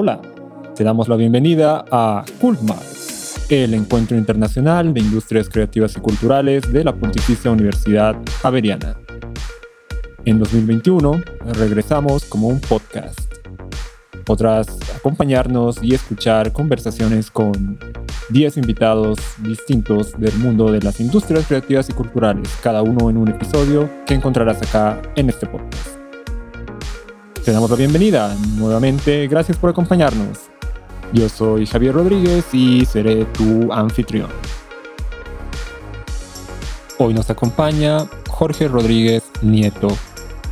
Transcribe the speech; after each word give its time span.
Hola, 0.00 0.22
te 0.76 0.84
damos 0.84 1.08
la 1.08 1.16
bienvenida 1.16 1.84
a 1.90 2.24
Cultmar, 2.40 2.78
el 3.48 3.74
encuentro 3.74 4.16
internacional 4.16 4.94
de 4.94 5.00
industrias 5.00 5.48
creativas 5.48 5.96
y 5.96 6.00
culturales 6.00 6.72
de 6.72 6.84
la 6.84 6.94
Pontificia 6.94 7.50
Universidad 7.50 8.14
Javeriana. 8.40 8.96
En 10.24 10.38
2021 10.38 11.20
regresamos 11.46 12.24
como 12.26 12.46
un 12.46 12.60
podcast. 12.60 13.18
Podrás 14.24 14.68
acompañarnos 14.94 15.82
y 15.82 15.96
escuchar 15.96 16.52
conversaciones 16.52 17.32
con 17.32 17.80
10 18.28 18.56
invitados 18.56 19.18
distintos 19.42 20.12
del 20.16 20.34
mundo 20.38 20.70
de 20.70 20.80
las 20.80 21.00
industrias 21.00 21.44
creativas 21.48 21.90
y 21.90 21.92
culturales, 21.92 22.56
cada 22.62 22.82
uno 22.82 23.10
en 23.10 23.16
un 23.16 23.30
episodio 23.30 23.90
que 24.06 24.14
encontrarás 24.14 24.62
acá 24.62 25.02
en 25.16 25.28
este 25.28 25.48
podcast. 25.48 25.97
Te 27.48 27.52
damos 27.52 27.70
la 27.70 27.76
bienvenida 27.76 28.36
nuevamente, 28.58 29.26
gracias 29.26 29.56
por 29.56 29.70
acompañarnos. 29.70 30.50
Yo 31.14 31.30
soy 31.30 31.64
Javier 31.64 31.94
Rodríguez 31.94 32.44
y 32.52 32.84
seré 32.84 33.24
tu 33.24 33.72
anfitrión. 33.72 34.28
Hoy 36.98 37.14
nos 37.14 37.30
acompaña 37.30 38.00
Jorge 38.28 38.68
Rodríguez 38.68 39.22
Nieto. 39.40 39.88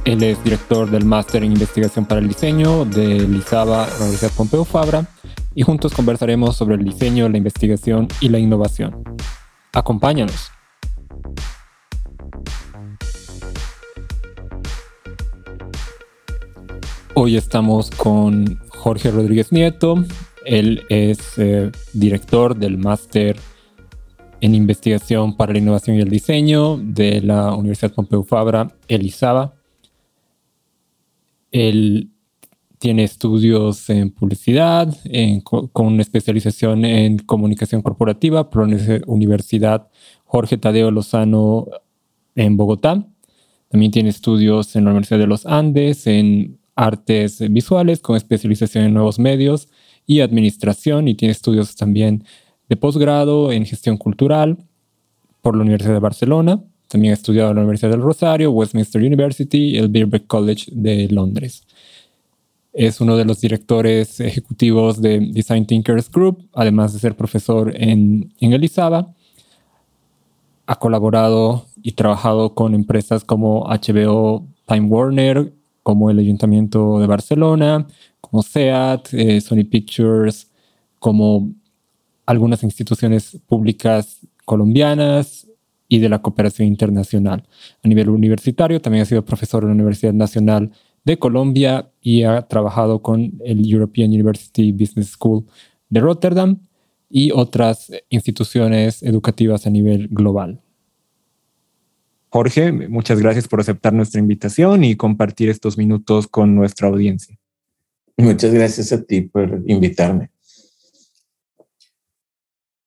Él 0.06 0.22
es 0.22 0.42
director 0.42 0.90
del 0.90 1.04
Máster 1.04 1.44
en 1.44 1.52
Investigación 1.52 2.06
para 2.06 2.22
el 2.22 2.28
Diseño 2.28 2.86
de 2.86 3.28
Lizaba, 3.28 3.86
Universidad 4.00 4.32
Pompeu 4.34 4.64
Fabra, 4.64 5.04
y 5.54 5.64
juntos 5.64 5.92
conversaremos 5.92 6.56
sobre 6.56 6.76
el 6.76 6.84
diseño, 6.84 7.28
la 7.28 7.36
investigación 7.36 8.08
y 8.20 8.30
la 8.30 8.38
innovación. 8.38 9.04
Acompáñanos. 9.74 10.55
Hoy 17.18 17.34
estamos 17.38 17.90
con 17.90 18.60
Jorge 18.68 19.10
Rodríguez 19.10 19.50
Nieto. 19.50 20.04
Él 20.44 20.82
es 20.90 21.38
eh, 21.38 21.72
director 21.94 22.54
del 22.54 22.76
máster 22.76 23.36
en 24.42 24.54
investigación 24.54 25.34
para 25.34 25.54
la 25.54 25.58
innovación 25.60 25.96
y 25.96 26.02
el 26.02 26.10
diseño 26.10 26.76
de 26.76 27.22
la 27.22 27.54
Universidad 27.54 27.94
Pompeu 27.94 28.22
Fabra, 28.22 28.70
Elizaba. 28.86 29.54
Él 31.52 32.10
tiene 32.76 33.04
estudios 33.04 33.88
en 33.88 34.10
publicidad, 34.10 34.94
con 35.72 35.86
una 35.86 36.02
especialización 36.02 36.84
en 36.84 37.16
comunicación 37.20 37.80
corporativa 37.80 38.50
por 38.50 38.68
la 38.68 39.00
Universidad 39.06 39.88
Jorge 40.26 40.58
Tadeo 40.58 40.90
Lozano 40.90 41.66
en 42.34 42.58
Bogotá. 42.58 43.06
También 43.70 43.90
tiene 43.90 44.10
estudios 44.10 44.76
en 44.76 44.84
la 44.84 44.90
Universidad 44.90 45.18
de 45.18 45.26
los 45.26 45.46
Andes, 45.46 46.06
en 46.06 46.58
artes 46.76 47.40
visuales 47.50 48.00
con 48.00 48.16
especialización 48.16 48.84
en 48.84 48.94
nuevos 48.94 49.18
medios 49.18 49.68
y 50.06 50.20
administración 50.20 51.08
y 51.08 51.14
tiene 51.14 51.32
estudios 51.32 51.74
también 51.74 52.24
de 52.68 52.76
posgrado 52.76 53.50
en 53.50 53.64
gestión 53.64 53.96
cultural 53.96 54.58
por 55.40 55.56
la 55.56 55.62
Universidad 55.62 55.94
de 55.94 56.00
Barcelona. 56.00 56.62
También 56.88 57.12
ha 57.12 57.14
estudiado 57.14 57.50
en 57.50 57.56
la 57.56 57.62
Universidad 57.62 57.90
del 57.90 58.02
Rosario, 58.02 58.52
Westminster 58.52 59.02
University 59.02 59.70
y 59.70 59.78
el 59.78 59.88
Birkbeck 59.88 60.26
College 60.26 60.66
de 60.72 61.08
Londres. 61.08 61.62
Es 62.72 63.00
uno 63.00 63.16
de 63.16 63.24
los 63.24 63.40
directores 63.40 64.20
ejecutivos 64.20 65.00
de 65.00 65.20
Design 65.32 65.66
Thinkers 65.66 66.10
Group, 66.10 66.46
además 66.52 66.92
de 66.92 66.98
ser 66.98 67.16
profesor 67.16 67.72
en, 67.74 68.34
en 68.38 68.52
Elizaba. 68.52 69.14
Ha 70.66 70.78
colaborado 70.78 71.66
y 71.82 71.92
trabajado 71.92 72.54
con 72.54 72.74
empresas 72.74 73.24
como 73.24 73.64
HBO 73.64 74.46
Time 74.66 74.88
Warner, 74.88 75.52
como 75.86 76.10
el 76.10 76.18
Ayuntamiento 76.18 76.98
de 76.98 77.06
Barcelona, 77.06 77.86
como 78.20 78.42
SEAT, 78.42 79.14
eh, 79.14 79.40
Sony 79.40 79.62
Pictures, 79.70 80.50
como 80.98 81.52
algunas 82.26 82.64
instituciones 82.64 83.38
públicas 83.46 84.26
colombianas 84.44 85.46
y 85.86 86.00
de 86.00 86.08
la 86.08 86.20
cooperación 86.20 86.66
internacional. 86.66 87.46
A 87.84 87.86
nivel 87.86 88.08
universitario, 88.08 88.82
también 88.82 89.02
ha 89.02 89.04
sido 89.04 89.24
profesor 89.24 89.62
en 89.62 89.68
la 89.68 89.74
Universidad 89.74 90.12
Nacional 90.12 90.72
de 91.04 91.20
Colombia 91.20 91.88
y 92.00 92.24
ha 92.24 92.42
trabajado 92.42 93.00
con 93.00 93.34
el 93.44 93.64
European 93.72 94.10
University 94.10 94.72
Business 94.72 95.10
School 95.10 95.44
de 95.88 96.00
Rotterdam 96.00 96.58
y 97.08 97.30
otras 97.30 97.92
instituciones 98.08 99.04
educativas 99.04 99.68
a 99.68 99.70
nivel 99.70 100.08
global. 100.08 100.60
Jorge, 102.36 102.70
muchas 102.70 103.18
gracias 103.18 103.48
por 103.48 103.60
aceptar 103.60 103.94
nuestra 103.94 104.20
invitación 104.20 104.84
y 104.84 104.94
compartir 104.94 105.48
estos 105.48 105.78
minutos 105.78 106.28
con 106.28 106.54
nuestra 106.54 106.86
audiencia. 106.86 107.34
Muchas 108.18 108.52
gracias 108.52 108.92
a 108.92 109.02
ti 109.02 109.22
por 109.22 109.62
invitarme. 109.64 110.28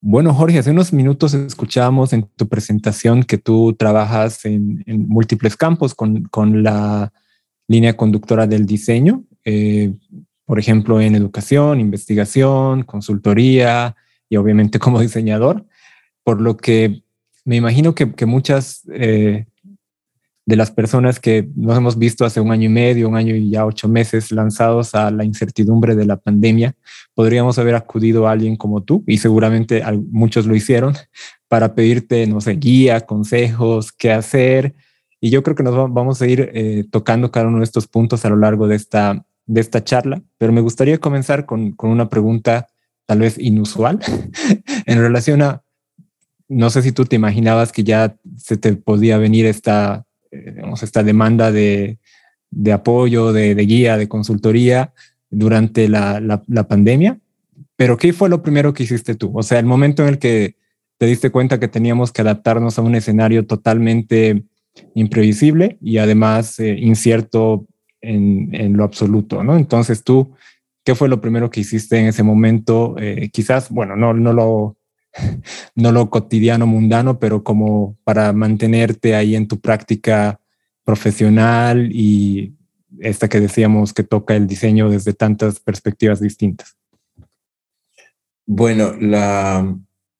Bueno, 0.01 0.35
Jorge, 0.35 0.59
hace 0.59 0.69
unos 0.69 0.93
minutos 0.93 1.33
escuchábamos 1.33 2.13
en 2.13 2.29
tu 2.35 2.47
presentación 2.47 3.23
que 3.23 3.39
tú 3.39 3.73
trabajas 3.73 4.45
en, 4.45 4.83
múltiples 4.85 5.57
campos 5.57 5.95
con, 5.95 6.29
la 6.61 7.11
línea 7.67 7.97
conductora 7.97 8.45
del 8.45 8.67
diseño, 8.67 9.23
eh, 9.45 9.95
por 10.45 10.59
ejemplo, 10.59 11.01
en 11.01 11.15
educación, 11.15 11.79
investigación, 11.79 12.83
consultoría 12.83 13.95
y 14.29 14.35
obviamente 14.35 14.77
como 14.77 15.01
diseñador, 15.01 15.65
por 16.23 16.39
lo 16.39 16.55
que 16.55 17.01
me 17.49 17.55
imagino 17.55 17.95
que, 17.95 18.05
muchas 18.27 18.83
eh, 18.93 19.47
de 20.45 20.55
las 20.55 20.69
personas 20.69 21.19
que 21.19 21.49
nos 21.55 21.75
hemos 21.75 21.97
visto 21.97 22.23
hace 22.23 22.39
un 22.39 22.51
año 22.51 22.67
y 22.67 22.71
medio, 22.71 23.09
un 23.09 23.15
año 23.15 23.33
y 23.33 23.49
ya 23.49 23.65
ocho 23.65 23.87
meses 23.87 24.31
lanzados 24.31 24.93
a 24.93 25.09
la 25.09 25.23
incertidumbre 25.23 25.95
de 25.95 26.05
la 26.05 26.17
pandemia, 26.17 26.75
podríamos 27.15 27.57
haber 27.57 27.73
acudido 27.73 28.27
a 28.27 28.33
alguien 28.33 28.55
como 28.55 28.83
tú, 28.83 29.03
y 29.07 29.17
seguramente 29.17 29.81
muchos 30.11 30.45
lo 30.45 30.55
hicieron, 30.55 30.93
para 31.47 31.73
pedirte, 31.73 32.27
no 32.27 32.39
sé, 32.39 32.51
guía, 32.53 33.01
consejos, 33.01 33.91
qué 33.93 34.11
hacer. 34.11 34.75
Y 35.19 35.31
yo 35.31 35.41
creo 35.41 35.55
que 35.55 35.63
nos 35.63 35.91
vamos 35.91 36.21
a 36.21 36.27
ir 36.27 36.51
eh, 36.53 36.85
tocando 36.91 37.31
cada 37.31 37.47
uno 37.47 37.57
de 37.57 37.63
estos 37.63 37.87
puntos 37.87 38.25
a 38.25 38.29
lo 38.29 38.35
largo 38.35 38.67
de 38.67 38.75
esta, 38.75 39.25
de 39.47 39.59
esta 39.59 39.83
charla, 39.83 40.21
pero 40.37 40.53
me 40.53 40.61
gustaría 40.61 40.99
comenzar 40.99 41.47
con, 41.47 41.71
con 41.71 41.89
una 41.89 42.09
pregunta 42.09 42.67
tal 43.07 43.21
vez 43.21 43.39
inusual 43.39 43.97
en 44.85 44.99
relación 44.99 45.41
a 45.41 45.63
no 46.49 46.71
sé 46.71 46.81
si 46.81 46.91
tú 46.91 47.05
te 47.05 47.15
imaginabas 47.15 47.71
que 47.71 47.83
ya 47.83 48.17
se 48.35 48.57
te 48.57 48.73
podía 48.73 49.17
venir 49.19 49.45
esta, 49.45 50.05
eh, 50.31 50.61
esta 50.81 51.03
demanda 51.03 51.51
de, 51.51 51.99
apoyo, 52.73 53.31
de, 53.31 53.53
guía, 53.53 53.97
de 53.97 54.09
consultoría 54.09 54.91
durante 55.29 55.87
la, 55.87 56.43
pandemia, 56.67 57.19
pero 57.75 57.97
¿qué 57.97 58.11
fue 58.13 58.29
lo 58.29 58.41
primero 58.41 58.73
que 58.73 58.83
hiciste 58.83 59.13
tú? 59.15 59.31
O 59.37 59.43
sea, 59.43 59.59
el 59.59 59.67
momento 59.67 60.01
en 60.01 60.09
el 60.09 60.19
que 60.19 60.55
te 60.97 61.05
diste 61.05 61.29
cuenta 61.29 61.59
que 61.59 61.67
teníamos 61.67 62.11
que 62.11 62.21
adaptarnos 62.21 62.77
a 62.77 62.81
un 62.81 62.95
escenario 62.95 63.45
totalmente 63.45 64.43
imprevisible 64.95 65.77
y 65.81 65.99
además 65.99 66.59
eh, 66.59 66.75
incierto 66.79 67.67
en, 68.01 68.75
lo 68.75 68.83
absoluto, 68.83 69.43
¿no? 69.43 69.55
Entonces 69.55 70.03
tú, 70.03 70.33
¿qué 70.83 70.95
fue 70.95 71.09
lo 71.09 71.21
primero 71.21 71.49
que 71.49 71.59
hiciste 71.59 71.99
en 71.99 72.07
ese 72.07 72.23
momento? 72.23 72.95
Eh, 72.97 73.29
quizás, 73.31 73.69
bueno, 73.69 73.95
no, 73.95 74.13
no 74.13 74.33
lo 74.33 74.78
no 75.75 75.91
lo 75.91 76.09
cotidiano 76.09 76.67
mundano, 76.67 77.19
pero 77.19 77.43
como 77.43 77.97
para 78.03 78.33
mantenerte 78.33 79.15
ahí 79.15 79.35
en 79.35 79.47
tu 79.47 79.59
práctica 79.59 80.39
profesional 80.83 81.89
y 81.91 82.55
esta 82.99 83.29
que 83.29 83.39
decíamos 83.39 83.93
que 83.93 84.03
toca 84.03 84.35
el 84.35 84.47
diseño 84.47 84.89
desde 84.89 85.13
tantas 85.13 85.59
perspectivas 85.59 86.19
distintas? 86.19 86.75
Bueno, 88.45 88.95
la, 88.99 89.77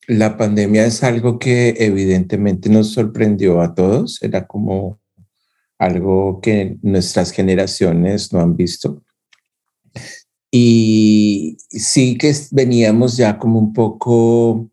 la 0.07 0.37
pandemia 0.37 0.85
es 0.85 1.03
algo 1.03 1.39
que 1.39 1.75
evidentemente 1.79 2.69
nos 2.69 2.91
sorprendió 2.93 3.61
a 3.61 3.73
todos, 3.73 4.21
era 4.21 4.45
como 4.45 4.99
algo 5.79 6.39
que 6.41 6.77
nuestras 6.81 7.31
generaciones 7.31 8.31
no 8.31 8.39
han 8.39 8.55
visto. 8.55 9.01
Y 10.51 11.57
sí 11.69 12.17
que 12.17 12.33
veníamos 12.51 13.17
ya 13.17 13.37
como 13.37 13.59
un 13.59 13.73
poco 13.73 14.69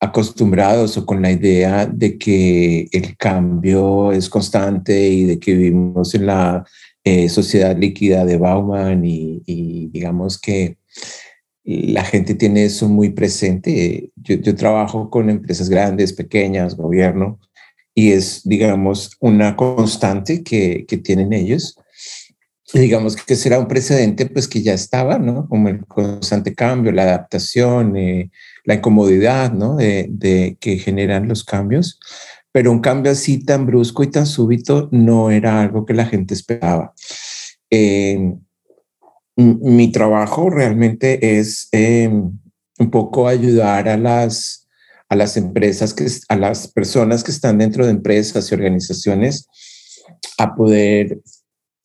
acostumbrados 0.00 0.96
o 0.96 1.04
con 1.04 1.20
la 1.20 1.30
idea 1.30 1.86
de 1.86 2.16
que 2.16 2.88
el 2.90 3.16
cambio 3.18 4.12
es 4.12 4.30
constante 4.30 5.08
y 5.08 5.24
de 5.24 5.38
que 5.38 5.54
vivimos 5.54 6.14
en 6.14 6.26
la 6.26 6.64
eh, 7.04 7.28
sociedad 7.28 7.76
líquida 7.76 8.24
de 8.24 8.38
Bauman 8.38 9.04
y, 9.04 9.88
digamos 9.92 10.40
que 10.40 10.78
la 11.64 12.02
gente 12.04 12.34
tiene 12.34 12.64
eso 12.64 12.88
muy 12.88 13.10
presente. 13.10 14.10
Yo, 14.16 14.36
yo, 14.36 14.54
trabajo 14.54 15.10
con 15.10 15.28
empresas 15.28 15.68
grandes, 15.68 16.12
pequeñas, 16.14 16.76
gobierno, 16.76 17.38
y 17.94 18.12
es, 18.12 18.42
digamos, 18.44 19.16
una 19.20 19.56
constante 19.56 20.42
que, 20.42 20.86
que 20.88 20.96
tienen 20.96 21.32
ellos. 21.32 21.76
Digamos 22.72 23.16
que 23.16 23.34
será 23.34 23.58
un 23.58 23.66
precedente, 23.66 24.26
pues 24.26 24.46
que 24.46 24.62
ya 24.62 24.74
estaba, 24.74 25.18
¿no? 25.18 25.48
Como 25.48 25.68
el 25.68 25.84
constante 25.86 26.54
cambio, 26.54 26.92
la 26.92 27.02
adaptación, 27.02 27.96
eh, 27.96 28.30
la 28.64 28.74
incomodidad 28.74 29.52
¿no? 29.52 29.76
de, 29.76 30.56
que 30.60 30.78
generan 30.78 31.26
los 31.26 31.42
cambios, 31.42 31.98
pero 32.52 32.70
un 32.70 32.80
cambio 32.80 33.10
así 33.10 33.44
tan 33.44 33.66
brusco 33.66 34.04
y 34.04 34.10
tan 34.10 34.26
súbito 34.26 34.88
no 34.92 35.30
era 35.30 35.60
algo 35.60 35.84
que 35.84 35.94
la 35.94 36.06
gente 36.06 36.34
esperaba. 36.34 36.94
Eh, 37.70 38.34
mi 39.36 39.90
trabajo 39.90 40.50
realmente 40.50 41.38
es 41.38 41.68
em, 41.72 42.38
un 42.78 42.90
poco 42.90 43.26
ayudar 43.26 43.88
a 43.88 43.96
las, 43.96 44.68
a 45.08 45.16
las 45.16 45.36
empresas, 45.36 45.94
que, 45.94 46.06
a 46.28 46.36
las 46.36 46.68
personas 46.68 47.24
que 47.24 47.30
están 47.30 47.58
dentro 47.58 47.84
de 47.84 47.92
empresas 47.92 48.50
y 48.50 48.54
organizaciones 48.54 49.48
a 50.38 50.54
poder 50.54 51.20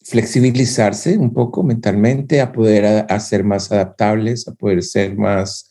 flexibilizarse 0.06 1.18
un 1.18 1.34
poco 1.34 1.64
mentalmente, 1.64 2.40
a 2.40 2.52
poder 2.52 3.06
hacer 3.10 3.44
más 3.44 3.72
adaptables, 3.72 4.48
a 4.48 4.54
poder 4.54 4.84
ser 4.84 5.18
más, 5.18 5.70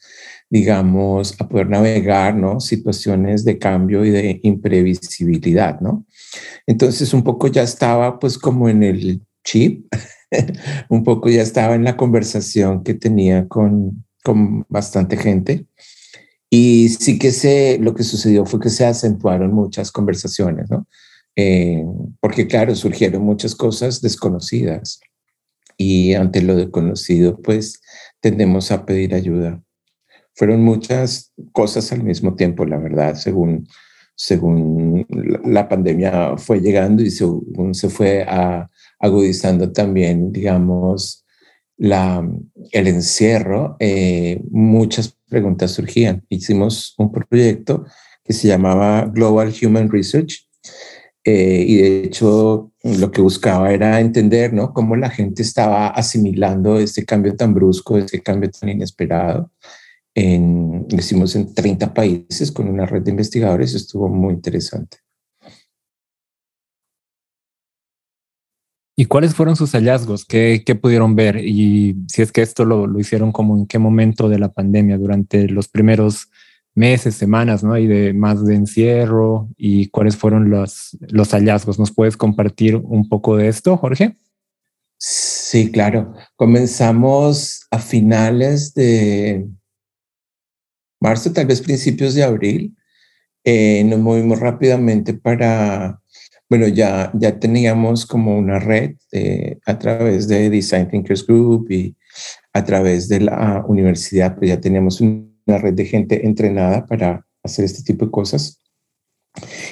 digamos, 0.50 1.40
a 1.40 1.48
poder 1.48 1.68
navegar, 1.68 2.34
¿no? 2.34 2.58
Situaciones 2.58 3.44
de 3.44 3.58
cambio 3.58 4.04
y 4.04 4.10
de 4.10 4.40
imprevisibilidad, 4.42 5.80
¿no? 5.80 6.04
Entonces 6.66 7.14
un 7.14 7.22
poco 7.22 7.46
ya 7.46 7.62
estaba 7.62 8.18
pues 8.18 8.36
como 8.36 8.68
en 8.68 8.82
el 8.82 9.22
chip, 9.44 9.86
un 10.88 11.04
poco 11.04 11.30
ya 11.30 11.42
estaba 11.42 11.76
en 11.76 11.84
la 11.84 11.96
conversación 11.96 12.82
que 12.82 12.94
tenía 12.94 13.46
con, 13.46 14.04
con 14.24 14.66
bastante 14.68 15.16
gente. 15.16 15.66
Y 16.50 16.88
sí 16.88 17.18
que 17.18 17.30
se, 17.30 17.78
lo 17.78 17.94
que 17.94 18.02
sucedió 18.02 18.46
fue 18.46 18.60
que 18.60 18.70
se 18.70 18.84
acentuaron 18.84 19.52
muchas 19.52 19.92
conversaciones, 19.92 20.70
¿no? 20.70 20.86
Eh, 21.36 21.84
porque 22.20 22.46
claro, 22.46 22.74
surgieron 22.74 23.22
muchas 23.22 23.54
cosas 23.54 24.00
desconocidas 24.00 25.00
y 25.76 26.14
ante 26.14 26.42
lo 26.42 26.56
desconocido, 26.56 27.40
pues 27.42 27.80
tendemos 28.20 28.70
a 28.70 28.86
pedir 28.86 29.14
ayuda. 29.14 29.62
Fueron 30.34 30.62
muchas 30.62 31.32
cosas 31.52 31.92
al 31.92 32.02
mismo 32.02 32.34
tiempo, 32.34 32.64
la 32.64 32.78
verdad, 32.78 33.14
según, 33.14 33.68
según 34.14 35.06
la 35.44 35.68
pandemia 35.68 36.36
fue 36.36 36.60
llegando 36.60 37.02
y 37.02 37.10
según 37.10 37.74
se 37.74 37.88
fue 37.88 38.26
agudizando 38.98 39.72
también, 39.72 40.32
digamos, 40.32 41.24
la, 41.76 42.26
el 42.70 42.86
encierro, 42.86 43.76
eh, 43.80 44.40
muchas 44.50 45.16
preguntas 45.28 45.72
surgían. 45.72 46.24
Hicimos 46.28 46.94
un 46.98 47.10
proyecto 47.10 47.84
que 48.22 48.32
se 48.32 48.48
llamaba 48.48 49.06
Global 49.06 49.52
Human 49.62 49.90
Research, 49.90 50.48
eh, 51.24 51.64
y 51.66 51.76
de 51.76 52.04
hecho, 52.04 52.70
lo 52.82 53.10
que 53.10 53.22
buscaba 53.22 53.72
era 53.72 53.98
entender 53.98 54.52
¿no? 54.52 54.74
cómo 54.74 54.94
la 54.94 55.08
gente 55.08 55.40
estaba 55.42 55.88
asimilando 55.88 56.78
este 56.78 57.06
cambio 57.06 57.34
tan 57.34 57.54
brusco, 57.54 57.96
este 57.96 58.22
cambio 58.22 58.50
tan 58.50 58.68
inesperado. 58.68 59.50
En, 60.14 60.86
lo 60.88 60.98
hicimos 60.98 61.34
en 61.34 61.54
30 61.54 61.94
países 61.94 62.52
con 62.52 62.68
una 62.68 62.86
red 62.86 63.02
de 63.02 63.10
investigadores, 63.10 63.74
estuvo 63.74 64.08
muy 64.08 64.34
interesante. 64.34 64.98
¿Y 68.96 69.06
cuáles 69.06 69.34
fueron 69.34 69.56
sus 69.56 69.72
hallazgos? 69.72 70.24
¿Qué, 70.24 70.62
¿Qué, 70.64 70.76
pudieron 70.76 71.16
ver? 71.16 71.38
Y 71.38 71.96
si 72.06 72.22
es 72.22 72.30
que 72.30 72.42
esto 72.42 72.64
lo, 72.64 72.86
lo, 72.86 73.00
hicieron 73.00 73.32
como 73.32 73.56
en 73.56 73.66
qué 73.66 73.78
momento 73.80 74.28
de 74.28 74.38
la 74.38 74.52
pandemia, 74.52 74.98
durante 74.98 75.48
los 75.48 75.66
primeros 75.66 76.28
meses, 76.74 77.14
semanas, 77.14 77.62
¿no? 77.62 77.78
Y 77.78 77.86
de 77.86 78.12
más 78.12 78.44
de 78.44 78.54
encierro 78.54 79.48
y 79.56 79.88
cuáles 79.88 80.16
fueron 80.16 80.50
los, 80.50 80.96
los 81.00 81.30
hallazgos. 81.30 81.78
¿Nos 81.78 81.92
puedes 81.92 82.16
compartir 82.16 82.76
un 82.76 83.08
poco 83.08 83.36
de 83.36 83.48
esto, 83.48 83.76
Jorge? 83.76 84.16
Sí, 84.98 85.70
claro. 85.70 86.14
Comenzamos 86.36 87.66
a 87.70 87.78
finales 87.78 88.74
de 88.74 89.46
marzo, 91.00 91.32
tal 91.32 91.46
vez 91.46 91.60
principios 91.60 92.14
de 92.14 92.24
abril. 92.24 92.76
Eh, 93.44 93.84
nos 93.84 94.00
movimos 94.00 94.40
rápidamente 94.40 95.12
para, 95.14 96.00
bueno, 96.48 96.66
ya, 96.66 97.10
ya 97.14 97.38
teníamos 97.38 98.06
como 98.06 98.36
una 98.38 98.58
red 98.58 98.96
eh, 99.12 99.58
a 99.66 99.78
través 99.78 100.26
de 100.26 100.48
Design 100.48 100.88
Thinkers 100.88 101.26
Group 101.26 101.70
y 101.70 101.94
a 102.52 102.64
través 102.64 103.08
de 103.08 103.20
la 103.20 103.64
universidad, 103.68 104.36
pues 104.36 104.48
ya 104.48 104.60
teníamos 104.60 105.00
un 105.00 105.33
una 105.46 105.58
red 105.58 105.74
de 105.74 105.86
gente 105.86 106.26
entrenada 106.26 106.86
para 106.86 107.26
hacer 107.42 107.64
este 107.64 107.82
tipo 107.82 108.06
de 108.06 108.10
cosas. 108.10 108.60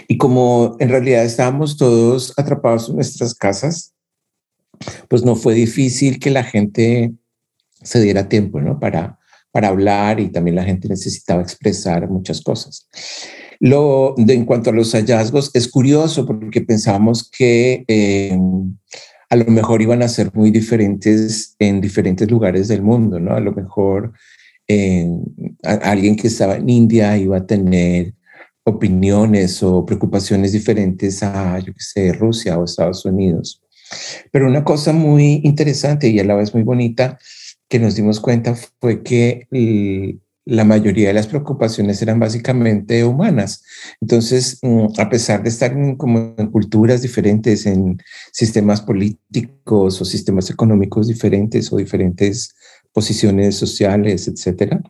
Y 0.08 0.18
como 0.18 0.76
en 0.80 0.88
realidad 0.88 1.24
estábamos 1.24 1.76
todos 1.76 2.34
atrapados 2.36 2.88
en 2.88 2.96
nuestras 2.96 3.34
casas, 3.34 3.94
pues 5.08 5.24
no 5.24 5.36
fue 5.36 5.54
difícil 5.54 6.18
que 6.18 6.30
la 6.30 6.44
gente 6.44 7.12
se 7.82 8.00
diera 8.00 8.28
tiempo, 8.28 8.60
¿no? 8.60 8.78
Para, 8.80 9.18
para 9.50 9.68
hablar 9.68 10.20
y 10.20 10.30
también 10.30 10.56
la 10.56 10.64
gente 10.64 10.88
necesitaba 10.88 11.42
expresar 11.42 12.08
muchas 12.08 12.40
cosas. 12.40 12.88
Lo, 13.60 14.14
de, 14.16 14.34
en 14.34 14.44
cuanto 14.44 14.70
a 14.70 14.72
los 14.72 14.92
hallazgos, 14.92 15.50
es 15.54 15.68
curioso 15.68 16.26
porque 16.26 16.62
pensábamos 16.62 17.28
que 17.30 17.84
eh, 17.86 18.36
a 19.30 19.36
lo 19.36 19.44
mejor 19.46 19.80
iban 19.80 20.02
a 20.02 20.08
ser 20.08 20.30
muy 20.34 20.50
diferentes 20.50 21.54
en 21.58 21.80
diferentes 21.80 22.28
lugares 22.28 22.66
del 22.68 22.82
mundo, 22.82 23.20
¿no? 23.20 23.34
A 23.34 23.40
lo 23.40 23.52
mejor 23.52 24.12
alguien 25.62 26.16
que 26.16 26.28
estaba 26.28 26.56
en 26.56 26.68
India 26.68 27.16
iba 27.16 27.36
a 27.38 27.46
tener 27.46 28.14
opiniones 28.64 29.62
o 29.62 29.84
preocupaciones 29.84 30.52
diferentes 30.52 31.22
a, 31.22 31.58
yo 31.58 31.72
que 31.72 31.80
sé, 31.80 32.12
Rusia 32.12 32.58
o 32.58 32.64
Estados 32.64 33.04
Unidos. 33.04 33.62
Pero 34.30 34.46
una 34.46 34.64
cosa 34.64 34.92
muy 34.92 35.40
interesante 35.44 36.08
y 36.08 36.18
a 36.18 36.24
la 36.24 36.34
vez 36.34 36.54
muy 36.54 36.62
bonita 36.62 37.18
que 37.68 37.78
nos 37.78 37.94
dimos 37.94 38.20
cuenta 38.20 38.54
fue 38.80 39.02
que 39.02 39.48
la 40.44 40.64
mayoría 40.64 41.08
de 41.08 41.14
las 41.14 41.26
preocupaciones 41.26 42.02
eran 42.02 42.18
básicamente 42.18 43.04
humanas. 43.04 43.62
Entonces, 44.00 44.58
mm, 44.62 44.86
a 44.98 45.08
pesar 45.08 45.42
de 45.42 45.48
estar 45.48 45.72
como 45.96 46.34
en 46.36 46.48
culturas 46.48 47.02
diferentes, 47.02 47.66
en 47.66 47.98
sistemas 48.32 48.80
políticos 48.80 50.00
o 50.00 50.04
sistemas 50.04 50.50
económicos 50.50 51.08
diferentes 51.08 51.72
o 51.72 51.76
diferentes 51.76 52.54
posiciones 52.92 53.56
sociales, 53.56 54.28
etcétera. 54.28 54.80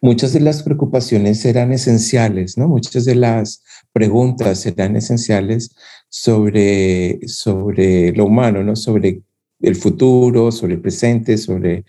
Muchas 0.00 0.32
de 0.32 0.40
las 0.40 0.62
preocupaciones 0.62 1.44
eran 1.44 1.72
esenciales, 1.72 2.58
¿no? 2.58 2.68
Muchas 2.68 3.04
de 3.06 3.14
las 3.14 3.62
preguntas 3.92 4.66
eran 4.66 4.96
esenciales 4.96 5.74
sobre, 6.08 7.20
sobre 7.26 8.12
lo 8.12 8.26
humano, 8.26 8.62
¿no? 8.62 8.76
Sobre 8.76 9.22
el 9.60 9.76
futuro, 9.76 10.52
sobre 10.52 10.74
el 10.74 10.80
presente, 10.80 11.38
sobre 11.38 11.84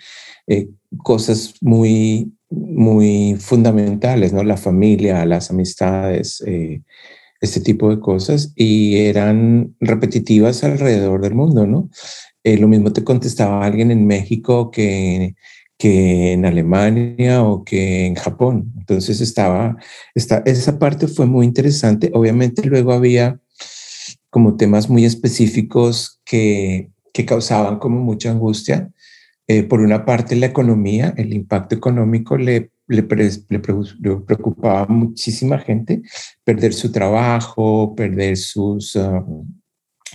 eh, 0.48 0.70
cosas 1.04 1.56
muy, 1.62 2.32
muy 2.50 3.36
fundamentales, 3.40 4.32
¿no? 4.32 4.44
La 4.44 4.58
familia, 4.58 5.26
las 5.26 5.50
amistades, 5.50 6.42
eh, 6.46 6.82
este 7.42 7.60
tipo 7.60 7.90
de 7.90 8.00
cosas, 8.00 8.54
y 8.56 8.98
eran 8.98 9.76
repetitivas 9.82 10.64
alrededor 10.64 11.22
del 11.22 11.36
mundo, 11.36 11.68
¿no? 11.68 11.90
Eh, 12.46 12.58
lo 12.60 12.68
mismo 12.68 12.94
te 12.94 13.04
contestaba 13.04 13.66
alguien 13.66 13.90
en 13.90 14.06
México 14.06 14.70
que, 14.70 15.36
que 15.80 16.34
en 16.34 16.46
Alemania 16.46 17.44
o 17.44 17.64
que 17.64 18.06
en 18.06 18.14
Japón. 18.14 18.72
Entonces 18.78 19.20
estaba, 19.20 19.78
esta, 20.14 20.44
esa 20.46 20.78
parte 20.78 21.08
fue 21.08 21.26
muy 21.26 21.48
interesante. 21.48 22.12
Obviamente 22.14 22.62
luego 22.68 22.94
había 22.94 23.40
como 24.30 24.58
temas 24.58 24.92
muy 24.92 25.06
específicos 25.06 26.22
que, 26.24 26.92
que 27.12 27.26
causaban 27.26 27.80
como 27.80 28.00
mucha 28.04 28.30
angustia. 28.30 28.92
Eh, 29.48 29.64
por 29.64 29.80
una 29.80 30.06
parte, 30.06 30.36
la 30.36 30.46
economía, 30.46 31.16
el 31.18 31.34
impacto 31.34 31.74
económico 31.74 32.38
le, 32.38 32.70
le, 32.88 33.02
preocupaba 33.02 34.82
a 34.82 34.88
muchísima 34.88 35.58
gente, 35.58 36.04
perder 36.44 36.74
su 36.74 36.92
trabajo, 36.92 37.96
perder 37.96 38.38
sus 38.38 38.96
ah, 38.98 39.26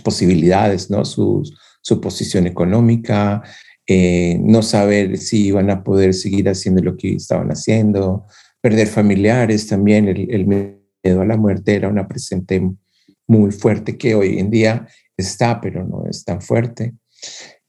posibilidades, 0.05 0.91
¿no? 0.91 1.05
Sus, 1.05 1.57
su 1.81 2.01
posición 2.01 2.47
económica, 2.47 3.43
eh, 3.87 4.39
no 4.41 4.63
saber 4.63 5.19
si 5.19 5.47
iban 5.47 5.71
a 5.71 5.83
poder 5.83 6.15
seguir 6.15 6.49
haciendo 6.49 6.83
lo 6.83 6.97
que 6.97 7.15
estaban 7.15 7.49
haciendo, 7.49 8.27
perder 8.61 8.87
familiares 8.87 9.67
también, 9.67 10.09
el, 10.09 10.47
miedo 10.47 11.21
a 11.21 11.25
la 11.25 11.37
muerte 11.37 11.75
era 11.75 11.89
una 11.89 12.07
presente 12.07 12.63
muy 13.27 13.51
fuerte 13.51 13.97
que 13.97 14.15
hoy 14.15 14.39
en 14.39 14.51
día 14.51 14.87
está, 15.17 15.61
pero 15.61 15.87
no 15.87 16.05
es 16.09 16.25
tan 16.25 16.41
fuerte. 16.41 16.95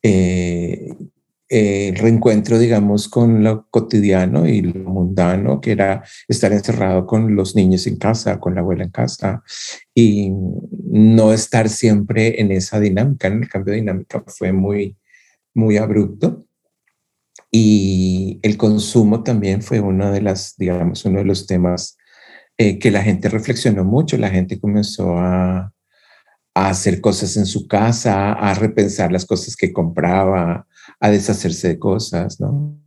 Eh, 0.04 0.90
el 1.52 1.98
reencuentro, 1.98 2.58
digamos, 2.58 3.10
con 3.10 3.44
lo 3.44 3.68
cotidiano 3.70 4.48
y 4.48 4.62
lo 4.62 4.90
mundano, 4.90 5.60
que 5.60 5.74
era 5.74 6.02
estar 6.30 6.54
encerrado 6.54 7.06
con 7.06 7.36
los 7.36 7.58
niños 7.58 7.86
en 7.88 7.98
casa, 7.98 8.40
con 8.40 8.56
la 8.56 8.62
abuela 8.62 8.86
en 8.86 8.90
casa, 8.90 9.44
y 9.94 10.32
no 10.32 11.34
estar 11.34 11.68
siempre 11.68 12.40
en 12.40 12.54
esa 12.54 12.80
dinámica. 12.80 13.28
El 13.28 13.50
cambio 13.50 13.74
de 13.74 13.82
dinámica 13.82 14.24
fue 14.28 14.54
muy, 14.54 14.96
muy 15.54 15.76
abrupto. 15.76 16.46
Y 17.52 18.40
el 18.44 18.56
consumo 18.56 19.24
también 19.24 19.62
fue 19.62 19.82
uno 19.82 20.10
de 20.10 20.22
las, 20.22 20.56
digamos, 20.58 21.04
uno 21.04 21.20
de 21.20 21.26
los 21.26 21.48
temas 21.48 21.98
eh, 22.58 22.80
que 22.80 22.92
la 22.92 23.04
gente 23.04 23.28
reflexionó 23.28 23.84
mucho. 23.84 24.18
La 24.18 24.30
gente 24.30 24.58
comenzó 24.58 25.18
a, 25.18 25.74
a 26.54 26.70
hacer 26.70 27.02
cosas 27.02 27.36
en 27.36 27.46
su 27.46 27.68
casa, 27.68 28.32
a 28.32 28.54
repensar 28.54 29.12
las 29.12 29.26
cosas 29.26 29.58
que 29.58 29.74
compraba, 29.74 30.66
a 31.02 31.10
deshacerse 31.10 31.68
de 31.68 31.80
cosas, 31.80 32.40
¿no? 32.40 32.80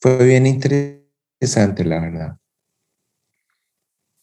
Fue 0.00 0.26
bien 0.26 0.46
interesante, 0.46 1.84
la 1.84 2.00
verdad. 2.00 2.36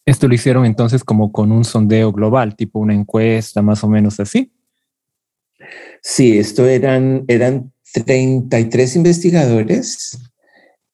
Esto 0.06 0.28
lo 0.28 0.36
hicieron 0.36 0.66
entonces 0.66 1.04
como 1.04 1.32
con 1.32 1.52
un 1.52 1.64
sondeo 1.64 2.12
global, 2.12 2.56
tipo 2.56 2.80
una 2.80 2.94
encuesta 2.94 3.62
más 3.62 3.84
o 3.84 3.88
menos 3.88 4.20
así. 4.20 4.52
Sí, 6.02 6.38
esto 6.38 6.68
eran, 6.68 7.24
eran 7.28 7.72
33 7.94 8.96
investigadores 8.98 10.20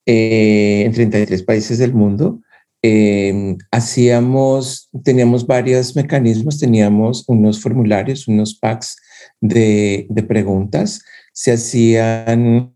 eh, 0.06 0.84
en 0.86 0.92
33 0.92 1.44
países 1.44 1.80
del 1.80 1.94
mundo. 1.94 2.42
Em, 2.82 3.58
hacíamos, 3.72 4.90
teníamos 5.04 5.48
varios 5.48 5.96
mecanismos, 5.96 6.60
teníamos 6.60 7.24
unos 7.28 7.60
formularios, 7.60 8.28
unos 8.28 8.54
packs 8.54 8.98
de, 9.42 10.06
de 10.10 10.24
preguntas, 10.24 11.02
se 11.36 11.52
hacían 11.52 12.74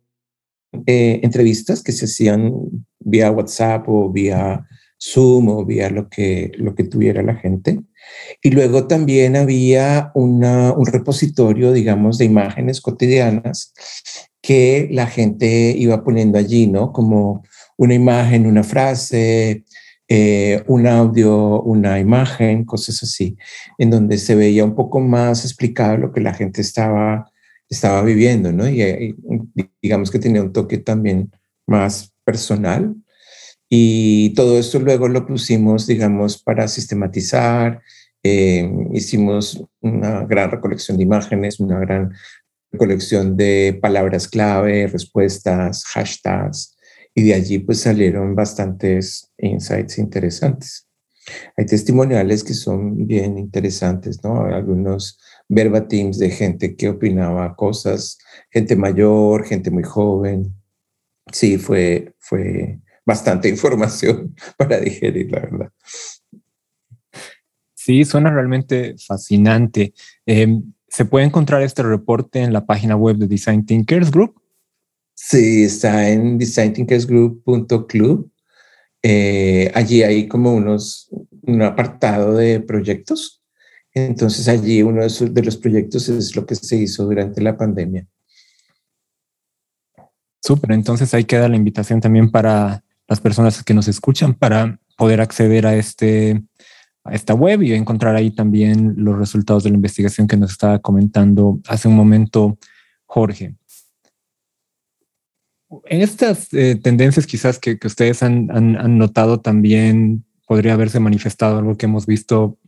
eh, 0.85 1.19
entrevistas 1.23 1.81
que 1.81 1.93
se 1.93 2.05
hacían 2.05 2.53
vía 2.99 3.31
WhatsApp 3.31 3.87
o 3.87 4.11
vía 4.11 4.67
Zoom 5.01 5.47
o 5.47 5.65
vía 5.65 5.89
lo 5.89 6.09
que, 6.09 6.51
lo 6.57 6.75
que 6.75 6.83
tuviera 6.83 7.23
la 7.23 7.35
gente. 7.35 7.79
Y 8.43 8.51
luego 8.51 8.85
también 8.85 9.37
había 9.37 10.11
un 10.13 10.43
repositorio, 10.85 11.71
digamos, 11.71 12.17
de 12.17 12.25
imágenes 12.25 12.81
cotidianas 12.81 13.73
que 14.41 14.89
la 14.91 15.07
gente 15.07 15.73
iba 15.77 16.03
poniendo 16.03 16.37
allí, 16.37 16.67
¿no? 16.67 16.91
Como 16.91 17.43
una 17.77 17.93
imagen, 17.93 18.45
una 18.45 18.63
frase, 18.63 19.63
eh, 20.09 20.63
un 20.67 20.85
audio, 20.85 21.61
una 21.61 21.99
imagen, 21.99 22.65
cosas 22.65 23.03
así, 23.03 23.37
en 23.77 23.89
donde 23.89 24.17
se 24.17 24.35
veía 24.35 24.65
un 24.65 24.75
poco 24.75 24.99
más 24.99 25.45
explicado 25.45 25.97
lo 25.97 26.11
que 26.11 26.19
la 26.19 26.33
gente 26.33 26.61
estaba, 26.61 27.31
estaba 27.69 28.01
viviendo, 28.01 28.51
¿no? 28.51 28.67
Y, 28.67 28.81
y 28.81 29.15
digamos 29.81 30.11
que 30.11 30.19
tenía 30.19 30.41
un 30.41 30.53
toque 30.53 30.77
también 30.79 31.31
más 31.67 32.11
personal. 32.23 32.95
Y 33.69 34.33
todo 34.33 34.57
esto 34.57 34.79
luego 34.79 35.07
lo 35.07 35.27
pusimos, 35.27 35.85
digamos, 35.85 36.41
para 36.41 36.67
sistematizar. 36.67 37.81
Eh, 38.23 38.69
hicimos 38.93 39.63
una 39.81 40.25
gran 40.25 40.49
recolección 40.49 40.97
de 40.97 41.03
imágenes, 41.03 41.59
una 41.59 41.79
gran 41.79 42.11
recolección 42.71 43.37
de 43.37 43.77
palabras 43.81 44.27
clave, 44.27 44.87
respuestas, 44.87 45.85
hashtags, 45.85 46.75
y 47.15 47.23
de 47.23 47.33
allí 47.33 47.59
pues 47.59 47.81
salieron 47.81 48.35
bastantes 48.35 49.31
insights 49.37 49.97
interesantes. 49.97 50.87
Hay 51.57 51.65
testimoniales 51.65 52.43
que 52.43 52.53
son 52.53 53.07
bien 53.07 53.37
interesantes, 53.37 54.23
¿no? 54.23 54.45
Algunos 54.45 55.19
verbatims 55.49 56.19
de 56.19 56.29
gente 56.29 56.75
que 56.75 56.89
opinaba 56.89 57.55
cosas, 57.55 58.19
gente 58.51 58.75
mayor, 58.75 59.45
gente 59.45 59.71
muy 59.71 59.83
joven. 59.83 60.53
Sí, 61.31 61.57
fue, 61.57 62.13
fue 62.19 62.79
bastante 63.05 63.49
información 63.55 64.35
para 64.57 64.79
digerir, 64.79 65.31
la 65.31 65.39
verdad. 65.41 65.71
Sí, 67.73 68.05
suena 68.05 68.31
realmente 68.31 68.95
fascinante. 69.05 69.93
Em, 70.25 70.73
¿Se 70.87 71.05
puede 71.05 71.25
encontrar 71.25 71.61
este 71.63 71.83
reporte 71.83 72.39
en 72.39 72.53
la 72.53 72.65
página 72.65 72.95
web 72.95 73.17
de 73.17 73.27
Design 73.27 73.65
Thinkers 73.65 74.11
Group? 74.11 74.39
Sí, 75.13 75.63
está 75.63 76.09
en 76.09 76.37
designthinkersgroup.club. 76.37 78.31
Eh, 79.01 79.71
allí 79.73 80.03
hay 80.03 80.27
como 80.27 80.53
unos, 80.53 81.09
un 81.43 81.61
apartado 81.61 82.35
de 82.35 82.59
proyectos. 82.59 83.38
Entonces 83.93 84.47
allí 84.47 84.81
uno 84.83 85.01
de, 85.01 85.43
los 85.43 85.57
proyectos 85.57 86.09
es 86.09 86.35
lo 86.35 86.45
que 86.45 86.55
se 86.55 86.77
hizo 86.77 87.05
durante 87.05 87.41
la 87.41 87.57
pandemia. 87.57 88.07
Súper, 90.41 90.71
entonces 90.71 91.13
ahí 91.13 91.25
queda 91.25 91.49
la 91.49 91.55
invitación 91.55 91.99
también 91.99 92.31
para 92.31 92.83
las 93.07 93.19
personas 93.19 93.63
que 93.63 93.73
nos 93.73 93.87
escuchan 93.87 94.33
para 94.33 94.79
poder 94.95 95.21
acceder 95.21 95.65
a 95.65 95.75
este 95.75 96.43
a 97.03 97.15
esta 97.15 97.33
web 97.33 97.61
y 97.63 97.73
encontrar 97.73 98.15
ahí 98.15 98.29
también 98.29 98.93
los 98.97 99.17
resultados 99.17 99.63
de 99.63 99.69
la 99.69 99.77
investigación 99.77 100.27
que 100.27 100.37
nos 100.37 100.51
estaba 100.51 100.79
comentando 100.79 101.59
hace 101.67 101.87
un 101.87 101.95
momento 101.95 102.57
Jorge. 103.05 103.55
En 105.85 106.01
estas 106.01 106.53
eh, 106.53 106.75
tendencias 106.75 107.25
quizás 107.25 107.57
que, 107.57 107.79
ustedes 107.83 108.21
han, 108.21 108.49
han, 108.51 108.97
notado 108.97 109.39
también 109.39 110.25
podría 110.47 110.73
haberse 110.73 110.99
manifestado 110.99 111.59
algo 111.59 111.77
que 111.77 111.85
hemos 111.85 112.05
visto 112.05 112.58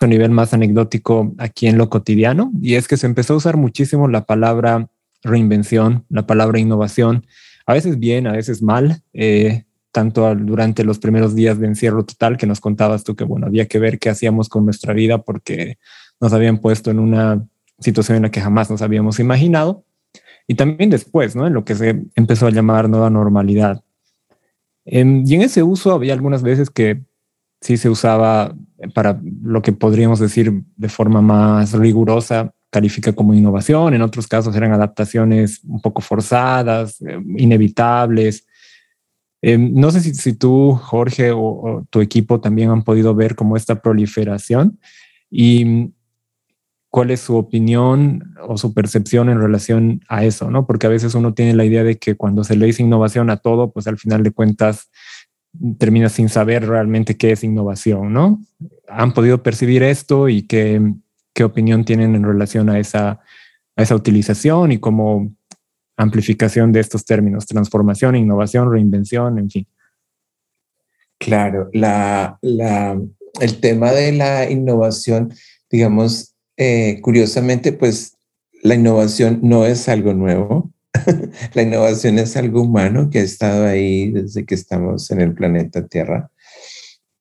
a 0.00 0.08
nivel 0.08 0.30
más 0.30 0.54
anecdótico 0.54 1.34
aquí 1.38 1.66
en 1.66 1.78
lo 1.78 1.90
cotidiano, 1.90 2.52
y 2.60 2.74
es 2.74 2.88
que 2.88 2.96
se 2.96 3.06
empezó 3.06 3.34
a 3.34 3.36
usar 3.36 3.56
muchísimo 3.56 4.08
la 4.08 4.24
palabra 4.24 4.88
reinvención, 5.22 6.04
la 6.08 6.26
palabra 6.26 6.58
innovación, 6.58 7.26
a 7.66 7.74
veces 7.74 7.98
bien, 7.98 8.26
a 8.26 8.32
veces 8.32 8.62
mal. 8.62 9.02
Eh, 9.12 9.64
tanto 9.92 10.32
durante 10.34 10.84
los 10.84 10.98
primeros 10.98 11.34
días 11.34 11.58
de 11.58 11.66
encierro 11.66 12.04
total 12.04 12.36
que 12.36 12.46
nos 12.46 12.60
contabas 12.60 13.04
tú 13.04 13.16
que, 13.16 13.24
bueno, 13.24 13.46
había 13.46 13.66
que 13.66 13.78
ver 13.78 13.98
qué 13.98 14.08
hacíamos 14.08 14.48
con 14.48 14.64
nuestra 14.64 14.94
vida 14.94 15.18
porque 15.18 15.78
nos 16.20 16.32
habían 16.32 16.58
puesto 16.58 16.90
en 16.90 16.98
una 16.98 17.44
situación 17.78 18.16
en 18.16 18.22
la 18.22 18.30
que 18.30 18.40
jamás 18.40 18.70
nos 18.70 18.82
habíamos 18.82 19.18
imaginado. 19.18 19.84
Y 20.46 20.54
también 20.54 20.90
después, 20.90 21.34
¿no? 21.36 21.46
En 21.46 21.54
lo 21.54 21.64
que 21.64 21.74
se 21.74 22.02
empezó 22.14 22.46
a 22.46 22.50
llamar 22.50 22.88
nueva 22.88 23.10
normalidad. 23.10 23.82
Em, 24.84 25.24
y 25.26 25.34
en 25.34 25.42
ese 25.42 25.62
uso 25.62 25.92
había 25.92 26.12
algunas 26.12 26.42
veces 26.42 26.70
que 26.70 27.02
sí 27.60 27.76
se 27.76 27.88
usaba 27.88 28.54
para 28.94 29.20
lo 29.42 29.62
que 29.62 29.72
podríamos 29.72 30.18
decir 30.18 30.62
de 30.76 30.88
forma 30.88 31.20
más 31.20 31.72
rigurosa, 31.72 32.52
califica 32.70 33.12
como 33.12 33.34
innovación, 33.34 33.94
en 33.94 34.02
otros 34.02 34.26
casos 34.26 34.54
eran 34.56 34.72
adaptaciones 34.72 35.60
un 35.64 35.80
poco 35.80 36.00
forzadas, 36.00 37.00
eh, 37.02 37.18
inevitables, 37.36 38.46
Em, 39.42 39.72
no 39.74 39.90
sé 39.90 40.00
si, 40.00 40.32
tú, 40.34 40.74
Jorge, 40.74 41.32
o, 41.34 41.86
tu 41.90 42.00
equipo 42.00 42.40
también 42.40 42.70
han 42.70 42.82
podido 42.82 43.14
ver 43.14 43.34
como 43.34 43.56
esta 43.56 43.80
proliferación 43.80 44.78
y 45.30 45.92
cuál 46.90 47.10
es 47.10 47.20
su 47.20 47.36
opinión 47.36 48.34
o 48.46 48.58
su 48.58 48.74
percepción 48.74 49.30
en 49.30 49.40
relación 49.40 50.02
a 50.08 50.24
eso, 50.24 50.50
¿no? 50.50 50.66
Porque 50.66 50.86
a 50.86 50.90
veces 50.90 51.14
uno 51.14 51.34
tiene 51.34 51.54
la 51.54 51.64
idea 51.64 51.84
de 51.84 51.98
que 51.98 52.16
cuando 52.16 52.44
se 52.44 52.56
le 52.56 52.66
dice 52.66 52.82
innovación 52.82 53.30
a 53.30 53.38
todo, 53.38 53.72
pues 53.72 53.86
al 53.86 53.96
final 53.96 54.22
de 54.22 54.32
cuentas 54.32 54.90
termina 55.78 56.08
sin 56.08 56.28
saber 56.28 56.66
realmente 56.66 57.16
qué 57.16 57.32
es 57.32 57.44
innovación, 57.44 58.12
¿no? 58.12 58.40
¿Han 58.88 59.12
podido 59.12 59.42
percibir 59.42 59.82
esto 59.82 60.28
y 60.28 60.42
qué, 60.42 60.80
qué 61.34 61.44
opinión 61.44 61.84
tienen 61.84 62.14
en 62.14 62.24
relación 62.24 62.70
a 62.70 62.78
esa, 62.78 63.20
a 63.76 63.82
esa 63.82 63.94
utilización 63.94 64.72
y 64.72 64.78
cómo 64.78 65.32
amplificación 65.96 66.72
de 66.72 66.80
estos 66.80 67.04
términos, 67.04 67.46
transformación, 67.46 68.16
innovación, 68.16 68.70
reinvención, 68.70 69.38
en 69.38 69.50
fin. 69.50 69.66
Claro, 71.18 71.68
la, 71.74 72.38
el 72.42 73.60
tema 73.60 73.92
de 73.92 74.12
la 74.12 74.50
innovación, 74.50 75.34
digamos, 75.70 76.34
eh, 76.56 76.98
curiosamente, 77.02 77.72
pues 77.72 78.16
la 78.62 78.74
innovación 78.74 79.40
no 79.42 79.66
es 79.66 79.88
algo 79.88 80.14
nuevo. 80.14 80.70
la 81.54 81.62
innovación 81.62 82.18
es 82.18 82.36
algo 82.36 82.62
humano 82.62 83.10
que 83.10 83.20
ha 83.20 83.22
estado 83.22 83.66
ahí 83.66 84.10
desde 84.10 84.44
que 84.44 84.54
estamos 84.54 85.10
en 85.10 85.20
el 85.20 85.34
planeta 85.34 85.86
Tierra. 85.86 86.30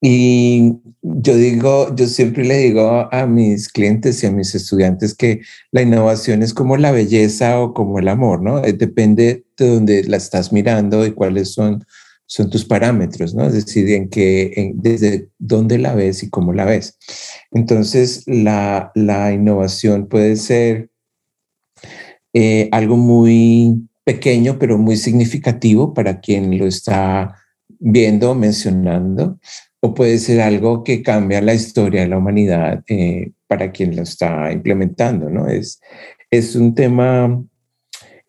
Y 0.02 0.76
yo 1.02 1.36
digo, 1.36 1.94
yo 1.94 2.08
siempre 2.08 2.46
le 2.46 2.58
digo 2.58 3.10
a 3.12 3.26
mis 3.26 3.68
clientes 3.68 4.24
y 4.24 4.28
a 4.28 4.32
mis 4.32 4.56
estudiantes 4.56 5.14
que 5.14 5.42
la 5.72 5.82
innovación 5.82 6.42
es 6.42 6.54
como 6.54 6.78
la 6.78 6.92
belleza 6.92 7.60
o 7.60 7.74
como 7.74 8.00
el 8.00 8.08
amor, 8.08 8.42
¿no? 8.42 8.64
Eh, 8.64 8.74
depende 8.74 9.46
de 9.58 9.68
dónde 9.68 10.04
la 10.06 10.18
estás 10.18 10.54
mirando 10.54 11.06
y 11.06 11.12
cuáles 11.12 11.52
son, 11.52 11.84
son 12.26 12.50
tus 12.50 12.64
parámetros, 12.64 13.36
¿no? 13.36 13.46
Es 13.46 13.54
decir, 13.54 14.08
que, 14.10 14.72
desde 14.76 15.28
dónde 15.38 15.78
la 15.78 15.94
ves 15.96 16.24
y 16.24 16.30
cómo 16.30 16.54
la 16.54 16.64
ves. 16.64 16.98
Entonces, 17.52 18.24
la, 18.26 18.94
la 18.96 19.34
innovación 19.34 20.08
puede 20.08 20.38
ser 20.38 20.89
eh, 22.34 22.70
algo 22.72 22.98
muy 22.98 23.88
pequeño, 24.04 24.58
pero 24.60 24.78
muy 24.78 24.98
significativo 24.98 25.94
para 25.94 26.20
quien 26.20 26.58
lo 26.58 26.66
está 26.66 27.36
viendo, 27.80 28.36
mencionando, 28.36 29.40
o 29.82 29.94
puede 29.94 30.18
ser 30.18 30.42
algo 30.42 30.84
que 30.84 31.02
cambia 31.02 31.42
la 31.42 31.54
historia 31.54 32.02
de 32.02 32.08
la 32.08 32.18
humanidad 32.18 32.84
eh, 32.88 33.32
para 33.48 33.72
quien 33.72 33.96
lo 33.96 34.04
está 34.04 34.52
implementando, 34.52 35.30
¿no? 35.30 35.48
Es, 35.48 35.80
es 36.30 36.56
un 36.56 36.76
tema 36.76 37.44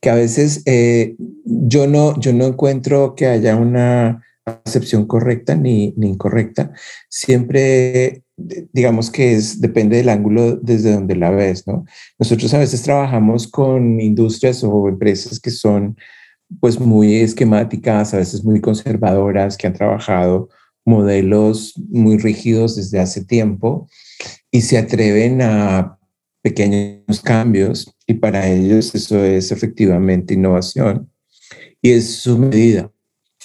que 0.00 0.10
a 0.10 0.14
veces 0.14 0.62
eh, 0.66 1.16
yo, 1.44 1.86
no, 1.86 2.18
yo 2.18 2.32
no 2.32 2.46
encuentro 2.46 3.14
que 3.14 3.26
haya 3.26 3.56
una 3.56 4.24
acepción 4.64 5.06
correcta 5.06 5.54
ni, 5.54 5.94
ni, 5.96 6.08
incorrecta. 6.08 6.72
Siempre, 7.08 8.22
digamos 8.36 9.10
que 9.10 9.34
es, 9.34 9.60
depende 9.60 9.96
del 9.96 10.08
ángulo 10.08 10.56
desde 10.56 10.92
donde 10.92 11.16
la 11.16 11.30
ves, 11.30 11.66
¿no? 11.66 11.84
Nosotros 12.18 12.52
a 12.54 12.58
veces 12.58 12.82
trabajamos 12.82 13.48
con 13.48 14.00
industrias 14.00 14.62
o 14.64 14.88
empresas 14.88 15.40
que 15.40 15.50
son 15.50 15.96
pues 16.58 16.80
muy 16.80 17.16
esquemáticas, 17.16 18.12
a 18.12 18.18
veces 18.18 18.44
muy 18.44 18.60
conservadoras, 18.60 19.56
que 19.56 19.66
han 19.66 19.74
trabajado 19.74 20.48
modelos 20.84 21.74
muy 21.88 22.18
rígidos 22.18 22.76
desde 22.76 22.98
hace 22.98 23.24
tiempo 23.24 23.88
y 24.50 24.62
se 24.62 24.78
atreven 24.78 25.42
a 25.42 25.98
pequeños 26.42 27.20
cambios 27.22 27.94
y 28.06 28.14
para 28.14 28.48
ellos 28.48 28.94
eso 28.94 29.22
es 29.24 29.52
efectivamente 29.52 30.34
innovación 30.34 31.10
y 31.82 31.90
es 31.92 32.16
su 32.16 32.38
medida. 32.38 32.90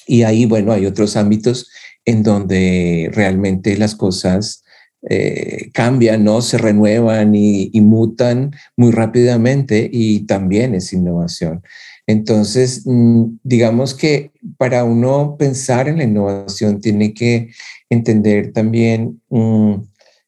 Y 0.07 0.24
ahí, 0.24 0.45
bueno, 0.45 0.71
hay 0.71 0.85
otros 0.85 1.15
ámbitos 1.15 1.69
en 2.05 2.24
donde 2.24 3.09
realmente 3.13 3.77
las 3.77 3.95
cosas 3.95 4.63
eh, 5.07 5.69
cambian, 5.71 6.24
¿no? 6.24 6.41
Se 6.41 6.57
renuevan 6.57 7.35
y, 7.35 7.69
mutan 7.81 8.55
muy 8.75 8.91
rápidamente 8.91 9.88
y 9.91 10.25
también 10.25 10.74
es 10.74 10.93
innovación. 10.93 11.62
Entonces, 12.07 12.83
mm, 12.85 13.38
digamos 13.43 13.93
que 13.93 14.31
para 14.57 14.83
uno 14.83 15.35
pensar 15.38 15.88
en 15.88 15.97
la 15.97 16.05
innovación 16.05 16.81
tiene 16.81 17.13
que 17.13 17.51
entender 17.89 18.51
también 18.51 19.21
mm, 19.29 19.75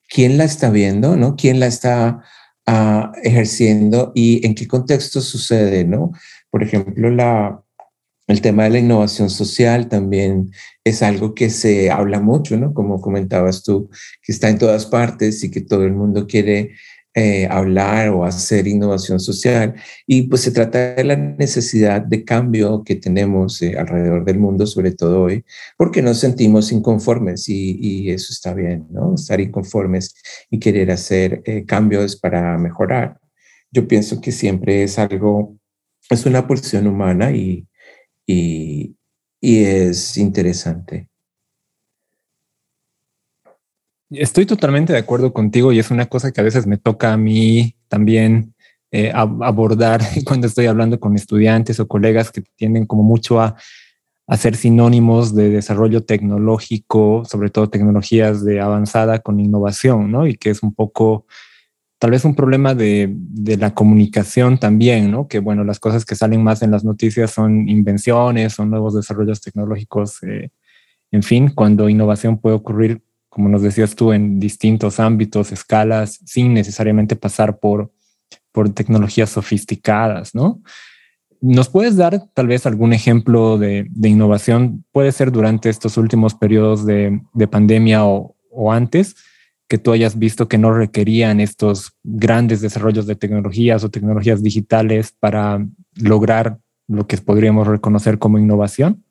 quién 0.10 0.38
la 0.38 0.44
está 0.44 0.70
viendo, 0.70 1.16
¿no? 1.18 1.36
Quién 1.36 1.60
la 1.60 1.68
está 1.68 2.22
ah, 2.68 3.12
ejerciendo 3.24 4.12
y 4.14 4.46
en 4.46 4.54
qué 4.56 4.68
contexto 4.68 5.22
sucede, 5.22 5.86
¿no? 5.86 6.12
Por 6.52 6.64
ejemplo, 6.64 7.10
la, 7.10 7.64
el 8.28 8.42
tema 8.42 8.66
de 8.66 8.72
la 8.72 8.80
innovación 8.80 9.30
social 9.30 9.88
también 9.88 10.52
es 10.84 11.02
algo 11.02 11.34
que 11.34 11.50
se 11.50 11.90
habla 11.90 12.20
mucho, 12.20 12.58
¿no? 12.58 12.74
Como 12.74 13.02
comentabas 13.02 13.64
tú, 13.64 13.90
que 14.22 14.34
está 14.34 14.50
en 14.50 14.58
todas 14.58 14.86
partes 14.86 15.44
y 15.44 15.52
que 15.52 15.62
todo 15.62 15.86
el 15.86 15.94
mundo 15.94 16.28
quiere 16.28 16.74
eh, 17.16 17.48
hablar 17.50 18.10
o 18.10 18.26
hacer 18.26 18.68
innovación 18.68 19.20
social. 19.20 19.76
Y 20.06 20.24
pues 20.24 20.42
se 20.42 20.52
trata 20.52 20.96
de 20.96 21.04
la 21.04 21.16
necesidad 21.16 22.02
de 22.02 22.26
cambio 22.26 22.84
que 22.84 22.96
tenemos 22.96 23.62
eh, 23.62 23.78
alrededor 23.78 24.26
del 24.26 24.40
mundo, 24.40 24.68
sobre 24.68 24.92
todo 24.92 25.24
hoy, 25.24 25.44
porque 25.78 26.02
nos 26.02 26.20
sentimos 26.20 26.72
inconformes 26.72 27.50
y, 27.50 27.78
y 27.82 28.12
eso 28.12 28.34
está 28.34 28.54
bien, 28.54 28.88
¿no? 28.92 29.16
Estar 29.16 29.40
inconformes 29.42 30.16
y 30.52 30.60
querer 30.60 30.92
hacer 30.92 31.42
eh, 31.46 31.66
cambios 31.66 32.18
para 32.18 32.58
mejorar. 32.58 33.20
Yo 33.72 33.88
pienso 33.88 34.22
que 34.22 34.32
siempre 34.32 34.84
es 34.84 35.00
algo, 35.00 35.58
es 36.10 36.26
una 36.26 36.46
pulsión 36.46 36.88
humana 36.88 37.32
y, 37.32 37.67
y, 38.28 38.96
es 39.42 40.18
interesante. 40.18 41.08
Estoy 44.10 44.46
totalmente 44.46 44.94
de 44.94 45.00
acuerdo 45.00 45.34
contigo 45.34 45.72
y 45.72 45.80
es 45.80 45.92
una 45.92 46.08
cosa 46.08 46.32
que 46.32 46.42
a 46.42 46.44
veces 46.44 46.66
me 46.66 46.78
toca 46.78 47.14
a 47.14 47.18
mí 47.18 47.76
también 47.88 48.54
eh, 48.92 49.12
abordar 49.14 50.02
cuando 50.26 50.48
estoy 50.48 50.66
hablando 50.66 51.00
con 51.00 51.16
estudiantes 51.16 51.80
o 51.80 51.88
colegas 51.88 52.32
que 52.32 52.42
tienden 52.56 52.86
como 52.86 53.04
mucho 53.04 53.40
a, 53.40 53.56
hacer 54.28 54.58
sinónimos 54.58 55.34
de 55.34 55.50
desarrollo 55.50 56.04
tecnológico, 56.04 57.24
sobre 57.26 57.50
todo 57.50 57.70
tecnologías 57.70 58.44
de 58.44 58.60
avanzada 58.60 59.20
con 59.20 59.40
innovación, 59.40 60.12
¿no? 60.12 60.28
Y 60.28 60.36
que 60.36 60.50
es 60.50 60.64
un 60.64 60.74
poco 60.74 61.26
tal 62.00 62.12
vez 62.12 62.26
un 62.26 62.36
problema 62.36 62.76
de, 62.76 63.16
la 63.60 63.74
comunicación 63.74 64.60
también, 64.60 65.12
¿no? 65.12 65.28
Que 65.28 65.40
bueno, 65.40 65.64
las 65.64 65.80
cosas 65.80 66.06
que 66.06 66.16
salen 66.16 66.44
más 66.44 66.62
en 66.62 66.72
las 66.72 66.84
noticias 66.84 67.32
son 67.32 67.68
invenciones, 67.68 68.54
son 68.54 68.70
nuevos 68.70 68.96
desarrollos 68.96 69.42
tecnológicos, 69.42 70.22
eh, 70.24 70.52
en 71.12 71.24
fin, 71.24 71.50
cuando 71.50 71.90
innovación 71.90 72.38
puede 72.38 72.56
ocurrir, 72.56 73.02
como 73.30 73.50
nos 73.50 73.62
decías 73.62 73.96
tú, 73.96 74.14
en 74.14 74.40
distintos 74.40 75.00
ámbitos, 75.00 75.52
escalas, 75.52 76.20
sin 76.26 76.54
necesariamente 76.54 77.16
pasar 77.16 77.60
por, 77.60 77.92
por 78.52 78.70
tecnologías 78.74 79.30
sofisticadas, 79.30 80.36
¿no? 80.36 80.62
¿Nos 81.40 81.70
puedes 81.70 81.96
dar 81.96 82.30
tal 82.34 82.48
vez 82.48 82.66
algún 82.66 82.94
ejemplo 82.94 83.58
de, 83.58 83.88
innovación? 84.04 84.84
Puede 84.92 85.12
ser 85.12 85.32
durante 85.32 85.70
estos 85.70 85.98
últimos 85.98 86.34
periodos 86.34 86.86
de, 86.86 87.22
pandemia 87.50 88.06
o, 88.06 88.36
o 88.50 88.72
antes, 88.72 89.16
que 89.68 89.78
tú 89.78 89.92
hayas 89.92 90.18
visto 90.18 90.48
que 90.48 90.58
no 90.58 90.74
requerían 90.74 91.40
estos 91.40 91.94
grandes 92.04 92.62
desarrollos 92.62 93.06
de 93.06 93.16
tecnologías 93.16 93.84
o 93.84 93.90
tecnologías 93.90 94.42
digitales 94.42 95.14
para 95.20 95.66
lograr 95.96 96.60
lo 96.88 97.06
que 97.06 97.18
podríamos 97.18 97.68
reconocer 97.68 98.18
como 98.18 98.40
innovación? 98.40 99.04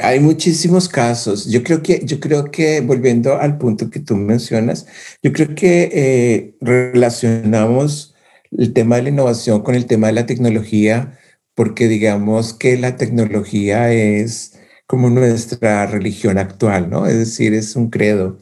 Hay 0.00 0.20
muchísimos 0.20 0.88
casos. 0.88 1.50
Yo 1.50 1.62
creo 1.64 1.82
que, 1.82 2.04
yo 2.04 2.20
creo 2.20 2.50
que 2.50 2.80
volviendo 2.80 3.38
al 3.38 3.58
punto 3.58 3.90
que 3.90 4.00
tú 4.00 4.16
mencionas, 4.16 4.86
yo 5.22 5.32
creo 5.32 5.54
que 5.54 5.90
eh, 5.92 6.56
relacionamos 6.60 8.14
el 8.56 8.72
tema 8.72 8.96
de 8.96 9.02
la 9.02 9.08
innovación 9.10 9.62
con 9.62 9.74
el 9.74 9.86
tema 9.86 10.06
de 10.06 10.12
la 10.14 10.26
tecnología, 10.26 11.18
porque 11.54 11.88
digamos 11.88 12.54
que 12.54 12.78
la 12.78 12.96
tecnología 12.96 13.92
es 13.92 14.59
como 14.90 15.08
nuestra 15.08 15.86
religión 15.86 16.36
actual, 16.36 16.90
¿no? 16.90 17.06
Es 17.06 17.16
decir, 17.16 17.54
es 17.54 17.76
un 17.76 17.90
credo. 17.90 18.40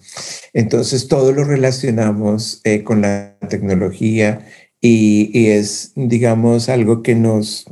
Entonces, 0.55 1.07
todo 1.07 1.31
lo 1.33 1.45
relacionamos 1.45 2.63
eh, 2.65 2.85
con 2.85 3.03
la 3.03 3.37
tecnología 3.51 4.47
y, 4.81 5.49
es, 5.49 5.93
digamos, 5.95 6.71
algo 6.71 7.03
que 7.03 7.15
nos, 7.15 7.67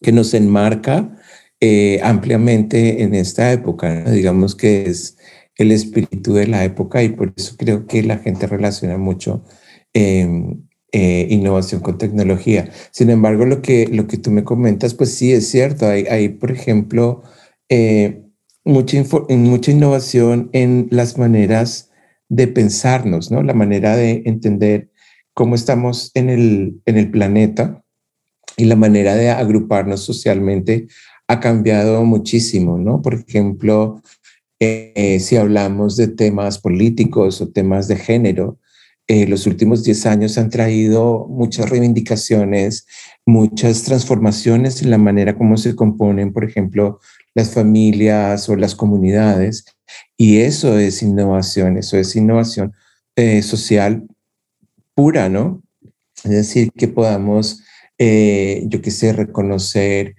que 0.00 0.12
nos 0.12 0.34
enmarca 0.34 1.18
eh, 1.58 1.98
ampliamente 2.04 3.02
en 3.02 3.12
esta 3.16 3.50
época. 3.50 4.04
Digamos 4.08 4.54
que 4.54 4.84
es 4.84 5.16
el 5.56 5.72
espíritu 5.72 6.34
de 6.34 6.46
la 6.46 6.62
época 6.62 7.02
y 7.02 7.08
por 7.08 7.32
eso 7.36 7.56
creo 7.58 7.88
que 7.88 8.04
la 8.04 8.18
gente 8.18 8.46
relaciona 8.46 8.98
mucho 8.98 9.42
em, 9.94 10.62
eh, 10.92 11.26
innovación 11.28 11.80
con 11.80 11.98
tecnología. 11.98 12.70
Sin 12.92 13.10
embargo, 13.10 13.46
lo 13.46 13.62
que, 13.62 13.88
lo 13.88 14.06
que 14.06 14.16
tú 14.16 14.30
me 14.30 14.44
comentas, 14.44 14.94
pues 14.94 15.12
sí 15.12 15.32
es 15.32 15.48
cierto. 15.48 15.88
Hay, 15.88 16.04
hay 16.04 16.28
por 16.28 16.52
ejemplo, 16.52 17.24
eh, 17.70 18.22
mucha, 18.64 19.02
mucha 19.30 19.70
innovación 19.70 20.50
en 20.52 20.88
las 20.90 21.16
maneras 21.16 21.90
de 22.28 22.46
pensarnos, 22.46 23.30
¿no? 23.30 23.42
La 23.42 23.54
manera 23.54 23.96
de 23.96 24.22
entender 24.26 24.90
cómo 25.34 25.54
estamos 25.54 26.10
en 26.14 26.28
el, 26.28 26.80
en 26.84 26.98
el 26.98 27.10
planeta 27.10 27.82
y 28.56 28.66
la 28.66 28.76
manera 28.76 29.14
de 29.14 29.30
agruparnos 29.30 30.00
socialmente 30.00 30.86
ha 31.28 31.40
cambiado 31.40 32.04
muchísimo, 32.04 32.76
¿no? 32.78 33.00
Por 33.00 33.14
ejemplo, 33.14 34.02
eh, 34.58 35.18
si 35.20 35.36
hablamos 35.36 35.96
de 35.96 36.08
temas 36.08 36.58
políticos 36.58 37.40
o 37.40 37.48
temas 37.48 37.88
de 37.88 37.96
género, 37.96 38.58
eh, 39.06 39.26
los 39.26 39.46
últimos 39.46 39.82
10 39.82 40.06
años 40.06 40.38
han 40.38 40.50
traído 40.50 41.26
muchas 41.28 41.70
reivindicaciones, 41.70 42.86
muchas 43.26 43.82
transformaciones 43.82 44.82
en 44.82 44.90
la 44.90 44.98
manera 44.98 45.36
como 45.36 45.56
se 45.56 45.74
componen, 45.74 46.32
por 46.32 46.44
ejemplo, 46.44 47.00
las 47.34 47.52
familias 47.52 48.48
o 48.48 48.56
las 48.56 48.74
comunidades. 48.74 49.64
Y 50.16 50.38
eso 50.38 50.78
es 50.78 51.02
innovación, 51.02 51.78
eso 51.78 51.96
es 51.96 52.14
innovación 52.16 52.72
eh, 53.16 53.42
social 53.42 54.06
pura, 54.94 55.28
¿no? 55.28 55.62
Es 56.24 56.30
decir, 56.30 56.70
que 56.72 56.88
podamos, 56.88 57.62
eh, 57.98 58.64
yo 58.66 58.82
qué 58.82 58.90
sé, 58.90 59.12
reconocer 59.12 60.14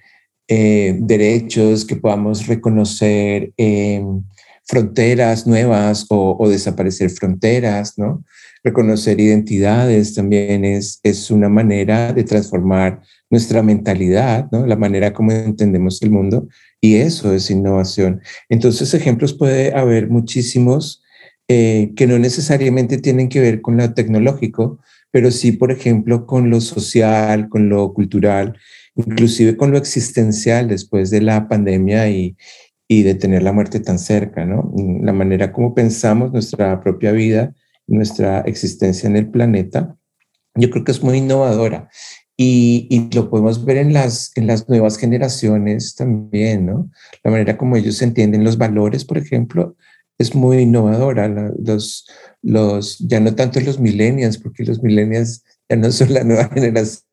eh, 0.48 0.98
derechos, 1.00 1.86
que 1.86 1.96
podamos 1.96 2.48
reconocer 2.48 3.54
em, 3.58 4.24
fronteras 4.66 5.48
nuevas 5.48 6.06
o, 6.10 6.36
o, 6.40 6.50
desaparecer 6.50 7.10
fronteras, 7.12 7.98
¿no? 7.98 8.24
Reconocer 8.64 9.20
identidades 9.20 10.14
también 10.14 10.66
es, 10.66 11.00
es 11.04 11.32
una 11.32 11.50
manera 11.50 12.14
de 12.14 12.24
transformar 12.24 13.02
nuestra 13.30 13.64
mentalidad, 13.64 14.50
¿no? 14.52 14.66
La 14.66 14.76
manera 14.76 15.14
como 15.14 15.32
entendemos 15.32 16.02
el 16.02 16.12
mundo 16.12 16.48
y 16.82 16.96
eso 16.96 17.34
es 17.34 17.50
innovación. 17.52 18.22
Entonces, 18.50 18.94
ejemplos 18.94 19.34
puede 19.34 19.74
haber 19.74 20.10
muchísimos 20.10 21.04
eh, 21.48 21.94
que 21.96 22.08
no 22.08 22.18
necesariamente 22.18 22.98
tienen 22.98 23.30
que 23.30 23.40
ver 23.40 23.62
con 23.62 23.78
lo 23.78 23.94
tecnológico, 23.94 24.80
pero 25.12 25.30
sí, 25.30 25.52
por 25.52 25.72
ejemplo, 25.72 26.26
con 26.26 26.50
lo 26.50 26.60
social, 26.60 27.50
con 27.50 27.70
lo 27.70 27.94
cultural, 27.94 28.58
inclusive 28.96 29.56
con 29.56 29.72
lo 29.72 29.78
existencial 29.78 30.68
después 30.68 31.12
de 31.12 31.22
la 31.22 31.48
pandemia 31.48 32.10
y, 32.10 32.36
y 32.88 33.04
de 33.04 33.16
tener 33.16 33.44
la 33.44 33.54
muerte 33.54 33.80
tan 33.80 34.00
cerca, 34.00 34.46
¿no? 34.46 34.74
La 35.02 35.14
manera 35.14 35.52
como 35.52 35.76
pensamos 35.76 36.32
nuestra 36.32 36.82
propia 36.82 37.12
vida, 37.12 37.54
nuestra 37.88 38.42
existencia 38.42 39.08
en 39.08 39.18
el 39.18 39.30
planeta, 39.30 39.98
yo 40.56 40.70
creo 40.70 40.84
que 40.84 40.92
es 40.92 41.04
muy 41.04 41.18
innovadora. 41.18 41.90
Y, 42.44 43.08
lo 43.14 43.30
podemos 43.30 43.64
ver 43.66 43.78
en 43.78 43.94
las, 43.94 44.32
en 44.36 44.48
las 44.48 44.68
nuevas 44.68 44.98
generaciones 44.98 45.94
también, 45.94 46.66
¿no? 46.66 46.90
La 47.24 47.30
manera 47.30 47.56
como 47.56 47.76
ellos 47.76 48.02
entienden 48.02 48.44
los 48.44 48.58
valores, 48.58 49.06
por 49.06 49.20
ejemplo, 49.20 49.76
es 50.18 50.34
muy 50.34 50.58
innovadora. 50.58 51.28
Los, 51.28 52.08
los, 52.42 52.98
ya 52.98 53.20
no 53.20 53.36
tanto 53.36 53.60
los 53.60 53.80
millennials, 53.80 54.40
porque 54.40 54.64
los 54.64 54.82
millennials 54.82 55.44
ya 55.70 55.76
no 55.76 55.92
son 55.92 56.16
la 56.16 56.24
nueva 56.24 56.50
generación, 56.54 57.04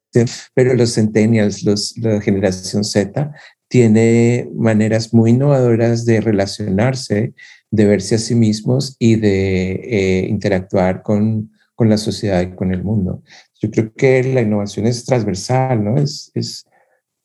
pero 0.54 0.72
los 0.72 0.94
centennials, 0.94 1.62
los, 1.62 1.94
la 1.98 2.22
generación 2.22 2.82
Z, 2.82 3.30
tiene 3.68 4.48
maneras 4.56 5.12
muy 5.12 5.32
innovadoras 5.32 6.06
de 6.06 6.22
relacionarse, 6.22 7.34
de 7.70 7.84
verse 7.84 8.14
a 8.14 8.18
sí 8.18 8.34
mismos 8.34 8.96
y 8.98 9.16
de 9.16 9.72
eh, 9.72 10.26
interactuar 10.30 11.02
con, 11.02 11.50
con 11.74 11.90
la 11.90 11.98
sociedad 11.98 12.40
y 12.40 12.56
con 12.56 12.72
el 12.72 12.82
mundo. 12.82 13.22
Yo 13.60 13.70
creo 13.70 13.92
que 13.92 14.22
la 14.22 14.40
innovación 14.40 14.86
es 14.86 15.04
transversal, 15.04 15.82
¿no? 15.82 15.96
Es, 15.96 16.30
es 16.34 16.64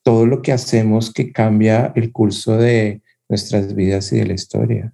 todo 0.04 0.26
lo 0.26 0.42
que 0.42 0.52
hacemos 0.52 1.14
que 1.14 1.32
cambia 1.32 1.94
el 1.96 2.12
curso 2.12 2.58
de 2.58 3.02
nuestras 3.30 3.74
vidas 3.74 4.12
y 4.12 4.20
de 4.20 4.26
la 4.26 4.34
historia. 4.34 4.94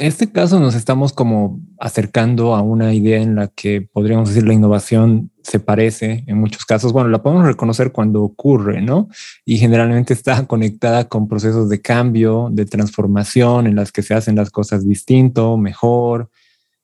Este 0.00 0.30
caso 0.30 0.60
nos 0.60 0.74
estamos 0.74 1.12
como 1.12 1.60
acercando 1.78 2.54
a 2.54 2.62
una 2.62 2.94
idea 2.94 3.20
en 3.20 3.34
la 3.34 3.48
que 3.48 3.80
podríamos 3.80 4.28
decir 4.28 4.46
la 4.46 4.54
innovación 4.54 5.30
se 5.42 5.60
parece 5.60 6.24
en 6.26 6.38
muchos 6.38 6.64
casos. 6.64 6.92
Bueno, 6.92 7.08
la 7.08 7.22
podemos 7.22 7.46
reconocer 7.46 7.92
cuando 7.92 8.22
ocurre, 8.22 8.80
¿no? 8.80 9.08
Y 9.44 9.58
generalmente 9.58 10.12
está 10.12 10.46
conectada 10.46 11.08
con 11.08 11.28
procesos 11.28 11.68
de 11.68 11.80
cambio, 11.80 12.48
de 12.50 12.66
transformación, 12.66 13.66
en 13.66 13.76
las 13.76 13.92
que 13.92 14.02
se 14.02 14.14
hacen 14.14 14.36
las 14.36 14.50
cosas 14.50 14.86
distinto, 14.86 15.56
mejor, 15.56 16.30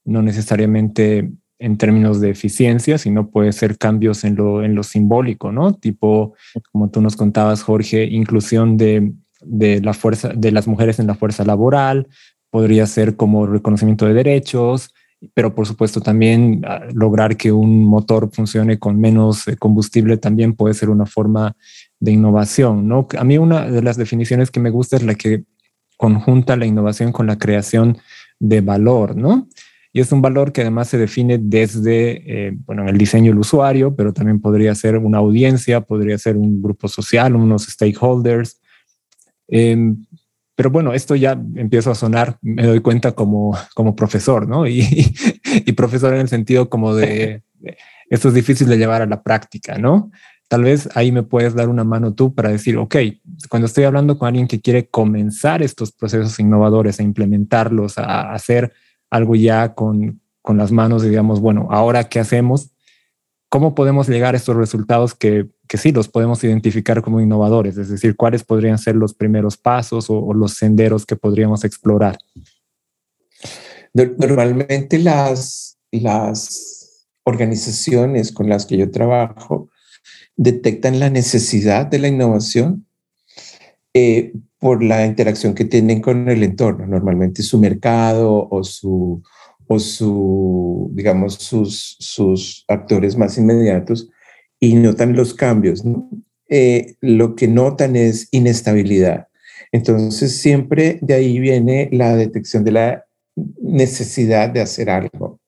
no 0.05 0.23
necesariamente 0.23 1.31
en 1.59 1.79
términos 1.79 2.21
de 2.21 2.31
eficiencia, 2.31 2.99
sino 2.99 3.31
puede 3.31 3.53
ser 3.53 3.79
cambios 3.79 4.25
en 4.25 4.37
lo, 4.37 4.63
en 4.65 4.75
lo 4.75 4.83
simbólico, 4.83 5.53
¿no? 5.53 5.73
Tipo, 5.73 6.35
como 6.73 6.91
tú 6.91 7.01
nos 7.01 7.17
contabas, 7.17 7.63
Jorge, 7.63 8.05
inclusión 8.05 8.77
de, 8.77 9.13
de 9.41 9.81
la 9.81 9.95
fuerza, 9.95 10.31
de 10.35 10.53
las 10.53 10.67
mujeres 10.67 10.99
en 10.99 11.07
la 11.07 11.15
fuerza 11.15 11.45
laboral, 11.45 12.09
podría 12.55 12.87
ser 12.87 13.17
como 13.17 13.49
reconocimiento 13.49 14.07
de 14.07 14.15
derechos, 14.15 14.95
pero 15.35 15.57
por 15.57 15.67
supuesto 15.67 16.01
también 16.01 16.63
ah, 16.65 16.83
lograr 16.95 17.37
que 17.37 17.51
un 17.51 17.83
motor 17.85 18.31
funcione 18.33 18.79
con 18.79 19.01
menos 19.01 19.49
eh, 19.49 19.57
combustible 19.57 20.19
también 20.19 20.55
puede 20.55 20.75
ser 20.75 20.89
una 20.89 21.05
forma 21.05 21.57
de 21.99 22.13
innovación, 22.13 22.87
¿no? 22.87 23.09
A 23.19 23.25
mí 23.25 23.39
una 23.39 23.69
de 23.69 23.83
las 23.83 23.97
definiciones 23.97 24.53
que 24.53 24.61
me 24.61 24.71
gusta 24.71 24.95
es 24.95 25.03
la 25.03 25.17
que 25.17 25.43
conjunta 25.97 26.55
la 26.55 26.65
innovación 26.65 27.11
con 27.11 27.27
la 27.27 27.39
creación 27.39 27.99
de 28.39 28.61
valor, 28.61 29.17
¿no? 29.17 29.49
Y 29.93 29.99
es 29.99 30.13
un 30.13 30.23
valor 30.23 30.53
que 30.53 30.61
además 30.61 30.87
se 30.87 30.97
define 30.97 31.39
desde, 31.39 32.23
eh, 32.47 32.53
bueno, 32.67 32.89
el 32.89 32.97
diseño 32.97 33.33
del 33.33 33.41
usuario, 33.41 33.97
pero 33.97 34.13
también 34.13 34.41
podría 34.41 34.73
ser 34.77 34.99
una 34.99 35.19
audiencia, 35.19 35.81
podría 35.81 36.19
ser 36.19 36.37
un 36.37 36.63
grupo 36.63 36.87
social, 36.87 37.35
unos 37.35 37.65
stakeholders. 37.65 38.61
Em, 39.49 40.05
pero 40.57 40.71
bueno, 40.71 40.93
esto 40.93 41.17
ya 41.17 41.33
empieza 41.57 41.91
a 41.91 41.95
sonar, 41.95 42.39
me 42.43 42.65
doy 42.65 42.81
cuenta 42.81 43.13
como, 43.13 43.57
como 43.75 43.97
profesor, 43.97 44.49
¿no? 44.49 44.67
Y, 44.67 45.15
y 45.67 45.73
profesor 45.73 46.15
en 46.15 46.21
el 46.21 46.29
sentido 46.29 46.69
como 46.69 46.95
de, 46.95 47.43
esto 48.11 48.29
es 48.29 48.35
difícil 48.35 48.69
de 48.69 48.79
llevar 48.79 49.03
a 49.03 49.07
la 49.07 49.23
práctica, 49.23 49.79
¿no? 49.79 50.11
Tal 50.49 50.63
vez 50.63 50.89
ahí 50.95 51.11
me 51.11 51.23
puedes 51.23 51.55
dar 51.55 51.69
una 51.69 51.85
mano 51.85 52.15
tú 52.15 52.35
para 52.35 52.51
decir, 52.51 52.77
ok, 52.77 52.97
cuando 53.49 53.67
estoy 53.67 53.85
hablando 53.85 54.19
con 54.19 54.29
alguien 54.29 54.47
que 54.47 54.61
quiere 54.61 54.89
comenzar 54.89 55.63
estos 55.63 55.91
procesos 55.91 56.39
innovadores, 56.39 57.01
a 57.01 57.03
implementarlos, 57.03 57.99
a 57.99 58.33
hacer 58.33 58.73
algo 59.11 59.35
ya 59.35 59.75
con, 59.75 60.21
con 60.43 60.59
las 60.59 60.71
manos, 60.71 61.03
digamos, 61.03 61.41
bueno, 61.41 61.69
ahora 61.71 62.05
qué 62.05 62.21
hacemos, 62.21 62.74
¿cómo 63.55 63.77
podemos 63.77 64.09
llegar 64.09 64.35
a 64.35 64.39
estos 64.39 64.57
resultados 64.57 65.15
que 65.15 65.49
que 65.69 65.79
sí 65.79 65.93
los 65.93 66.09
podemos 66.09 66.43
identificar 66.45 67.03
como 67.03 67.21
innovadores, 67.21 67.77
es 67.77 67.89
decir, 67.89 68.17
cuáles 68.17 68.45
podrían 68.45 68.79
ser 68.79 68.97
los 68.97 69.15
primeros 69.15 69.57
pasos 69.57 70.07
o, 70.09 70.35
los 70.35 70.55
senderos 70.55 71.07
que 71.07 71.17
podríamos 71.17 71.65
explorar. 71.65 72.19
Normalmente 73.93 74.99
las, 74.99 75.79
las 75.91 77.07
organizaciones 77.25 78.33
con 78.33 78.49
las 78.49 78.67
que 78.67 78.77
yo 78.77 78.91
trabajo 78.91 79.71
detectan 80.37 80.99
la 80.99 81.11
necesidad 81.11 81.87
de 81.87 81.99
la 82.01 82.09
innovación 82.09 82.87
eh, 83.95 84.33
por 84.59 84.83
la 84.83 85.07
interacción 85.07 85.55
que 85.55 85.65
tienen 85.65 86.01
con 86.01 86.29
el 86.29 86.43
entorno, 86.43 86.87
normalmente 86.87 87.43
su 87.43 87.59
mercado 87.59 88.49
o 88.51 88.65
su, 88.65 89.23
o 89.67 89.79
su 89.79 90.65
digamos, 90.95 91.35
sus, 91.35 91.97
sus 91.99 92.65
actores 92.69 93.17
más 93.17 93.37
inmediatos 93.37 94.09
y 94.61 94.75
notan 94.75 95.15
los 95.15 95.35
cambios. 95.35 95.83
Eh, 96.49 96.95
lo 97.01 97.35
que 97.35 97.49
notan 97.49 97.97
es 97.97 98.29
inestabilidad. 98.31 99.29
Entonces, 99.73 100.37
siempre 100.37 100.99
de 101.03 101.15
ahí 101.15 101.41
viene 101.41 101.89
la 101.93 102.15
detección 102.15 102.65
de 102.65 102.73
la 102.73 103.05
necesidad 103.61 104.51
de 104.51 104.61
hacer 104.61 104.89
algo. 104.89 105.41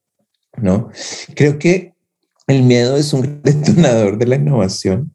¿no? 0.56 0.90
Creo 1.34 1.58
que 1.58 1.92
el 2.48 2.62
miedo 2.62 2.96
es 2.96 3.12
un 3.12 3.40
detonador 3.44 4.18
de 4.18 4.26
la 4.26 4.36
innovación. 4.36 5.14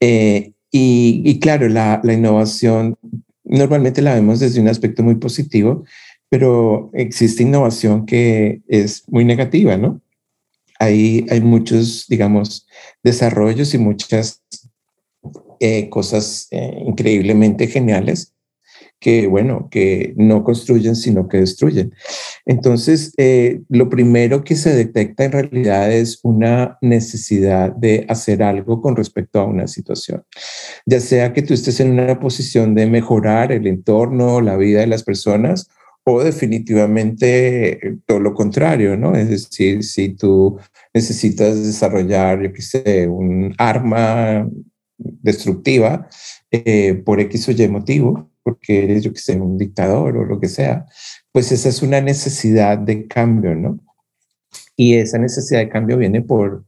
Eh, 0.00 0.52
y, 0.76 1.38
claro, 1.38 1.68
la, 1.68 2.00
la 2.02 2.14
innovación 2.14 2.98
normalmente 3.44 4.02
la 4.02 4.14
vemos 4.14 4.40
desde 4.40 4.60
un 4.60 4.66
aspecto 4.66 5.04
muy 5.04 5.14
positivo, 5.14 5.84
pero 6.34 6.90
existe 6.94 7.44
innovación 7.44 8.06
que 8.06 8.60
es 8.66 9.04
muy 9.06 9.24
negativa, 9.24 9.76
¿no? 9.76 10.00
Ahí 10.80 11.24
hay 11.30 11.40
muchos, 11.40 12.06
digamos, 12.08 12.66
desarrollos 13.04 13.72
y 13.72 13.78
muchas 13.78 14.42
eh, 15.60 15.88
cosas 15.90 16.48
eh, 16.50 16.82
increíblemente 16.88 17.68
geniales 17.68 18.34
que, 18.98 19.28
bueno, 19.28 19.68
que 19.70 20.12
no 20.16 20.42
construyen, 20.42 20.96
sino 20.96 21.28
que 21.28 21.36
destruyen. 21.36 21.94
Entonces, 22.46 23.12
eh, 23.16 23.60
lo 23.68 23.88
primero 23.88 24.42
que 24.42 24.56
se 24.56 24.74
detecta 24.74 25.26
en 25.26 25.32
realidad 25.32 25.92
es 25.92 26.18
una 26.24 26.78
necesidad 26.80 27.70
de 27.70 28.06
hacer 28.08 28.42
algo 28.42 28.82
con 28.82 28.96
respecto 28.96 29.38
a 29.38 29.44
una 29.44 29.68
situación, 29.68 30.24
ya 30.84 30.98
sea 30.98 31.32
que 31.32 31.42
tú 31.42 31.54
estés 31.54 31.78
en 31.78 31.92
una 31.92 32.18
posición 32.18 32.74
de 32.74 32.86
mejorar 32.86 33.52
el 33.52 33.68
entorno, 33.68 34.40
la 34.40 34.56
vida 34.56 34.80
de 34.80 34.88
las 34.88 35.04
personas, 35.04 35.68
o 36.04 36.22
definitivamente 36.22 37.98
todo 38.06 38.20
lo 38.20 38.34
contrario, 38.34 38.96
¿no? 38.96 39.16
Es 39.16 39.30
decir, 39.30 39.82
si 39.82 40.10
tú 40.10 40.58
necesitas 40.92 41.62
desarrollar, 41.64 42.42
yo 42.42 42.52
qué 42.52 42.62
sé, 42.62 43.08
un 43.08 43.54
arma 43.58 44.48
destructiva 44.98 46.08
eh, 46.50 46.94
por 46.94 47.20
X 47.20 47.48
o 47.48 47.52
Y 47.52 47.68
motivo, 47.68 48.30
porque 48.42 48.84
eres, 48.84 49.02
yo 49.02 49.12
qué 49.12 49.18
sé, 49.18 49.40
un 49.40 49.56
dictador 49.56 50.18
o 50.18 50.24
lo 50.24 50.38
que 50.38 50.48
sea, 50.48 50.86
pues 51.32 51.50
esa 51.50 51.70
es 51.70 51.82
una 51.82 52.00
necesidad 52.00 52.78
de 52.78 53.06
cambio, 53.06 53.54
¿no? 53.54 53.80
Y 54.76 54.94
esa 54.94 55.18
necesidad 55.18 55.60
de 55.60 55.70
cambio 55.70 55.96
viene 55.96 56.20
por, 56.20 56.64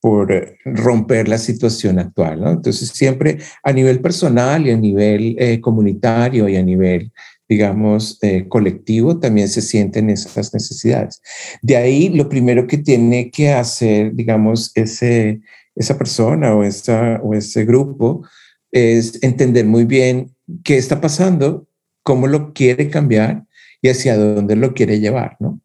por 0.00 0.56
romper 0.64 1.28
la 1.28 1.38
situación 1.38 1.98
actual, 1.98 2.40
¿no? 2.40 2.50
Entonces, 2.50 2.90
siempre 2.90 3.38
a 3.64 3.72
nivel 3.72 4.00
personal 4.00 4.66
y 4.66 4.70
a 4.70 4.76
nivel 4.76 5.36
eh, 5.38 5.60
comunitario 5.60 6.48
y 6.48 6.56
a 6.56 6.62
nivel 6.62 7.12
digamos, 7.48 8.18
eh, 8.22 8.46
colectivo, 8.48 9.18
también 9.18 9.48
se 9.48 9.62
sienten 9.62 10.10
esas 10.10 10.52
necesidades. 10.52 11.20
De 11.62 11.76
ahí, 11.76 12.08
lo 12.08 12.28
primero 12.28 12.66
que 12.66 12.78
tiene 12.78 13.30
que 13.30 13.52
hacer, 13.52 14.14
digamos, 14.14 14.72
ese, 14.74 15.40
esa 15.74 15.96
persona 15.96 16.54
o, 16.54 16.64
esa, 16.64 17.20
o 17.22 17.34
ese 17.34 17.64
grupo 17.64 18.26
es 18.72 19.22
entender 19.22 19.64
muy 19.64 19.84
bien 19.84 20.34
qué 20.64 20.76
está 20.76 21.00
pasando, 21.00 21.68
cómo 22.02 22.26
lo 22.26 22.52
quiere 22.52 22.90
cambiar 22.90 23.44
y 23.80 23.88
hacia 23.88 24.16
dónde 24.16 24.56
lo 24.56 24.74
quiere 24.74 25.00
llevar, 25.00 25.36
¿no? 25.40 25.60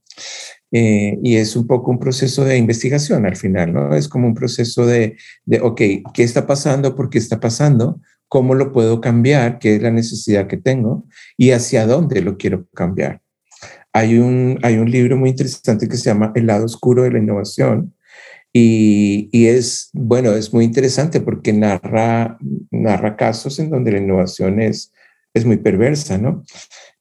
Eh, 0.74 1.20
y 1.22 1.36
es 1.36 1.58
un 1.58 1.67
poco 1.67 1.91
un 1.91 2.00
proceso 2.00 2.46
de 2.46 2.58
investigación 2.58 3.26
al 3.26 3.36
final, 3.36 3.74
¿no? 3.74 3.94
Es 3.94 4.08
como 4.08 4.28
un 4.28 4.34
proceso 4.34 4.86
de, 4.86 5.17
de, 5.44 5.60
ok, 5.60 5.82
¿qué 6.13 6.24
está 6.24 6.48
pasando? 6.48 6.96
¿Por 6.96 7.10
qué 7.10 7.17
está 7.17 7.39
pasando? 7.41 8.00
Cómo 8.32 8.56
lo 8.56 8.72
puedo 8.72 9.02
cambiar, 9.02 9.60
qué 9.60 9.76
es 9.76 9.82
la 9.82 9.91
necesidad 9.91 10.48
que 10.48 10.56
tengo 10.56 11.04
y 11.36 11.52
hacia 11.52 11.86
dónde 11.86 12.22
lo 12.22 12.38
quiero 12.38 12.65
cambiar. 12.74 13.22
Hay 13.91 14.20
un, 14.20 14.58
hay 14.63 14.78
un 14.78 14.89
libro 14.89 15.17
muy 15.17 15.32
interesante 15.32 15.89
que 15.89 15.98
se 15.98 16.06
llama 16.06 16.32
El 16.34 16.48
lado 16.48 16.63
oscuro 16.63 17.04
de 17.04 17.12
la 17.12 17.20
innovación 17.20 17.94
y, 18.54 19.28
y 19.34 19.48
es, 19.48 19.89
bueno, 19.91 20.32
es 20.32 20.54
muy 20.54 20.63
interesante 20.63 21.20
porque 21.20 21.52
narra, 21.52 22.38
narra 22.72 23.17
casos 23.17 23.60
en 23.60 23.70
donde 23.70 23.91
la 23.91 23.98
innovación 23.98 24.62
es, 24.62 24.94
es 25.34 25.44
muy 25.44 25.58
perversa, 25.58 26.17
¿no? 26.17 26.46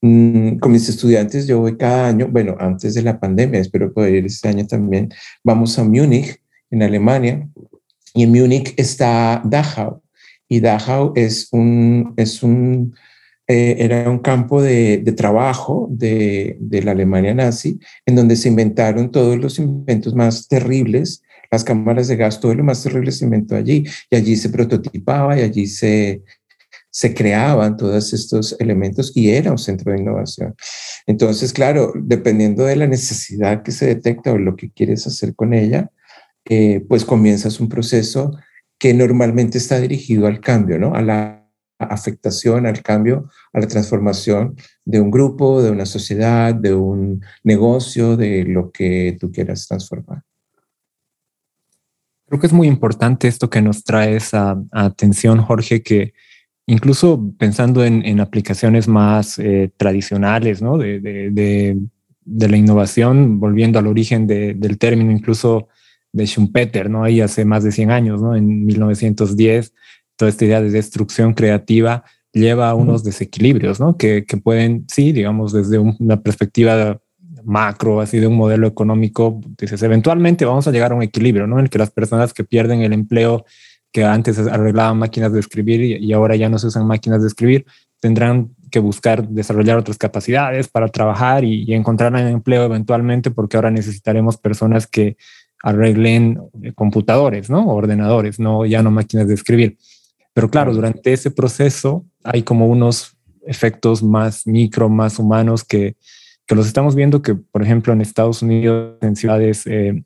Mm, 0.00 0.58
con 0.58 0.72
mis 0.72 0.88
estudiantes 0.88 1.46
yo 1.46 1.60
voy 1.60 1.76
cada 1.76 2.08
año, 2.08 2.26
bueno, 2.26 2.56
antes 2.58 2.94
de 2.94 3.02
la 3.02 3.20
pandemia, 3.20 3.60
espero 3.60 3.92
poder 3.92 4.16
ir 4.16 4.26
este 4.26 4.48
año 4.48 4.66
también, 4.66 5.10
vamos 5.44 5.78
a 5.78 5.84
Múnich, 5.84 6.42
en 6.72 6.82
Alemania, 6.82 7.48
y 8.14 8.24
en 8.24 8.32
Múnich 8.32 8.74
está 8.76 9.40
Dachau, 9.44 10.02
y 10.50 10.58
Dachau 10.58 11.12
es 11.14 11.48
un, 11.52 12.12
eh, 13.46 13.76
era 13.78 14.10
un 14.10 14.18
campo 14.18 14.60
de, 14.60 14.98
trabajo 15.16 15.86
de, 15.88 16.56
de, 16.60 16.82
la 16.82 16.90
Alemania 16.90 17.32
nazi, 17.32 17.78
en 18.04 18.16
donde 18.16 18.34
se 18.34 18.48
inventaron 18.48 19.12
todos 19.12 19.38
los 19.38 19.60
inventos 19.60 20.12
más 20.12 20.48
terribles, 20.48 21.22
las 21.52 21.62
cámaras 21.62 22.08
de 22.08 22.16
gas, 22.16 22.40
todo 22.40 22.52
lo 22.56 22.64
más 22.64 22.82
terrible 22.82 23.12
se 23.12 23.26
inventó 23.26 23.54
allí, 23.54 23.84
y 24.10 24.16
allí 24.16 24.34
se 24.34 24.50
prototipaba 24.50 25.38
y 25.38 25.42
allí 25.42 25.68
se, 25.68 26.22
se 26.90 27.14
creaban 27.14 27.76
todos 27.76 28.12
estos 28.12 28.56
elementos 28.58 29.12
y 29.14 29.30
era 29.30 29.52
un 29.52 29.58
centro 29.58 29.92
de 29.92 30.00
innovación. 30.00 30.56
Entonces, 31.06 31.52
claro, 31.52 31.92
dependiendo 31.94 32.64
de 32.64 32.74
la 32.74 32.88
necesidad 32.88 33.62
que 33.62 33.70
se 33.70 33.86
detecta 33.86 34.32
o 34.32 34.38
lo 34.38 34.56
que 34.56 34.68
quieres 34.72 35.06
hacer 35.06 35.32
con 35.36 35.54
ella, 35.54 35.92
eh, 36.44 36.84
pues 36.88 37.04
comienzas 37.04 37.60
un 37.60 37.68
proceso 37.68 38.32
que 38.80 38.94
normalmente 38.94 39.58
está 39.58 39.78
dirigido 39.78 40.26
al 40.26 40.40
cambio, 40.40 40.78
¿no? 40.78 40.94
A 40.94 41.02
la 41.02 41.46
afectación, 41.78 42.66
al 42.66 42.82
cambio, 42.82 43.28
a 43.52 43.60
la 43.60 43.68
transformación 43.68 44.56
de 44.86 45.00
un 45.00 45.10
grupo, 45.10 45.62
de 45.62 45.70
una 45.70 45.84
sociedad, 45.84 46.54
de 46.54 46.74
un 46.74 47.22
negocio, 47.44 48.16
de 48.16 48.44
lo 48.44 48.72
que 48.72 49.18
tú 49.20 49.30
quieras 49.30 49.68
transformar. 49.68 50.22
Creo 52.26 52.40
que 52.40 52.46
es 52.46 52.52
muy 52.54 52.68
importante 52.68 53.28
esto 53.28 53.50
que 53.50 53.60
nos 53.60 53.84
trae 53.84 54.16
esa 54.16 54.56
atención, 54.72 55.42
Jorge, 55.42 55.82
que 55.82 56.14
incluso 56.66 57.32
pensando 57.36 57.84
en, 57.84 58.18
aplicaciones 58.18 58.88
más 58.88 59.38
eh, 59.38 59.70
tradicionales, 59.76 60.62
¿no? 60.62 60.78
De, 60.78 61.00
de, 61.00 62.48
la 62.48 62.56
innovación, 62.56 63.40
volviendo 63.40 63.78
al 63.78 63.88
origen 63.88 64.26
del 64.26 64.78
término, 64.78 65.10
incluso 65.10 65.68
de 66.12 66.26
Schumpeter, 66.26 66.90
¿no? 66.90 67.04
Ahí 67.04 67.20
hace 67.20 67.44
más 67.44 67.64
de 67.64 67.72
100 67.72 67.90
años, 67.90 68.22
¿no? 68.22 68.34
En 68.34 68.64
1910, 68.64 69.72
toda 70.16 70.28
esta 70.28 70.44
idea 70.44 70.60
de 70.60 70.70
destrucción 70.70 71.34
creativa 71.34 72.04
lleva 72.32 72.70
a 72.70 72.74
unos 72.74 73.04
desequilibrios, 73.04 73.80
¿no? 73.80 73.96
Que, 73.96 74.24
que 74.24 74.36
pueden, 74.36 74.84
sí, 74.88 75.12
digamos, 75.12 75.52
desde 75.52 75.78
una 75.78 76.22
perspectiva 76.22 77.00
macro, 77.44 78.00
así 78.00 78.18
de 78.18 78.26
un 78.26 78.36
modelo 78.36 78.66
económico, 78.66 79.40
dices, 79.58 79.82
eventualmente 79.82 80.44
vamos 80.44 80.66
a 80.66 80.70
llegar 80.70 80.92
a 80.92 80.94
un 80.94 81.02
equilibrio, 81.02 81.46
¿no? 81.46 81.58
En 81.58 81.64
el 81.64 81.70
que 81.70 81.78
las 81.78 81.90
personas 81.90 82.32
que 82.32 82.44
pierden 82.44 82.82
el 82.82 82.92
empleo, 82.92 83.44
que 83.92 84.04
antes 84.04 84.38
arreglaban 84.38 84.98
máquinas 84.98 85.32
de 85.32 85.40
escribir 85.40 85.80
y, 85.80 86.12
ahora 86.12 86.36
ya 86.36 86.48
no 86.48 86.58
se 86.58 86.68
usan 86.68 86.86
máquinas 86.86 87.22
de 87.22 87.28
escribir, 87.28 87.66
tendrán 87.98 88.50
que 88.70 88.78
buscar 88.78 89.28
desarrollar 89.28 89.78
otras 89.78 89.98
capacidades 89.98 90.68
para 90.68 90.88
trabajar 90.88 91.44
y, 91.44 91.72
encontrar 91.74 92.12
un 92.12 92.20
empleo 92.20 92.64
eventualmente, 92.64 93.30
porque 93.30 93.56
ahora 93.56 93.70
necesitaremos 93.70 94.36
personas 94.36 94.86
que 94.86 95.16
arreglen 95.62 96.40
eh, 96.62 96.72
computadores, 96.72 97.50
¿no? 97.50 97.66
Ordenadores, 97.68 98.38
no 98.38 98.64
ya 98.66 98.82
no 98.82 98.90
máquinas 98.90 99.28
de 99.28 99.34
escribir. 99.34 99.76
Pero 100.32 100.50
claro, 100.50 100.74
durante 100.74 101.12
ese 101.12 101.30
proceso 101.30 102.04
hay 102.22 102.42
como 102.42 102.66
unos 102.66 103.16
efectos 103.46 104.02
más 104.02 104.46
micro, 104.46 104.88
más 104.88 105.18
humanos 105.18 105.64
que, 105.64 105.96
que 106.46 106.54
los 106.54 106.66
estamos 106.66 106.94
viendo 106.94 107.22
que, 107.22 107.34
por 107.34 107.62
ejemplo, 107.62 107.92
en 107.92 108.00
Estados 108.00 108.42
Unidos, 108.42 108.96
en 109.00 109.16
ciudades 109.16 109.66
eh, 109.66 110.02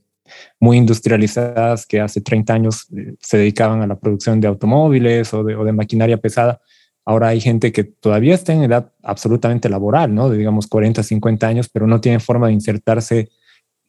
muy 0.60 0.76
industrializadas 0.76 1.86
que 1.86 2.00
hace 2.00 2.20
30 2.20 2.54
años 2.54 2.86
eh, 2.96 3.14
se 3.20 3.38
dedicaban 3.38 3.82
a 3.82 3.86
la 3.86 3.98
producción 3.98 4.40
de 4.40 4.48
automóviles 4.48 5.32
o 5.34 5.44
de, 5.44 5.72
maquinaria 5.72 6.16
pesada, 6.16 6.60
ahora 7.04 7.28
hay 7.28 7.40
gente 7.40 7.72
que 7.72 7.84
todavía 7.84 8.34
está 8.34 8.52
en 8.52 8.62
edad 8.62 8.92
absolutamente 9.02 9.68
laboral, 9.68 10.14
¿no? 10.14 10.30
De 10.30 10.38
digamos 10.38 10.66
40, 10.66 11.02
50 11.02 11.46
años, 11.46 11.68
pero 11.68 11.86
no 11.86 12.00
tiene 12.00 12.20
forma 12.20 12.46
de 12.46 12.54
insertarse 12.54 13.28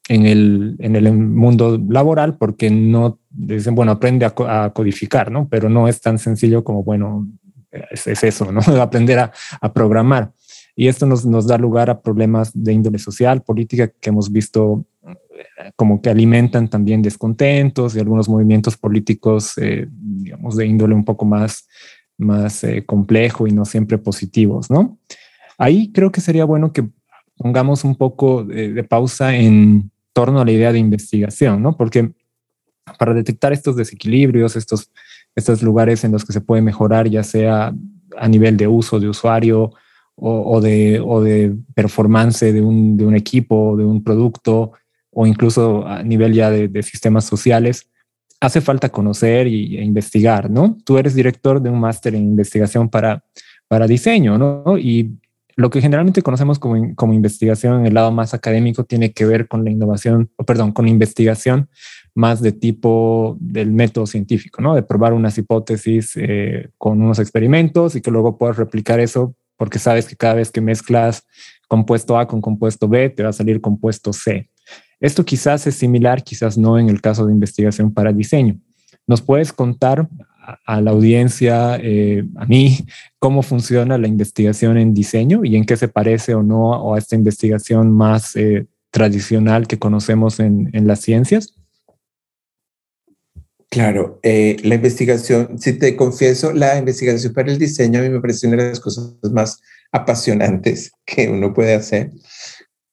en 0.08 0.26
el, 0.26 0.76
en 0.80 0.96
el 0.96 1.12
mundo 1.13 1.82
laboral 1.89 2.38
porque 2.38 2.70
no 2.70 3.20
dicen, 3.30 3.76
bueno, 3.76 3.94
aprende 3.94 4.26
a, 4.26 4.72
codificar, 4.74 5.32
¿no? 5.32 5.48
Pero 5.50 5.70
no 5.70 5.88
es 5.88 6.02
tan 6.02 6.20
sencillo 6.20 6.63
como, 6.63 6.84
bueno, 6.84 7.28
es, 7.72 8.06
eso, 8.08 8.52
¿no? 8.52 8.62
Aprender 8.82 9.20
a, 9.20 9.32
a 9.62 9.74
programar. 9.74 10.32
Y 10.76 10.88
esto 10.88 11.06
nos, 11.06 11.26
nos 11.26 11.48
da 11.48 11.58
lugar 11.58 11.89
a 11.89 12.02
problemas 12.02 12.52
de 12.54 12.74
índole 12.74 13.00
social, 13.00 13.41
política, 13.41 13.88
que 13.88 14.10
hemos 14.10 14.32
visto 14.32 14.86
eh, 15.36 15.72
como 15.76 16.02
que 16.02 16.10
alimentan 16.10 16.70
también 16.70 17.02
descontentos 17.02 17.96
y 17.96 18.00
algunos 18.00 18.30
movimientos 18.30 18.78
políticos, 18.78 19.54
eh, 19.58 19.88
digamos, 19.89 20.56
de 20.56 20.65
índole 20.65 20.96
un 20.96 21.06
poco 21.06 21.26
más, 21.26 21.68
más 22.18 22.63
eh, 22.63 22.86
complejo 22.86 23.48
y 23.48 23.52
no 23.52 23.65
siempre 23.65 23.98
positivos, 23.98 24.70
¿no? 24.70 24.98
Ahí 25.58 25.91
creo 25.91 26.12
que 26.12 26.22
sería 26.22 26.46
bueno 26.46 26.72
que 26.72 26.88
pongamos 27.38 27.84
un 27.84 27.96
poco 27.96 28.44
de, 28.44 28.84
pausa 28.84 29.36
en 29.36 29.91
torno 30.15 30.39
a 30.39 30.45
la 30.45 30.51
idea 30.54 30.71
de 30.71 30.80
investigación, 30.80 31.62
¿no? 31.62 31.75
Porque 31.75 32.13
para 32.97 33.13
detectar 33.13 33.51
estos 33.51 33.75
desequilibrios, 33.75 34.56
estos, 34.56 34.89
estos 35.36 35.62
lugares 35.62 36.06
en 36.06 36.13
los 36.13 36.23
que 36.23 36.32
se 36.32 36.39
puede 36.39 36.62
mejorar, 36.62 37.10
ya 37.10 37.21
sea 37.21 37.73
a 38.17 38.28
nivel 38.30 38.56
de 38.56 38.65
uso 38.65 38.97
de 38.97 39.10
usuario 39.10 39.73
o, 40.15 40.62
de, 40.62 41.01
o 41.06 41.21
de 41.21 41.54
performance 41.73 42.54
de 42.54 42.62
un, 42.62 42.95
de 42.95 43.06
un, 43.06 43.13
equipo, 43.13 43.75
de 43.75 43.84
un 43.84 44.01
producto, 44.01 44.71
o 45.12 45.28
incluso 45.28 45.86
a 45.86 46.01
nivel 46.01 46.34
ya 46.34 46.49
de, 46.49 46.84
sistemas 46.84 47.25
sociales, 47.25 47.89
hace 48.39 48.62
falta 48.62 48.88
conocer 48.88 49.47
y, 49.47 49.78
e 49.78 49.84
investigar, 49.84 50.49
¿no? 50.49 50.78
Tú 50.86 50.97
eres 50.97 51.15
director 51.15 51.62
de 51.62 51.69
un 51.69 51.82
máster 51.82 52.15
en 52.15 52.23
investigación 52.23 52.88
para, 52.88 53.25
para 53.67 53.86
diseño, 53.86 54.38
¿no? 54.38 54.78
Y 54.78 55.17
lo 55.56 55.70
que 55.70 55.82
generalmente 55.82 56.22
conocemos 56.22 56.60
como, 56.60 57.13
investigación 57.13 57.80
en 57.80 57.86
el 57.86 57.94
lado 57.94 58.12
más 58.12 58.34
académico 58.34 58.84
tiene 58.84 59.13
que 59.13 59.26
ver 59.26 59.48
con 59.48 59.63
la 59.63 59.72
innovación, 59.72 60.30
o 60.36 60.44
perdón, 60.44 60.74
con 60.74 60.88
investigación 60.88 61.70
más 62.13 62.41
de 62.41 62.52
tipo 62.52 63.38
del 63.39 63.72
método 63.72 64.06
científico, 64.06 64.62
¿no? 64.62 64.76
De 64.76 64.84
probar 64.84 65.13
unas 65.13 65.38
hipótesis 65.38 66.13
eh, 66.15 66.70
con 66.78 67.02
unos 67.02 67.20
experimentos 67.20 67.96
y 67.96 68.02
que 68.02 68.12
luego 68.12 68.38
puedas 68.38 68.58
replicar 68.58 69.00
eso 69.00 69.36
porque 69.58 69.80
sabes 69.80 70.06
que 70.08 70.18
cada 70.18 70.34
vez 70.34 70.52
que 70.52 70.60
mezclas 70.60 71.26
compuesto 71.68 72.18
A 72.18 72.28
con 72.28 72.41
compuesto 72.41 72.88
B, 72.88 73.10
te 73.10 73.24
va 73.24 73.30
a 73.30 73.34
salir 73.34 73.62
compuesto 73.62 74.12
C. 74.12 74.50
Esto 75.00 75.24
quizás 75.24 75.68
es 75.68 75.76
similar, 75.76 76.24
quizás 76.24 76.58
no 76.58 76.78
en 76.78 76.89
el 76.89 77.02
caso 77.02 77.26
de 77.26 77.34
investigación 77.34 77.94
para 77.94 78.12
diseño. 78.12 78.60
¿Nos 79.08 79.22
puedes 79.22 79.54
contar 79.54 80.08
a, 80.65 80.81
la 80.81 80.91
audiencia, 80.91 81.77
eh, 81.81 82.23
a 82.36 82.45
mí, 82.45 82.79
cómo 83.19 83.41
funciona 83.41 83.97
la 83.97 84.08
investigación 84.08 84.77
en 84.77 84.93
diseño 84.93 85.43
y 85.43 85.55
en 85.55 85.65
qué 85.65 85.77
se 85.77 85.88
parece 85.88 86.36
o 86.36 86.43
no 86.43 86.93
a 86.93 86.97
esta 86.97 87.15
investigación 87.15 87.91
más 87.91 88.36
eh, 88.36 88.67
tradicional 88.91 89.67
que 89.67 89.79
conocemos 89.79 90.39
en 90.39 90.88
las 90.88 91.01
ciencias? 91.01 91.55
Claro, 93.75 94.21
eh, 94.23 94.55
la 94.63 94.75
investigación, 94.75 95.60
si 95.60 95.73
te 95.73 95.97
confieso, 95.97 96.53
la 96.53 96.77
investigación 96.77 97.34
para 97.34 97.51
el 97.51 97.60
diseño 97.60 97.99
a 97.99 98.03
mí 98.03 98.10
me 98.10 98.21
parece 98.21 98.47
una 98.47 98.63
de 98.63 98.69
las 98.69 98.79
cosas 98.79 99.17
más 99.34 99.60
apasionantes 99.91 100.93
que 101.05 101.27
uno 101.27 101.53
puede 101.53 101.73
hacer, 101.73 102.12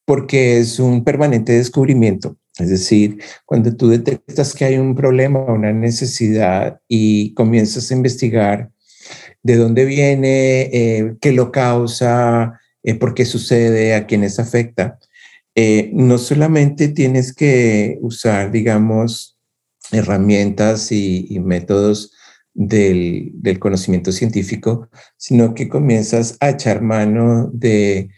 porque 0.04 0.58
es 0.58 0.80
un 0.80 1.04
permanente 1.04 1.52
descubrimiento. 1.52 2.36
Es 2.58 2.68
decir, 2.68 3.22
cuando 3.46 3.74
tú 3.74 3.88
detectas 3.88 4.54
que 4.54 4.64
hay 4.64 4.76
un 4.78 4.94
problema, 4.94 5.40
una 5.40 5.72
necesidad 5.72 6.80
y 6.88 7.32
comienzas 7.34 7.90
a 7.90 7.94
investigar 7.94 8.70
de 9.42 9.56
dónde 9.56 9.84
viene, 9.84 10.62
eh, 10.72 11.16
qué 11.20 11.32
lo 11.32 11.50
causa, 11.50 12.60
eh, 12.82 12.94
por 12.94 13.14
qué 13.14 13.24
sucede, 13.24 13.94
a 13.94 14.06
quiénes 14.06 14.38
afecta, 14.38 14.98
no 15.92 16.16
solamente 16.16 16.88
tienes 16.88 17.34
que 17.34 17.98
usar, 18.00 18.50
digamos, 18.50 19.32
herramientas 19.92 20.90
y, 20.90 21.38
métodos 21.40 22.12
del, 22.54 23.58
conocimiento 23.60 24.12
científico, 24.12 24.88
sino 25.16 25.54
que 25.54 25.68
comienzas 25.68 26.36
a 26.40 26.50
echar 26.50 26.82
mano 26.82 27.50
de, 27.52 28.10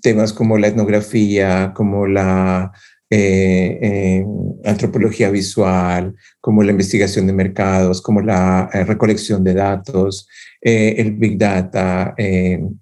temas 0.00 0.32
como 0.32 0.56
la 0.58 0.68
etnografía, 0.68 1.72
como 1.74 2.06
la 2.06 2.72
eh, 3.10 3.78
eh, 3.82 4.26
antropología 4.64 5.30
visual, 5.30 6.14
como 6.40 6.62
la 6.62 6.72
investigación 6.72 7.26
de 7.26 7.32
mercados, 7.32 8.02
como 8.02 8.20
la 8.20 8.68
eh, 8.72 8.84
recolección 8.84 9.44
de 9.44 9.54
datos, 9.54 10.28
el 10.60 11.12
big 11.12 11.38
data. 11.38 12.14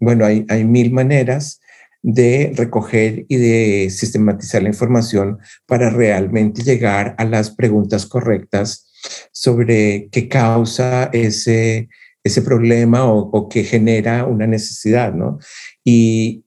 bueno, 0.00 0.24
hay, 0.24 0.46
hay 0.48 0.64
mil 0.64 0.90
maneras 0.90 1.60
de 2.00 2.52
recoger 2.54 3.26
y 3.28 3.36
de 3.36 3.90
sistematizar 3.90 4.62
la 4.62 4.68
información 4.70 5.38
para 5.66 5.90
realmente 5.90 6.62
llegar 6.62 7.14
a 7.18 7.24
las 7.24 7.50
preguntas 7.50 8.06
correctas 8.06 8.90
sobre 9.32 10.08
qué 10.10 10.28
causa 10.28 11.10
ese, 11.12 11.88
ese 12.22 12.42
problema 12.42 13.04
o, 13.04 13.48
qué 13.48 13.64
genera 13.64 14.24
una 14.24 14.46
necesidad, 14.46 15.12
¿no? 15.14 15.38
Y, 15.84 16.44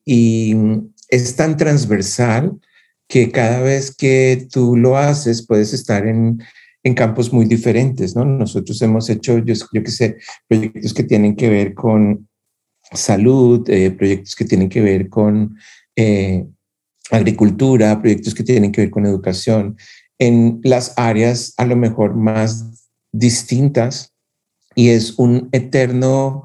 es 1.09 1.37
tan 1.37 1.55
transversal 1.55 2.59
que 3.07 3.31
cada 3.31 3.61
vez 3.61 3.95
que 3.95 4.47
tú 4.51 4.75
lo 4.75 4.97
haces 4.97 5.45
puedes 5.45 5.73
estar 5.73 6.05
en, 6.05 6.39
campos 6.95 7.33
muy 7.33 7.43
diferentes, 7.43 8.15
¿no? 8.15 8.23
Nosotros 8.23 8.81
hemos 8.81 9.09
hecho, 9.09 9.39
yo, 9.39 9.53
yo 9.73 9.83
que 9.83 9.91
sé, 9.91 10.15
proyectos 10.47 10.93
que 10.93 11.03
tienen 11.03 11.35
que 11.35 11.49
ver 11.49 11.73
con 11.73 12.29
salud, 12.93 13.69
eh, 13.69 13.91
proyectos 13.91 14.33
que 14.35 14.45
tienen 14.45 14.69
que 14.69 14.79
ver 14.79 15.09
con 15.09 15.57
eh, 15.97 16.45
agricultura, 17.11 18.01
proyectos 18.01 18.33
que 18.33 18.43
tienen 18.43 18.71
que 18.71 18.79
ver 18.79 18.89
con 18.89 19.05
educación, 19.05 19.75
en 20.17 20.61
las 20.63 20.93
áreas 20.97 21.53
a 21.57 21.65
lo 21.65 21.75
mejor 21.75 22.15
más 22.15 22.89
distintas 23.11 24.13
y 24.73 24.89
es 24.89 25.17
un 25.17 25.49
eterno 25.51 26.43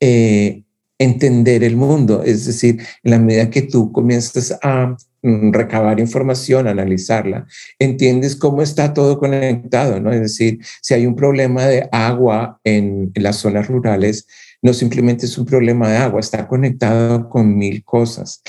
eh, 0.00 0.64
entender 0.98 1.64
el 1.64 1.76
mundo, 1.76 2.22
es 2.22 2.44
decir, 2.44 2.80
en 3.02 3.10
la 3.10 3.18
medida 3.18 3.50
que 3.50 3.62
tú 3.62 3.90
comienzas 3.90 4.56
a 4.62 4.96
recabar 5.22 6.00
información, 6.00 6.66
analizarla, 6.66 7.46
entiendes 7.78 8.36
cómo 8.36 8.62
está 8.62 8.94
todo 8.94 9.18
conectado, 9.18 10.00
¿no? 10.00 10.12
Es 10.12 10.20
decir, 10.20 10.60
si 10.80 10.94
hay 10.94 11.06
un 11.06 11.14
problema 11.14 11.66
de 11.66 11.88
agua 11.92 12.58
en 12.64 13.12
las 13.14 13.36
zonas 13.36 13.68
rurales, 13.68 14.26
no 14.62 14.72
simplemente 14.74 15.26
es 15.26 15.38
un 15.38 15.46
problema 15.46 15.90
de 15.90 15.96
agua, 15.96 16.20
está 16.20 16.46
conectado 16.46 17.28
con 17.28 17.56
mil 17.56 17.82
cosas. 17.84 18.42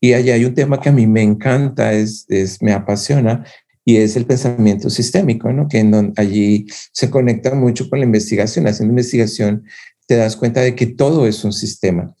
Y 0.00 0.14
allá 0.14 0.34
hay 0.34 0.44
un 0.44 0.54
tema 0.54 0.80
que 0.80 0.88
a 0.88 0.92
mí 0.92 1.06
me 1.06 1.22
encanta, 1.22 1.92
es, 1.92 2.26
me 2.60 2.72
apasiona, 2.72 3.44
y 3.84 3.96
es 3.96 4.16
el 4.16 4.26
pensamiento 4.26 4.90
sistémico, 4.90 5.50
¿no? 5.50 5.66
que 5.66 5.82
allí 6.16 6.66
se 6.92 7.08
conecta 7.08 7.54
mucho 7.54 7.88
con 7.88 8.00
la 8.00 8.04
investigación. 8.04 8.66
Haciendo 8.66 8.92
investigación 8.92 9.64
te 10.08 10.16
das 10.16 10.36
cuenta 10.36 10.62
de 10.62 10.74
que 10.74 10.86
todo 10.86 11.26
es 11.26 11.44
un 11.44 11.52
sistema. 11.52 12.14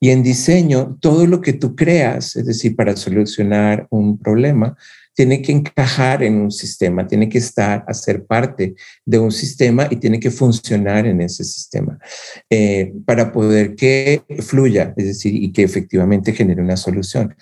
Y 0.00 0.08
en 0.10 0.22
diseño, 0.22 0.96
todo 1.00 1.26
lo 1.26 1.42
que 1.42 1.52
tú 1.52 1.76
creas, 1.76 2.34
es 2.34 2.46
decir, 2.46 2.74
para 2.74 2.96
solucionar 2.96 3.86
un 3.90 4.18
problema, 4.18 4.76
tiene 5.14 5.42
que 5.42 5.52
encajar 5.52 6.22
en 6.22 6.36
un 6.36 6.50
sistema, 6.50 7.06
tiene 7.06 7.28
que 7.28 7.38
estar, 7.38 7.84
a 7.86 7.94
ser 7.94 8.24
parte 8.24 8.74
de 9.04 9.18
un 9.18 9.32
sistema 9.32 9.86
y 9.90 9.96
tiene 9.96 10.18
que 10.18 10.30
funcionar 10.30 11.06
en 11.06 11.20
ese 11.20 11.44
sistema 11.44 11.98
eh, 12.50 12.92
para 13.04 13.32
poder 13.32 13.74
que 13.74 14.22
fluya, 14.40 14.94
es 14.96 15.06
decir, 15.06 15.34
y 15.34 15.52
que 15.52 15.62
efectivamente 15.62 16.32
genere 16.32 16.62
una 16.62 16.76
solución. 16.76 17.34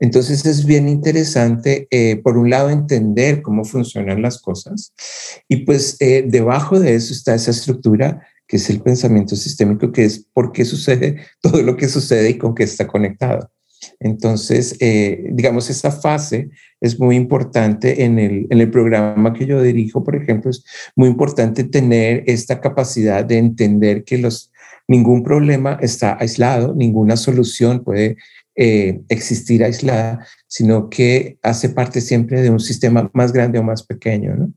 Entonces 0.00 0.44
es 0.44 0.64
bien 0.64 0.88
interesante, 0.88 1.86
eh, 1.90 2.16
por 2.16 2.36
un 2.36 2.50
lado, 2.50 2.68
entender 2.68 3.42
cómo 3.42 3.64
funcionan 3.64 4.22
las 4.22 4.40
cosas 4.40 4.92
y 5.48 5.64
pues 5.64 5.96
eh, 6.00 6.24
debajo 6.26 6.80
de 6.80 6.94
eso 6.94 7.12
está 7.12 7.34
esa 7.34 7.52
estructura 7.52 8.26
es 8.56 8.70
el 8.70 8.80
pensamiento 8.80 9.36
sistémico, 9.36 9.92
que 9.92 10.04
es 10.04 10.26
por 10.32 10.52
qué 10.52 10.64
sucede 10.64 11.18
todo 11.40 11.62
lo 11.62 11.76
que 11.76 11.88
sucede 11.88 12.30
y 12.30 12.38
con 12.38 12.54
qué 12.54 12.64
está 12.64 12.86
conectado. 12.86 13.50
Entonces, 14.00 14.76
eh, 14.80 15.24
digamos, 15.32 15.68
esa 15.68 15.90
fase 15.90 16.48
es 16.80 16.98
muy 16.98 17.16
importante 17.16 18.04
en 18.04 18.18
el, 18.18 18.46
en 18.50 18.60
el 18.60 18.70
programa 18.70 19.32
que 19.32 19.46
yo 19.46 19.62
dirijo, 19.62 20.02
por 20.02 20.16
ejemplo, 20.16 20.50
es 20.50 20.64
muy 20.96 21.08
importante 21.08 21.64
tener 21.64 22.24
esta 22.26 22.60
capacidad 22.60 23.24
de 23.24 23.38
entender 23.38 24.04
que 24.04 24.18
los, 24.18 24.50
ningún 24.88 25.22
problema 25.22 25.78
está 25.80 26.16
aislado, 26.18 26.74
ninguna 26.74 27.16
solución 27.16 27.84
puede 27.84 28.16
eh, 28.56 29.00
existir 29.08 29.64
aislada, 29.64 30.26
sino 30.54 30.88
que 30.88 31.36
hace 31.42 31.68
parte 31.70 32.00
siempre 32.00 32.40
de 32.40 32.48
un 32.48 32.60
sistema 32.60 33.10
más 33.12 33.32
grande 33.32 33.58
o 33.58 33.64
más 33.64 33.82
pequeño. 33.82 34.36
¿no? 34.36 34.52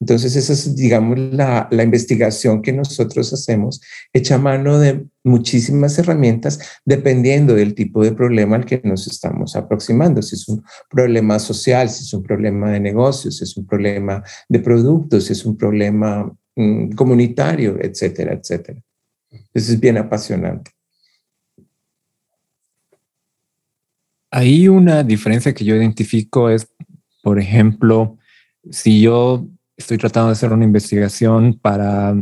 Entonces, 0.00 0.34
esa 0.34 0.54
es, 0.54 0.74
digamos, 0.74 1.18
la, 1.18 1.68
la, 1.70 1.82
investigación 1.82 2.62
que 2.62 2.72
nosotros 2.72 3.30
hacemos, 3.34 3.82
hecha 4.14 4.38
mano 4.38 4.78
de 4.78 5.04
muchísimas 5.22 5.98
herramientas, 5.98 6.58
dependiendo 6.86 7.54
del 7.54 7.74
tipo 7.74 8.02
de 8.02 8.12
problema 8.12 8.56
al 8.56 8.64
que 8.64 8.80
nos 8.82 9.06
estamos 9.06 9.54
aproximando. 9.54 10.22
Si 10.22 10.36
es 10.36 10.48
un 10.48 10.64
problema 10.88 11.38
social, 11.38 11.90
si 11.90 12.04
es 12.04 12.14
un 12.14 12.22
problema 12.22 12.70
de 12.70 12.80
negocios, 12.80 13.36
si 13.36 13.44
es 13.44 13.54
un 13.54 13.66
problema 13.66 14.22
de 14.48 14.58
productos, 14.58 15.24
si 15.24 15.34
es 15.34 15.44
un 15.44 15.58
problema 15.58 16.34
mm, 16.56 16.92
comunitario, 16.92 17.76
etcétera, 17.78 18.32
etcétera. 18.32 18.80
Eso 19.52 19.72
es 19.72 19.78
bien 19.78 19.98
apasionante. 19.98 20.70
Ahí 24.34 24.66
una 24.66 25.04
diferencia 25.04 25.52
que 25.52 25.62
yo 25.62 25.76
identifico 25.76 26.48
es, 26.48 26.66
por 27.22 27.38
ejemplo, 27.38 28.16
si 28.70 29.02
yo 29.02 29.46
estoy 29.76 29.98
tratando 29.98 30.28
de 30.28 30.32
hacer 30.32 30.54
una 30.54 30.64
investigación 30.64 31.58
para, 31.60 32.14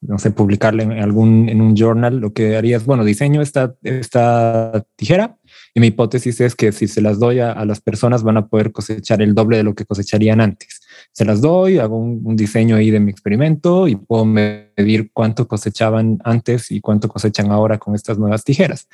no 0.00 0.18
sé, 0.18 0.30
publicarla 0.30 0.84
en 0.84 0.92
algún, 0.92 1.48
en 1.48 1.60
un 1.60 1.74
journal, 1.74 2.18
lo 2.18 2.32
que 2.32 2.56
haría 2.56 2.76
es, 2.76 2.84
bueno, 2.84 3.04
diseño 3.04 3.42
esta, 3.42 3.74
esta 3.82 4.86
tijera 4.94 5.36
y 5.74 5.80
mi 5.80 5.88
hipótesis 5.88 6.40
es 6.40 6.54
que 6.54 6.70
si 6.70 6.86
se 6.86 7.00
las 7.00 7.18
doy 7.18 7.40
a, 7.40 7.64
las 7.64 7.80
personas 7.80 8.22
van 8.22 8.36
a 8.36 8.46
poder 8.46 8.70
cosechar 8.70 9.20
el 9.20 9.34
doble 9.34 9.56
de 9.56 9.64
lo 9.64 9.74
que 9.74 9.84
cosecharían 9.84 10.40
antes. 10.40 10.80
Se 11.10 11.24
las 11.24 11.40
doy, 11.40 11.78
hago 11.78 11.98
un, 11.98 12.20
un 12.22 12.36
diseño 12.36 12.76
ahí 12.76 12.92
de 12.92 13.00
mi 13.00 13.10
experimento 13.10 13.88
y 13.88 13.96
puedo 13.96 14.24
medir 14.24 15.10
cuánto 15.12 15.48
cosechaban 15.48 16.18
antes 16.22 16.70
y 16.70 16.80
cuánto 16.80 17.08
cosechan 17.08 17.50
ahora 17.50 17.78
con 17.78 17.96
estas 17.96 18.16
nuevas 18.16 18.44
tijeras. 18.44 18.86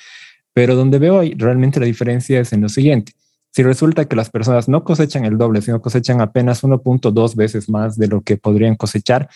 Pero 0.55 0.77
donde 0.77 0.99
veo 0.99 1.21
realmente 1.37 1.81
la 1.81 1.87
diferencia 1.87 2.41
es 2.41 2.53
en 2.53 2.63
lo 2.63 2.69
siguiente. 2.69 3.13
Si 3.51 3.63
resulta 3.63 4.07
que 4.07 4.17
las 4.17 4.31
personas 4.31 4.69
no 4.69 4.83
cosechan 4.83 5.25
el 5.25 5.37
doble, 5.37 5.61
sino 5.61 5.83
cosechan 5.83 6.21
apenas 6.21 6.65
1.2 6.65 7.37
veces 7.37 7.69
más 7.69 7.97
de 7.97 8.09
lo 8.09 8.23
que 8.23 8.37
podrían 8.37 8.75
cosechar, 8.75 9.29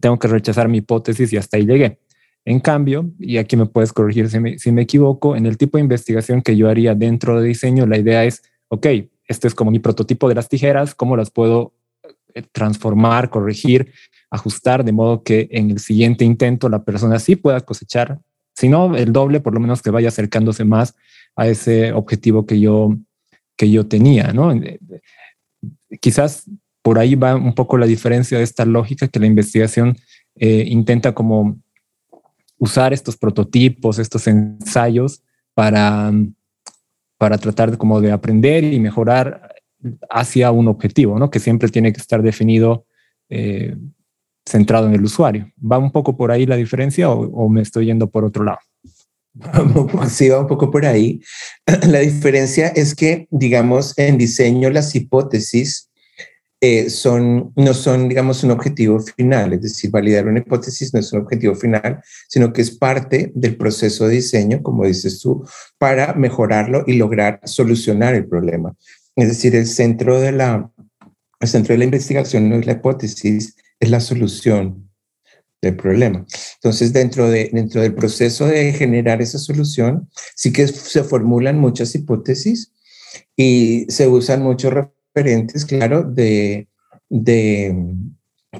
tengo 0.00 0.18
que 0.18 0.28
rechazar 0.28 0.68
mi 0.68 0.78
hipótesis 0.78 1.32
y 1.32 1.36
hasta 1.36 1.56
ahí 1.56 1.66
llegué. 1.66 1.98
En 2.44 2.60
cambio, 2.60 3.10
y 3.18 3.36
aquí 3.36 3.56
me 3.56 3.66
puedes 3.66 3.92
corregir 3.92 4.30
si 4.30 4.40
me, 4.40 4.58
si 4.58 4.72
me 4.72 4.82
equivoco, 4.82 5.36
en 5.36 5.46
el 5.46 5.58
tipo 5.58 5.76
de 5.76 5.82
investigación 5.82 6.40
que 6.40 6.56
yo 6.56 6.68
haría 6.68 6.94
dentro 6.94 7.40
de 7.40 7.48
diseño, 7.48 7.86
la 7.86 7.98
idea 7.98 8.24
es, 8.24 8.42
ok, 8.68 8.86
este 9.26 9.48
es 9.48 9.54
como 9.54 9.70
mi 9.70 9.78
prototipo 9.78 10.28
de 10.28 10.34
las 10.34 10.48
tijeras, 10.48 10.94
¿cómo 10.94 11.16
las 11.16 11.30
puedo 11.30 11.74
eh, 12.34 12.42
transformar, 12.52 13.28
corregir, 13.28 13.92
ajustar 14.30 14.84
de 14.84 14.92
modo 14.92 15.22
que 15.22 15.48
en 15.50 15.70
el 15.70 15.78
siguiente 15.78 16.24
intento 16.24 16.68
la 16.68 16.84
persona 16.84 17.18
sí 17.18 17.36
pueda 17.36 17.60
cosechar 17.60 18.20
si 18.58 18.68
no 18.68 18.96
el 18.96 19.12
doble, 19.12 19.38
por 19.38 19.54
lo 19.54 19.60
menos 19.60 19.82
que 19.82 19.90
vaya 19.90 20.08
acercándose 20.08 20.64
más 20.64 20.96
a 21.36 21.46
ese 21.46 21.92
objetivo 21.92 22.44
que 22.44 22.58
yo, 22.58 22.96
que 23.56 23.70
yo 23.70 23.86
tenía, 23.86 24.32
¿no? 24.32 24.50
Eh, 24.50 24.80
quizás 26.00 26.50
por 26.82 26.98
ahí 26.98 27.14
va 27.14 27.36
un 27.36 27.54
poco 27.54 27.78
la 27.78 27.86
diferencia 27.86 28.36
de 28.36 28.42
esta 28.42 28.64
lógica 28.64 29.06
que 29.06 29.20
la 29.20 29.26
investigación 29.26 29.96
eh, 30.34 30.64
intenta 30.66 31.14
como 31.14 31.60
usar 32.58 32.92
estos 32.92 33.16
prototipos, 33.16 34.00
estos 34.00 34.26
ensayos 34.26 35.22
para, 35.54 36.12
para 37.16 37.38
tratar 37.38 37.70
de, 37.70 37.78
como 37.78 38.00
de 38.00 38.10
aprender 38.10 38.64
y 38.64 38.80
mejorar 38.80 39.54
hacia 40.10 40.50
un 40.50 40.66
objetivo, 40.66 41.16
¿no? 41.16 41.30
Que 41.30 41.38
siempre 41.38 41.68
tiene 41.68 41.92
que 41.92 42.00
estar 42.00 42.22
definido 42.22 42.86
eh, 43.28 43.76
centrado 44.48 44.86
en 44.88 44.94
el 44.94 45.04
usuario. 45.04 45.50
¿Va 45.60 45.78
un 45.78 45.92
poco 45.92 46.16
por 46.16 46.30
ahí 46.30 46.46
la 46.46 46.56
diferencia 46.56 47.10
o, 47.10 47.48
me 47.48 47.62
estoy 47.62 47.86
yendo 47.86 48.08
por 48.10 48.24
otro 48.24 48.44
lado? 48.44 48.58
Sí, 50.08 50.28
va 50.28 50.40
un 50.40 50.46
poco 50.46 50.70
por 50.70 50.84
ahí. 50.84 51.20
La 51.86 52.00
diferencia 52.00 52.68
es 52.68 52.94
que, 52.94 53.28
digamos, 53.30 53.96
en 53.96 54.18
diseño 54.18 54.68
las 54.70 54.94
hipótesis 54.96 55.88
eh, 56.60 56.90
son, 56.90 57.52
no 57.54 57.72
son, 57.72 58.08
digamos, 58.08 58.42
un 58.42 58.50
objetivo 58.50 58.98
final, 58.98 59.52
es 59.52 59.62
decir, 59.62 59.92
validar 59.92 60.26
una 60.26 60.40
hipótesis 60.40 60.92
no 60.92 60.98
es 60.98 61.12
un 61.12 61.20
objetivo 61.20 61.54
final, 61.54 62.02
sino 62.28 62.52
que 62.52 62.62
es 62.62 62.76
parte 62.76 63.30
del 63.32 63.56
proceso 63.56 64.08
de 64.08 64.16
diseño, 64.16 64.60
como 64.60 64.84
dices 64.84 65.20
tú, 65.20 65.46
para 65.78 66.14
mejorarlo 66.14 66.82
y 66.88 66.94
lograr 66.94 67.38
solucionar 67.44 68.16
el 68.16 68.26
problema. 68.26 68.74
Es 69.14 69.28
decir, 69.28 69.54
el 69.54 69.68
centro 69.68 70.20
de 70.20 70.32
la, 70.32 70.68
el 71.38 71.48
centro 71.48 71.74
de 71.74 71.78
la 71.78 71.84
investigación 71.84 72.48
no 72.48 72.56
es 72.56 72.66
la 72.66 72.72
hipótesis, 72.72 73.54
es 73.80 73.90
la 73.90 74.00
solución 74.00 74.88
del 75.60 75.76
problema. 75.76 76.24
Entonces, 76.54 76.92
dentro, 76.92 77.28
de, 77.28 77.50
dentro 77.52 77.80
del 77.80 77.94
proceso 77.94 78.46
de 78.46 78.72
generar 78.72 79.20
esa 79.20 79.38
solución, 79.38 80.08
sí 80.34 80.52
que 80.52 80.68
se 80.68 81.02
formulan 81.02 81.58
muchas 81.58 81.94
hipótesis 81.94 82.72
y 83.36 83.86
se 83.88 84.06
usan 84.08 84.42
muchos 84.42 84.72
referentes, 84.72 85.64
claro, 85.64 86.02
de, 86.04 86.68
de, 87.08 87.74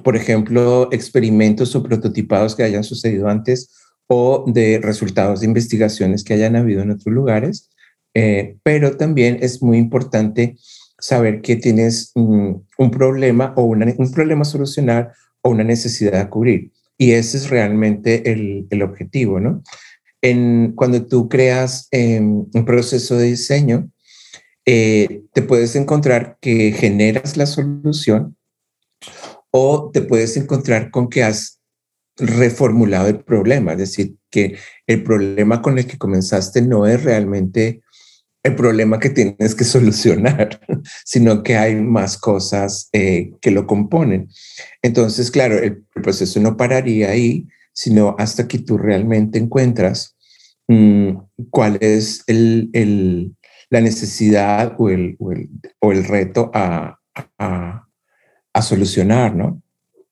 por 0.02 0.16
ejemplo, 0.16 0.88
experimentos 0.92 1.74
o 1.76 1.82
prototipados 1.82 2.56
que 2.56 2.64
hayan 2.64 2.84
sucedido 2.84 3.28
antes 3.28 3.70
o 4.08 4.44
de 4.46 4.80
resultados 4.82 5.40
de 5.40 5.46
investigaciones 5.46 6.24
que 6.24 6.34
hayan 6.34 6.56
habido 6.56 6.82
en 6.82 6.90
otros 6.90 7.14
lugares. 7.14 7.70
Eh, 8.14 8.56
pero 8.64 8.96
también 8.96 9.38
es 9.42 9.62
muy 9.62 9.78
importante 9.78 10.56
saber 10.98 11.40
que 11.40 11.56
tienes 11.56 12.12
un 12.14 12.90
problema 12.90 13.54
o 13.56 13.62
un 13.64 14.12
problema 14.12 14.42
a 14.42 14.44
solucionar 14.44 15.12
o 15.42 15.50
una 15.50 15.64
necesidad 15.64 16.20
a 16.20 16.30
cubrir. 16.30 16.72
Y 16.96 17.12
ese 17.12 17.36
es 17.36 17.48
realmente 17.48 18.32
el, 18.32 18.66
el 18.70 18.82
objetivo, 18.82 19.38
¿no? 19.38 19.62
En, 20.20 20.72
cuando 20.72 21.06
tú 21.06 21.28
creas 21.28 21.86
em, 21.92 22.44
un 22.52 22.64
proceso 22.64 23.16
de 23.16 23.26
diseño, 23.26 23.88
eh, 24.66 25.22
te 25.32 25.42
puedes 25.42 25.76
encontrar 25.76 26.38
que 26.40 26.72
generas 26.72 27.36
la 27.36 27.46
solución 27.46 28.36
o 29.50 29.90
te 29.92 30.02
puedes 30.02 30.36
encontrar 30.36 30.90
con 30.90 31.08
que 31.08 31.22
has 31.22 31.60
reformulado 32.16 33.06
el 33.06 33.20
problema, 33.20 33.72
es 33.72 33.78
decir, 33.78 34.16
que 34.28 34.56
el 34.88 35.04
problema 35.04 35.62
con 35.62 35.78
el 35.78 35.86
que 35.86 35.98
comenzaste 35.98 36.62
no 36.62 36.84
es 36.86 37.04
realmente 37.04 37.80
el 38.48 38.56
problema 38.56 38.98
que 38.98 39.10
tienes 39.10 39.54
que 39.54 39.64
solucionar, 39.76 40.60
sino 41.04 41.42
que 41.42 41.56
hay 41.56 41.76
más 41.76 42.18
cosas 42.18 42.88
eh, 42.92 43.32
que 43.40 43.50
lo 43.50 43.66
componen. 43.66 44.28
Entonces, 44.82 45.30
claro, 45.30 45.58
el, 45.58 45.84
proceso 45.94 46.40
no 46.40 46.56
pararía 46.56 47.10
ahí, 47.10 47.46
sino 47.72 48.14
hasta 48.18 48.46
que 48.48 48.58
tú 48.58 48.78
realmente 48.78 49.38
encuentras 49.38 50.16
mm, 50.68 51.16
cuál 51.50 51.78
es 51.80 52.22
el, 52.26 53.34
la 53.70 53.80
necesidad 53.80 54.74
o 54.78 54.88
el, 54.90 55.16
reto 56.04 56.50
a, 56.54 56.98
a, 57.38 57.86
a, 58.52 58.62
solucionar, 58.62 59.34
¿no? 59.34 59.62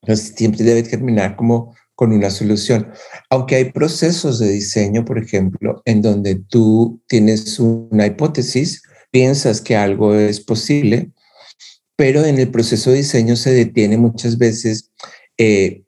Entonces, 0.03 0.35
siempre 0.37 0.65
debe 0.65 0.83
terminar 0.83 1.37
como 1.37 1.75
con 1.97 2.13
una 2.13 2.31
solución. 2.31 2.93
Aunque 3.31 3.57
hay 3.57 3.73
procesos 3.73 4.39
de 4.39 4.51
diseño, 4.51 5.05
por 5.05 5.19
ejemplo, 5.19 5.83
en 5.85 6.03
donde 6.03 6.37
tú 6.37 7.03
tienes 7.09 7.59
una 7.59 8.07
hipótesis, 8.07 8.83
piensas 9.11 9.61
que 9.61 9.75
algo 9.75 10.15
es 10.15 10.41
posible, 10.41 11.11
pero 11.97 12.25
en 12.25 12.39
el 12.39 12.51
proceso 12.51 12.91
de 12.91 12.99
diseño 12.99 13.35
se 13.35 13.53
detiene 13.53 13.97
muchas 13.97 14.37
veces 14.37 14.93
eh, 15.39 15.83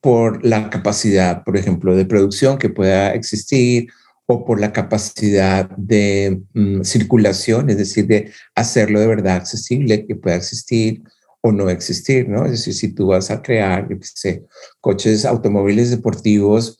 por 0.00 0.44
la 0.44 0.68
capacidad, 0.68 1.44
por 1.44 1.56
ejemplo, 1.56 1.94
de 1.94 2.06
producción 2.06 2.58
que 2.58 2.68
pueda 2.68 3.14
existir 3.14 3.88
o 4.26 4.44
por 4.44 4.60
la 4.60 4.72
capacidad 4.72 5.70
de 5.76 6.40
mm, 6.54 6.82
circulación, 6.82 7.70
es 7.70 7.76
decir, 7.76 8.06
de 8.08 8.32
hacerlo 8.56 8.98
de 9.00 9.06
verdad 9.06 9.36
accesible, 9.36 10.06
que 10.06 10.16
pueda 10.16 10.36
existir 10.36 11.02
o 11.42 11.52
no 11.52 11.68
existir, 11.68 12.28
¿no? 12.28 12.46
Es 12.46 12.52
decir, 12.52 12.74
si 12.74 12.94
tú 12.94 13.08
vas 13.08 13.30
a 13.30 13.42
crear, 13.42 13.88
yo 13.88 13.96
sé, 14.00 14.44
coches, 14.80 15.24
automóviles 15.24 15.90
deportivos 15.90 16.78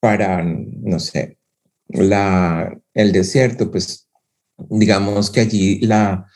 para, 0.00 0.42
no 0.42 0.98
sé, 1.00 1.36
la, 1.88 2.72
el 2.94 3.12
desierto, 3.12 3.70
pues 3.70 4.08
digamos 4.56 5.30
que 5.30 5.40
allí 5.40 5.80
la, 5.80 6.26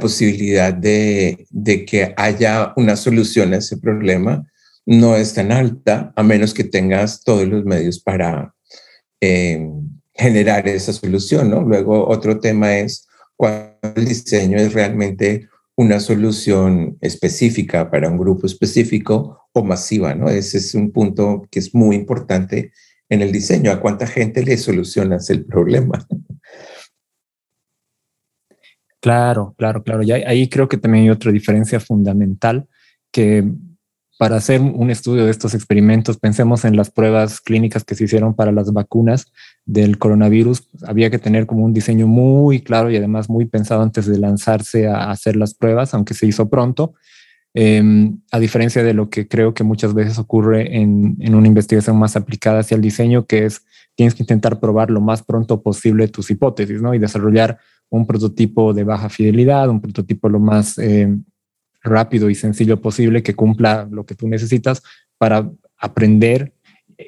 posibilidad 0.00 0.72
de, 0.72 1.46
de, 1.50 1.84
que 1.84 2.14
haya 2.16 2.72
una 2.76 2.96
solución 2.96 3.52
a 3.52 3.56
ese 3.56 3.78
problema 3.78 4.46
no 4.86 5.16
es 5.16 5.34
tan 5.34 5.52
alta, 5.52 6.12
a 6.14 6.22
menos 6.22 6.54
que 6.54 6.64
tengas 6.64 7.22
todos 7.24 7.46
los 7.48 7.64
medios 7.64 8.00
para 8.00 8.54
eh, 9.20 9.68
generar 10.14 10.68
esa 10.68 10.92
solución, 10.92 11.50
¿no? 11.50 11.62
Luego 11.62 12.08
otro 12.08 12.40
tema 12.40 12.76
es 12.76 13.06
cuando 13.36 13.76
el 13.96 14.04
diseño 14.04 14.58
es 14.58 14.72
realmente 14.72 15.48
una 15.76 16.00
solución 16.00 16.98
específica 17.00 17.90
para 17.90 18.08
un 18.08 18.18
grupo 18.18 18.46
específico 18.46 19.48
o 19.52 19.64
masiva, 19.64 20.14
¿no? 20.14 20.28
Ese 20.28 20.58
es 20.58 20.74
un 20.74 20.92
punto 20.92 21.46
que 21.50 21.58
es 21.58 21.74
muy 21.74 21.96
importante 21.96 22.72
en 23.08 23.22
el 23.22 23.32
diseño. 23.32 23.70
¿A 23.70 23.80
cuánta 23.80 24.06
gente 24.06 24.42
le 24.42 24.56
solucionas 24.56 25.30
el 25.30 25.44
problema? 25.44 26.06
Claro, 29.00 29.54
claro, 29.58 29.82
claro. 29.82 30.02
Y 30.02 30.12
ahí 30.12 30.48
creo 30.48 30.68
que 30.68 30.76
también 30.76 31.04
hay 31.04 31.10
otra 31.10 31.32
diferencia 31.32 31.80
fundamental 31.80 32.68
que 33.10 33.44
para 34.18 34.36
hacer 34.36 34.60
un 34.60 34.90
estudio 34.90 35.24
de 35.24 35.30
estos 35.30 35.54
experimentos, 35.54 36.18
pensemos 36.18 36.64
en 36.64 36.76
las 36.76 36.90
pruebas 36.90 37.40
clínicas 37.40 37.84
que 37.84 37.94
se 37.94 38.04
hicieron 38.04 38.34
para 38.34 38.52
las 38.52 38.72
vacunas 38.72 39.32
del 39.64 39.98
coronavirus. 39.98 40.68
Había 40.86 41.10
que 41.10 41.18
tener 41.18 41.46
como 41.46 41.64
un 41.64 41.72
diseño 41.72 42.06
muy 42.06 42.60
claro 42.60 42.90
y 42.90 42.96
además 42.96 43.28
muy 43.28 43.46
pensado 43.46 43.82
antes 43.82 44.06
de 44.06 44.18
lanzarse 44.18 44.86
a 44.86 45.10
hacer 45.10 45.36
las 45.36 45.54
pruebas, 45.54 45.94
aunque 45.94 46.14
se 46.14 46.26
hizo 46.26 46.48
pronto. 46.48 46.94
Em, 47.54 48.20
a 48.30 48.38
diferencia 48.38 48.82
de 48.82 48.94
lo 48.94 49.10
que 49.10 49.28
creo 49.28 49.52
que 49.52 49.62
muchas 49.62 49.92
veces 49.92 50.18
ocurre 50.18 50.78
en, 50.80 51.16
una 51.34 51.46
investigación 51.46 51.98
más 51.98 52.16
aplicada 52.16 52.60
hacia 52.60 52.76
el 52.76 52.80
diseño, 52.80 53.26
que 53.26 53.44
es 53.44 53.64
tienes 53.94 54.14
que 54.14 54.22
intentar 54.22 54.58
probar 54.58 54.90
lo 54.90 55.02
más 55.02 55.22
pronto 55.22 55.62
posible 55.62 56.08
tus 56.08 56.30
hipótesis, 56.30 56.80
¿no? 56.80 56.94
Y 56.94 56.98
desarrollar 56.98 57.58
un 57.90 58.06
prototipo 58.06 58.72
de 58.72 58.84
baja 58.84 59.10
fidelidad, 59.10 59.68
un 59.68 59.82
prototipo 59.82 60.30
lo 60.30 60.40
más 60.40 60.78
eh, 60.78 61.14
rápido 61.82 62.30
y 62.30 62.34
sencillo 62.34 62.80
posible 62.80 63.22
que 63.22 63.34
cumpla 63.34 63.88
lo 63.90 64.04
que 64.04 64.14
tú 64.14 64.28
necesitas 64.28 64.82
para 65.18 65.50
aprender 65.76 66.52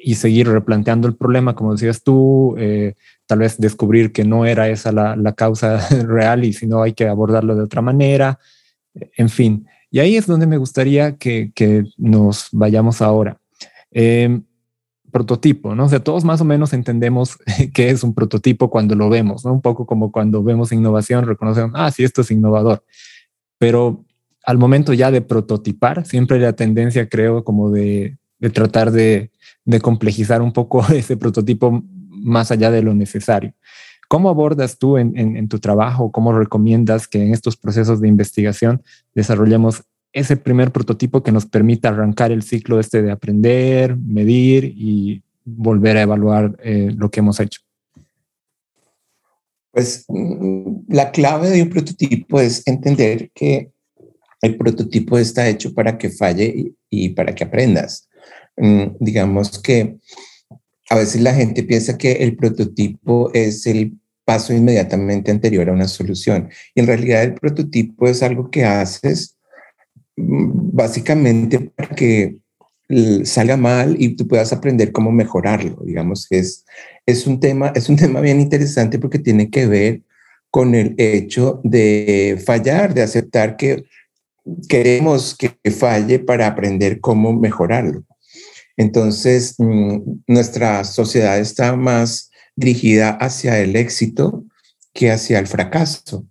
y 0.03 0.15
seguir 0.15 0.47
replanteando 0.49 1.07
el 1.07 1.15
problema, 1.15 1.55
como 1.55 1.73
decías 1.73 2.03
tú, 2.03 2.55
eh, 2.57 2.95
tal 3.25 3.39
vez 3.39 3.57
descubrir 3.57 4.11
que 4.11 4.23
no 4.23 4.45
era 4.45 4.67
esa 4.69 4.91
la, 4.91 5.15
la 5.15 5.33
causa 5.33 5.77
real 6.05 6.43
y 6.43 6.53
si 6.53 6.67
no 6.67 6.81
hay 6.81 6.93
que 6.93 7.07
abordarlo 7.07 7.55
de 7.55 7.63
otra 7.63 7.81
manera, 7.81 8.39
en 9.17 9.29
fin. 9.29 9.67
Y 9.91 9.99
ahí 9.99 10.17
es 10.17 10.27
donde 10.27 10.47
me 10.47 10.57
gustaría 10.57 11.15
que, 11.17 11.51
que 11.55 11.85
nos 11.97 12.49
vayamos 12.51 13.01
ahora. 13.01 13.37
Eh, 13.91 14.41
prototipo, 15.15 15.73
¿no? 15.75 15.85
O 15.85 15.89
sea, 15.89 16.03
todos 16.03 16.25
más 16.25 16.41
o 16.41 16.43
menos 16.43 16.73
entendemos 16.73 17.37
qué 17.73 17.89
es 17.89 18.03
un 18.03 18.13
prototipo 18.13 18.69
cuando 18.69 18.95
lo 18.95 19.09
vemos, 19.09 19.45
¿no? 19.45 19.53
Un 19.53 19.61
poco 19.61 19.85
como 19.85 20.11
cuando 20.11 20.43
vemos 20.43 20.73
innovación, 20.73 21.25
reconocemos, 21.25 21.71
ah, 21.75 21.89
sí, 21.89 22.03
esto 22.03 22.21
es 22.21 22.31
innovador. 22.31 22.83
Pero 23.57 24.03
al 24.45 24.57
momento 24.57 24.93
ya 24.93 25.11
de 25.11 25.21
prototipar, 25.21 26.05
siempre 26.05 26.39
la 26.39 26.53
tendencia, 26.53 27.09
creo, 27.09 27.43
como 27.43 27.71
de, 27.71 28.17
tratar 28.53 28.91
de, 28.91 29.31
complejizar 29.81 30.41
un 30.41 30.53
poco 30.53 30.85
ese 30.93 31.17
prototipo 31.17 31.83
más 32.09 32.51
allá 32.51 32.71
de 32.71 32.81
lo 32.81 32.93
necesario. 32.93 33.53
¿Cómo 34.07 34.29
abordas 34.29 34.77
tú 34.77 34.97
en, 34.97 35.47
tu 35.47 35.59
trabajo, 35.59 36.11
cómo 36.11 36.31
recomiendas 36.31 37.07
que 37.07 37.23
en 37.23 37.33
estos 37.33 37.57
procesos 37.57 38.01
de 38.01 38.07
investigación 38.07 38.83
desarrollemos 39.15 39.83
ese 40.13 40.37
primer 40.37 40.71
prototipo 40.71 41.23
que 41.23 41.31
nos 41.31 41.47
permita 41.47 41.89
arrancar 41.89 42.31
el 42.31 42.43
ciclo 42.43 42.79
este 42.79 43.01
de 43.01 43.11
aprender, 43.11 43.97
medir 43.97 44.63
y 44.63 45.23
volver 45.43 45.97
a 45.97 46.03
evaluar 46.03 46.55
eh, 46.63 46.93
lo 46.95 47.09
que 47.09 47.19
hemos 47.19 47.39
hecho? 47.39 47.61
Pues 49.71 50.05
mm, 50.07 50.85
la 50.87 51.11
clave 51.11 51.49
de 51.49 51.63
un 51.63 51.69
prototipo 51.69 52.39
es 52.39 52.65
entender 52.67 53.31
que 53.33 53.71
el 54.45 54.57
prototipo 54.57 55.17
está 55.17 55.47
hecho 55.49 55.73
para 55.73 55.97
que 55.97 56.09
falle 56.09 56.73
y, 56.89 57.09
para 57.09 57.33
que 57.33 57.43
aprendas. 57.43 58.07
Mm, 58.57 58.95
digamos 58.99 59.59
que 59.59 59.97
a 60.89 60.95
veces 60.95 61.21
la 61.21 61.33
gente 61.33 61.63
piensa 61.63 61.97
que 61.97 62.11
el 62.13 62.35
prototipo 62.35 63.31
es 63.33 63.65
el 63.65 63.93
paso 64.23 64.53
inmediatamente 64.53 65.31
anterior 65.31 65.69
a 65.69 65.73
una 65.73 65.87
solución. 65.87 66.49
Y 66.73 66.79
en 66.81 66.87
realidad 66.87 67.23
el 67.23 67.33
prototipo 67.33 68.07
es 68.07 68.23
algo 68.23 68.49
que 68.49 68.63
haces 68.65 69.35
mm, 70.15 70.75
básicamente 70.75 71.59
para 71.59 71.95
que 71.95 72.37
salga 73.23 73.57
mal 73.57 73.95
y 73.97 74.15
tú 74.15 74.27
puedas 74.27 74.53
aprender 74.53 74.91
cómo 74.91 75.11
mejorarlo. 75.11 75.77
Digamos 75.83 76.27
que 76.29 76.37
es, 76.37 76.65
es, 77.05 77.25
un 77.25 77.39
tema, 77.39 77.73
es 77.75 77.89
un 77.89 77.95
tema 78.03 78.21
bien 78.21 78.39
interesante 78.39 78.99
porque 78.99 79.19
tiene 79.19 79.49
que 79.49 79.65
ver 79.65 80.01
con 80.51 80.75
el 80.75 80.95
hecho 80.97 81.59
de 81.63 82.41
fallar, 82.45 82.93
de 82.93 83.01
aceptar 83.01 83.57
que 83.57 83.83
queremos 84.67 85.35
que 85.35 85.57
falle 85.71 86.19
para 86.19 86.47
aprender 86.47 86.99
cómo 86.99 87.33
mejorarlo. 87.33 88.03
Entonces, 88.77 89.55
mm, 89.57 89.99
nuestra 90.27 90.83
sociedad 90.83 91.39
está 91.39 91.75
más 91.75 92.29
dirigida 92.55 93.11
hacia 93.11 93.59
el 93.59 93.75
éxito 93.75 94.45
que 94.93 95.11
hacia 95.11 95.39
el 95.39 95.47
fracaso. 95.47 96.27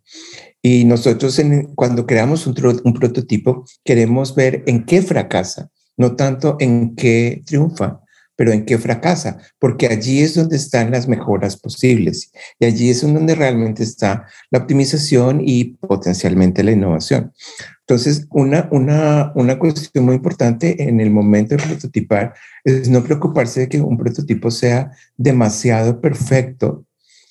Y 0.62 0.84
nosotros 0.84 1.40
cuando 1.74 2.06
creamos 2.06 2.46
un, 2.46 2.54
un, 2.84 2.94
prototipo 2.94 3.64
queremos 3.84 4.34
ver 4.34 4.62
en 4.66 4.84
qué 4.84 5.02
fracasa, 5.02 5.68
no 5.96 6.16
tanto 6.16 6.56
en 6.58 6.94
qué 6.96 7.42
triunfa 7.44 8.03
pero 8.36 8.52
en 8.52 8.64
qué 8.64 8.78
fracasa, 8.78 9.38
porque 9.58 9.86
allí 9.86 10.20
es 10.20 10.34
donde 10.34 10.56
están 10.56 10.90
las 10.90 11.08
mejoras 11.08 11.56
posibles 11.56 12.32
y 12.58 12.66
allí 12.66 12.90
es 12.90 13.02
donde 13.02 13.34
realmente 13.34 13.82
está 13.82 14.26
la 14.50 14.60
optimización 14.60 15.40
y 15.44 15.76
potencialmente 15.76 16.62
la 16.62 16.72
innovación. 16.72 17.32
Entonces, 17.80 18.26
una, 18.30 18.68
una, 18.72 19.32
una 19.34 19.58
cuestión 19.58 20.06
muy 20.06 20.16
importante 20.16 20.88
en 20.88 21.00
el 21.00 21.10
momento 21.10 21.54
de 21.54 21.62
prototipar 21.62 22.34
es 22.64 22.88
no 22.88 23.04
preocuparse 23.04 23.60
de 23.60 23.68
que 23.68 23.80
un 23.80 23.98
prototipo 23.98 24.50
sea 24.50 24.90
demasiado 25.16 26.00
perfecto, 26.00 26.86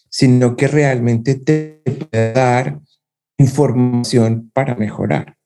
sino 0.10 0.56
que 0.56 0.68
realmente 0.68 1.36
te 1.36 1.82
pueda 1.86 2.34
dar 2.34 2.80
información 3.38 4.52
para 4.54 4.76
mejorar. 4.76 5.38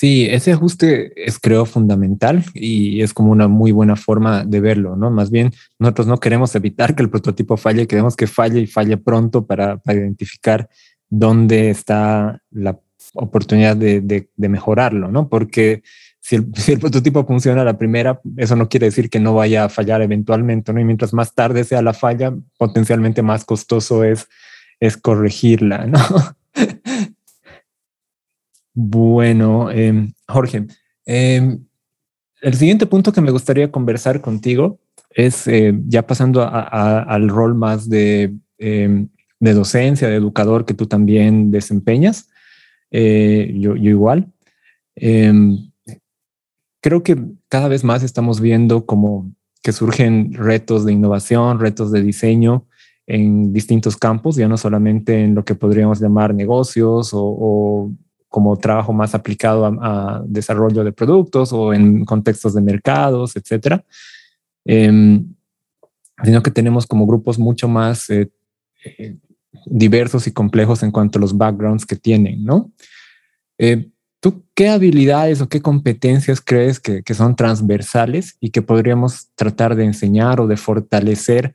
Sí, 0.00 0.26
ese 0.30 0.52
ajuste 0.52 1.12
es 1.14 1.38
creo 1.38 1.66
fundamental 1.66 2.42
y 2.54 3.02
es 3.02 3.12
como 3.12 3.32
una 3.32 3.48
muy 3.48 3.70
buena 3.70 3.96
forma 3.96 4.46
de 4.46 4.58
verlo, 4.58 4.96
¿no? 4.96 5.10
Más 5.10 5.30
bien, 5.30 5.52
nosotros 5.78 6.06
no 6.06 6.18
queremos 6.18 6.54
evitar 6.54 6.94
que 6.94 7.02
el 7.02 7.10
prototipo 7.10 7.58
falle, 7.58 7.86
queremos 7.86 8.16
que 8.16 8.26
falle 8.26 8.60
y 8.60 8.66
falle 8.66 8.96
pronto 8.96 9.44
para, 9.44 9.78
identificar 9.84 10.70
dónde 11.10 11.68
está 11.68 12.40
la 12.50 12.80
oportunidad 13.12 13.76
de, 13.76 14.26
mejorarlo, 14.38 15.08
¿no? 15.08 15.28
Porque 15.28 15.82
si 16.18 16.36
el, 16.36 16.46
si 16.56 16.72
el, 16.72 16.78
prototipo 16.78 17.26
funciona 17.26 17.60
a 17.60 17.66
la 17.66 17.76
primera, 17.76 18.22
eso 18.38 18.56
no 18.56 18.70
quiere 18.70 18.86
decir 18.86 19.10
que 19.10 19.20
no 19.20 19.34
vaya 19.34 19.64
a 19.66 19.68
fallar 19.68 20.00
eventualmente, 20.00 20.72
¿no? 20.72 20.80
Y 20.80 20.84
mientras 20.84 21.12
más 21.12 21.34
tarde 21.34 21.62
sea 21.64 21.82
la 21.82 21.92
falla, 21.92 22.32
potencialmente 22.56 23.20
más 23.20 23.44
costoso 23.44 24.02
es, 24.02 24.28
es 24.80 24.96
corregirla, 24.96 25.84
¿no? 25.84 25.98
Bueno, 28.74 29.70
em, 29.70 30.12
Jorge, 30.28 30.66
em, 31.04 31.64
el 32.40 32.54
siguiente 32.54 32.86
punto 32.86 33.12
que 33.12 33.20
me 33.20 33.30
gustaría 33.30 33.70
conversar 33.70 34.20
contigo 34.20 34.78
es 35.10 35.46
eh, 35.48 35.74
ya 35.86 36.06
pasando 36.06 36.48
al 36.48 37.28
rol 37.28 37.54
más 37.54 37.88
de, 37.88 38.34
em, 38.58 39.08
de, 39.40 39.54
docencia, 39.54 40.08
de 40.08 40.16
educador 40.16 40.64
que 40.64 40.74
tú 40.74 40.86
también 40.86 41.50
desempeñas. 41.50 42.28
Eh, 42.90 43.52
yo, 43.56 43.76
yo, 43.76 43.90
igual. 43.90 44.32
creo 46.80 47.02
que 47.02 47.16
cada 47.48 47.68
vez 47.68 47.84
más 47.84 48.02
estamos 48.02 48.40
viendo 48.40 48.86
como 48.86 49.32
que 49.62 49.72
surgen 49.72 50.32
retos 50.34 50.84
de 50.84 50.92
innovación, 50.92 51.60
retos 51.60 51.92
de 51.92 52.02
diseño 52.02 52.66
en 53.06 53.52
distintos 53.52 53.96
campos, 53.96 54.36
ya 54.36 54.48
no 54.48 54.56
solamente 54.56 55.24
en 55.24 55.34
lo 55.34 55.44
que 55.44 55.54
podríamos 55.54 56.00
llamar 56.00 56.34
negocios 56.34 57.10
o 57.12 57.92
como 58.30 58.56
trabajo 58.56 58.92
más 58.92 59.14
aplicado 59.14 59.66
a, 59.66 60.22
desarrollo 60.24 60.84
de 60.84 60.92
productos 60.92 61.52
o 61.52 61.74
en 61.74 62.04
contextos 62.04 62.54
de 62.54 62.62
mercados, 62.62 63.36
etcétera. 63.36 63.84
Em, 64.64 65.34
sino 66.22 66.42
que 66.42 66.50
tenemos 66.50 66.86
como 66.86 67.06
grupos 67.06 67.38
mucho 67.38 67.66
más 67.66 68.08
eh, 68.08 68.30
eh, 68.84 69.16
diversos 69.66 70.26
y 70.28 70.32
complejos 70.32 70.82
en 70.84 70.92
cuanto 70.92 71.18
a 71.18 71.20
los 71.20 71.36
backgrounds 71.36 71.84
que 71.84 71.96
tienen, 71.96 72.44
¿no? 72.44 72.70
Eh, 73.58 73.88
¿Tú 74.20 74.44
qué 74.54 74.68
habilidades 74.68 75.40
o 75.40 75.48
qué 75.48 75.60
competencias 75.60 76.40
crees 76.40 76.78
que, 76.78 77.02
son 77.14 77.34
transversales 77.34 78.36
y 78.38 78.50
que 78.50 78.62
podríamos 78.62 79.30
tratar 79.34 79.74
de 79.74 79.84
enseñar 79.84 80.40
o 80.40 80.46
de 80.46 80.58
fortalecer 80.58 81.54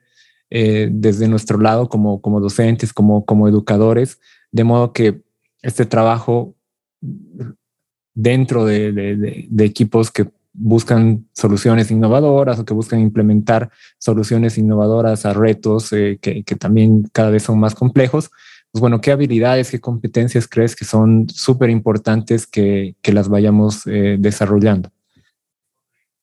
desde 0.49 1.28
nuestro 1.28 1.59
lado 1.59 1.89
como, 1.89 2.21
como 2.21 2.39
docentes, 2.39 2.91
como, 2.91 3.23
como 3.26 3.47
educadores, 3.47 4.19
de 4.51 4.63
modo 4.63 4.93
que 4.93 5.21
este 5.61 5.86
trabajo 5.86 6.54
dentro 8.13 8.65
de, 8.65 9.47
equipos 9.59 10.11
que 10.11 10.27
buscan 10.53 11.27
soluciones 11.33 11.91
innovadoras 11.91 12.59
o 12.59 12.65
que 12.65 12.73
buscan 12.73 13.01
implementar 13.01 13.69
soluciones 13.97 14.57
innovadoras 14.57 15.25
a 15.25 15.33
retos 15.33 15.91
eh, 15.91 16.17
que, 16.21 16.43
también 16.57 17.09
cada 17.11 17.29
vez 17.29 17.43
son 17.43 17.59
más 17.59 17.75
complejos. 17.75 18.31
Pues 18.71 18.79
bueno, 18.79 19.01
¿qué 19.01 19.11
habilidades, 19.11 19.71
qué 19.71 19.79
competencias 19.79 20.47
crees 20.47 20.75
que 20.75 20.85
son 20.85 21.27
súper 21.29 21.69
importantes 21.69 22.47
que, 22.47 22.95
las 23.03 23.27
vayamos 23.27 23.85
eh, 23.85 24.17
desarrollando? 24.19 24.91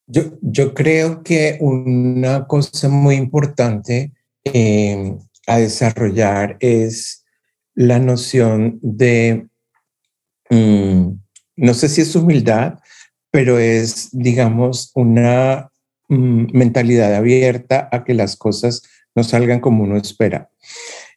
Yo, 0.07 0.75
creo 0.75 1.23
que 1.23 1.59
una 1.61 2.47
cosa 2.47 2.89
muy 2.89 3.15
importante 3.15 4.13
eh, 4.45 5.17
a 5.47 5.59
desarrollar 5.59 6.57
es 6.61 7.25
la 7.75 7.99
noción 7.99 8.79
de, 8.83 9.47
mm, 10.53 11.19
no 11.57 11.75
sé 11.75 11.89
si 11.89 12.01
es 12.03 12.15
humildad, 12.15 12.79
pero 13.31 13.59
es, 13.59 14.11
digamos, 14.13 14.93
una 14.95 15.71
mm, 16.09 16.47
mentalidad 16.53 17.15
abierta 17.15 17.89
a 17.91 18.05
que 18.05 18.15
las 18.15 18.37
cosas 18.37 18.83
no 19.15 19.25
salgan 19.25 19.61
como 19.61 19.85
uno 19.85 19.97
espera. 19.97 20.51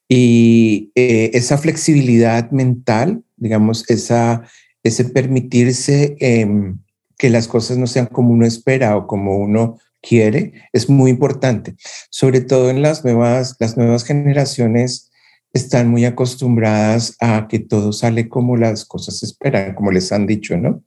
Y 0.07 0.91
eh, 0.95 1.31
esa 1.33 1.57
flexibilidad 1.57 2.51
mental, 2.51 3.23
digamos, 3.37 3.89
esa, 3.89 4.43
ese 4.83 5.05
permitirse 5.05 6.15
em, 6.19 6.79
que 7.17 7.29
las 7.29 7.47
cosas 7.47 7.77
no 7.77 7.87
sean 7.87 8.05
como 8.05 8.33
uno 8.33 8.45
espera 8.45 8.95
o 8.97 9.07
como 9.07 9.37
uno 9.37 9.79
quiere, 10.01 10.53
es 10.73 10.89
muy 10.89 11.11
importante. 11.11 11.75
Sobre 12.09 12.41
todo 12.41 12.69
en 12.69 12.81
las 12.81 13.03
nuevas, 13.03 13.55
las 13.59 13.77
nuevas 13.77 14.03
generaciones 14.03 15.11
están 15.55 15.87
muy 15.89 16.03
acostumbradas 16.03 17.15
a 17.21 17.47
que 17.47 17.59
todo 17.59 17.93
sale 17.93 18.27
como 18.27 18.57
las 18.57 18.83
cosas 18.83 19.23
esperan, 19.23 19.73
como 19.73 19.89
les 19.89 20.11
han 20.11 20.27
dicho, 20.27 20.57
¿no? 20.57 20.83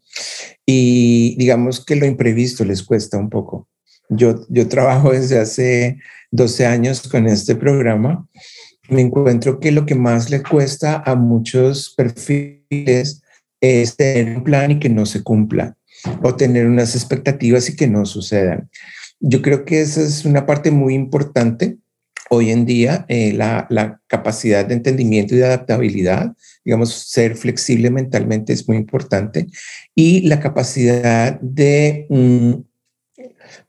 Y 0.66 1.36
digamos 1.38 1.82
que 1.82 1.96
lo 1.96 2.04
imprevisto 2.04 2.66
les 2.66 2.82
cuesta 2.82 3.16
un 3.16 3.30
poco. 3.30 3.66
Yo, 4.10 4.44
yo 4.50 4.68
trabajo 4.68 5.12
desde 5.12 5.38
hace 5.38 5.96
12 6.32 6.66
años 6.66 7.08
con 7.08 7.26
este 7.26 7.56
programa. 7.56 8.28
Me 8.90 9.00
encuentro 9.00 9.58
que 9.58 9.72
lo 9.72 9.86
que 9.86 9.94
más 9.94 10.28
le 10.28 10.42
cuesta 10.42 11.02
a 11.04 11.14
muchos 11.14 11.94
perfiles 11.96 13.22
es 13.62 13.96
tener 13.96 14.36
un 14.36 14.44
plan 14.44 14.72
y 14.72 14.78
que 14.78 14.90
no 14.90 15.06
se 15.06 15.22
cumpla 15.22 15.78
o 16.22 16.34
tener 16.36 16.66
unas 16.66 16.94
expectativas 16.94 17.70
y 17.70 17.76
que 17.76 17.86
no 17.86 18.04
sucedan. 18.04 18.68
Yo 19.18 19.40
creo 19.40 19.64
que 19.64 19.80
esa 19.80 20.02
es 20.02 20.26
una 20.26 20.44
parte 20.44 20.70
muy 20.70 20.94
importante 20.94 21.78
hoy 22.30 22.50
en 22.50 22.66
día 22.66 23.04
eh, 23.08 23.32
la, 23.32 24.00
capacidad 24.06 24.64
de 24.64 24.74
entendimiento 24.74 25.34
y 25.34 25.38
de 25.38 25.46
adaptabilidad, 25.46 26.34
digamos, 26.64 26.92
ser 26.92 27.36
flexible 27.36 27.90
mentalmente 27.90 28.52
es 28.52 28.66
muy 28.66 28.76
importante 28.76 29.46
y 29.94 30.22
la 30.22 30.40
capacidad 30.40 31.38
de 31.40 32.06
mm, 32.08 32.52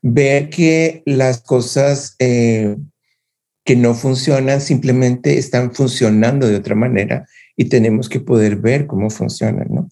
ver 0.01 0.49
que 0.49 1.03
las 1.05 1.41
cosas 1.41 2.15
eh, 2.19 2.77
que 3.65 3.75
no 3.75 3.93
funcionan 3.93 4.61
simplemente 4.61 5.37
están 5.37 5.73
funcionando 5.73 6.47
de 6.47 6.55
otra 6.55 6.75
manera 6.75 7.27
y 7.55 7.65
tenemos 7.65 8.07
que 8.07 8.21
poder 8.21 8.55
ver 8.55 8.87
cómo 8.87 9.09
funcionan, 9.09 9.67
¿no? 9.69 9.89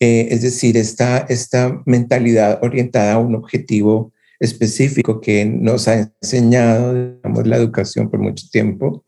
Eh, 0.00 0.28
es 0.30 0.42
decir, 0.42 0.76
esta, 0.76 1.18
esta 1.28 1.80
mentalidad 1.86 2.58
orientada 2.62 3.12
a 3.12 3.18
un 3.18 3.36
objetivo 3.36 4.12
específico 4.40 5.20
que 5.20 5.44
nos 5.44 5.88
ha 5.88 6.10
enseñado 6.22 6.94
digamos, 6.94 7.46
la 7.46 7.56
educación 7.56 8.10
por 8.10 8.20
mucho 8.20 8.46
tiempo, 8.50 9.04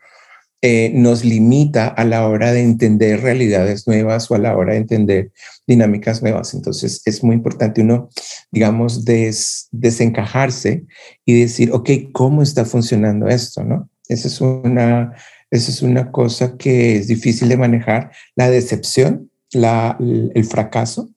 eh, 0.63 0.91
nos 0.95 1.25
limita 1.25 1.87
a 1.87 2.05
la 2.05 2.27
hora 2.27 2.51
de 2.51 2.63
entender 2.63 3.21
realidades 3.21 3.87
nuevas 3.87 4.31
o 4.31 4.35
a 4.35 4.39
la 4.39 4.57
hora 4.57 4.73
de 4.73 4.79
entender 4.79 5.33
dinámicas 5.67 6.23
nuevas. 6.23 6.55
Entonces 6.55 7.03
es 7.05 7.23
muy 7.23 7.37
importante 7.37 7.83
uno, 7.83 8.09
digamos, 8.51 9.05
desencajarse 9.05 10.87
y 11.25 11.41
decir, 11.41 11.71
ok, 11.73 11.91
¿cómo 12.13 12.43
está 12.43 12.65
funcionando 12.65 13.29
esto? 13.29 13.63
¿no? 13.65 13.89
Esa 14.09 14.29
es 14.29 14.41
una, 14.41 15.15
esa 15.51 15.71
es 15.71 15.83
una 15.83 16.11
cosa 16.11 16.57
que 16.57 16.97
es 16.97 17.07
difícil 17.07 17.49
de 17.49 17.59
manejar, 17.59 18.11
la 18.35 18.51
decepción, 18.51 19.31
la, 19.53 19.97
el 20.01 20.45
fracaso 20.47 21.11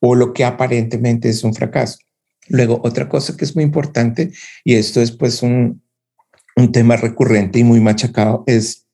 o 0.00 0.14
lo 0.14 0.32
que 0.32 0.44
aparentemente 0.44 1.28
es 1.28 1.44
un 1.44 1.54
fracaso. 1.54 1.98
Luego, 2.50 2.80
otra 2.84 3.08
cosa 3.08 3.36
que 3.36 3.44
es 3.44 3.54
muy 3.54 3.64
importante, 3.64 4.32
y 4.64 4.74
esto 4.74 5.00
es 5.00 5.12
pues 5.12 5.42
un, 5.42 5.82
tema 6.72 6.96
recurrente 6.96 7.58
y 7.58 7.64
muy 7.64 7.80
machacado, 7.80 8.44
es 8.46 8.86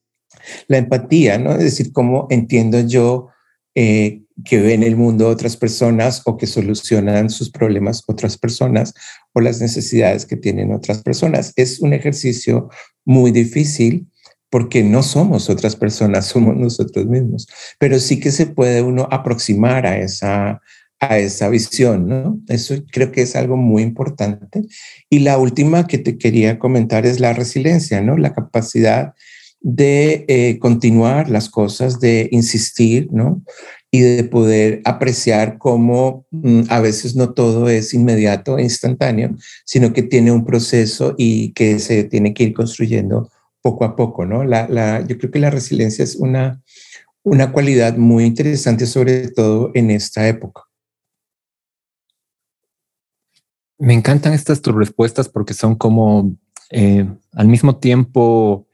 la 0.69 0.77
empatía, 0.77 1.37
¿no? 1.37 1.51
Es 1.53 1.65
decir, 1.65 1.91
cómo 1.91 2.29
entiendo 2.31 2.79
yo 2.79 3.31
eh, 3.75 4.23
que 4.45 4.61
ven 4.61 4.85
el 4.85 4.95
mundo 4.95 5.29
otras 5.29 5.57
personas 5.57 6.23
o 6.27 6.37
que 6.37 6.47
solucionan 6.47 7.29
sus 7.29 7.51
problemas 7.51 8.05
otras 8.07 8.39
personas 8.39 8.95
o 9.33 9.41
las 9.41 9.61
necesidades 9.61 10.27
que 10.27 10.37
tienen 10.37 10.73
otras 10.73 11.03
personas. 11.03 11.53
Es 11.57 11.81
un 11.81 11.93
ejercicio 11.93 12.69
muy 13.05 13.33
difícil 13.33 14.07
porque 14.51 14.85
no 14.85 15.03
somos 15.03 15.51
otras 15.51 15.75
personas, 15.75 16.27
somos 16.33 16.57
nosotros 16.57 17.07
mismos, 17.07 17.49
pero 17.79 17.99
sí 17.99 18.21
que 18.21 18.31
se 18.31 18.47
puede 18.47 18.83
uno 18.83 19.09
aproximar 19.11 19.87
a 19.87 19.99
esa, 19.99 20.61
a 21.01 21.19
esa 21.19 21.49
visión, 21.49 22.09
¿no? 22.09 22.41
Eso 22.49 22.75
creo 22.91 23.13
que 23.13 23.23
es 23.23 23.37
algo 23.37 23.57
muy 23.57 23.83
importante. 23.83 24.63
Y 25.11 25.21
la 25.21 25.39
última 25.39 25.87
que 25.87 25.99
te 25.99 26.19
quería 26.19 26.59
comentar 26.59 27.07
es 27.07 27.21
la 27.21 27.33
resiliencia, 27.33 28.01
¿no? 28.01 28.17
La 28.17 28.35
capacidad 28.35 29.15
de 29.61 30.25
eh, 30.29 30.59
continuar 30.59 31.29
las 31.29 31.49
cosas, 31.51 32.01
de 32.01 32.29
insistir, 32.33 33.09
¿no? 33.11 33.43
Y 33.91 34.01
de 34.01 34.25
poder 34.25 34.81
apreciar 34.85 35.59
cómo 35.59 36.27
mm, 36.31 36.63
a 36.69 36.81
veces 36.81 37.17
no 37.17 37.33
todo 37.35 37.69
es 37.69 37.93
inmediato 37.95 38.59
e 38.59 38.63
instantáneo, 38.63 39.37
sino 39.65 39.93
que 39.93 40.03
tiene 40.03 40.33
un 40.33 40.45
proceso 40.45 41.15
y 41.19 41.53
que 41.53 41.79
se 41.79 42.05
tiene 42.05 42.33
que 42.35 42.45
ir 42.45 42.55
construyendo 42.55 43.31
poco 43.61 43.85
a 43.85 43.97
poco, 43.97 44.25
¿no? 44.25 44.45
La, 44.45 45.05
yo 45.07 45.19
creo 45.19 45.31
que 45.31 45.41
la 45.41 45.51
resiliencia 45.51 46.05
es 46.05 46.17
una, 46.17 46.63
una 47.25 47.51
cualidad 47.53 47.97
muy 47.97 48.25
interesante, 48.25 48.87
sobre 48.87 49.29
todo 49.29 49.73
en 49.75 49.91
esta 49.91 50.29
época. 50.29 50.66
Me 53.79 53.95
encantan 53.95 54.33
estas 54.33 54.63
tus 54.63 54.75
respuestas 54.75 55.29
porque 55.29 55.55
son 55.55 55.75
como 55.77 56.37
eh, 56.71 57.07
al 57.33 57.49
mismo 57.49 57.77
tiempo 57.77 58.67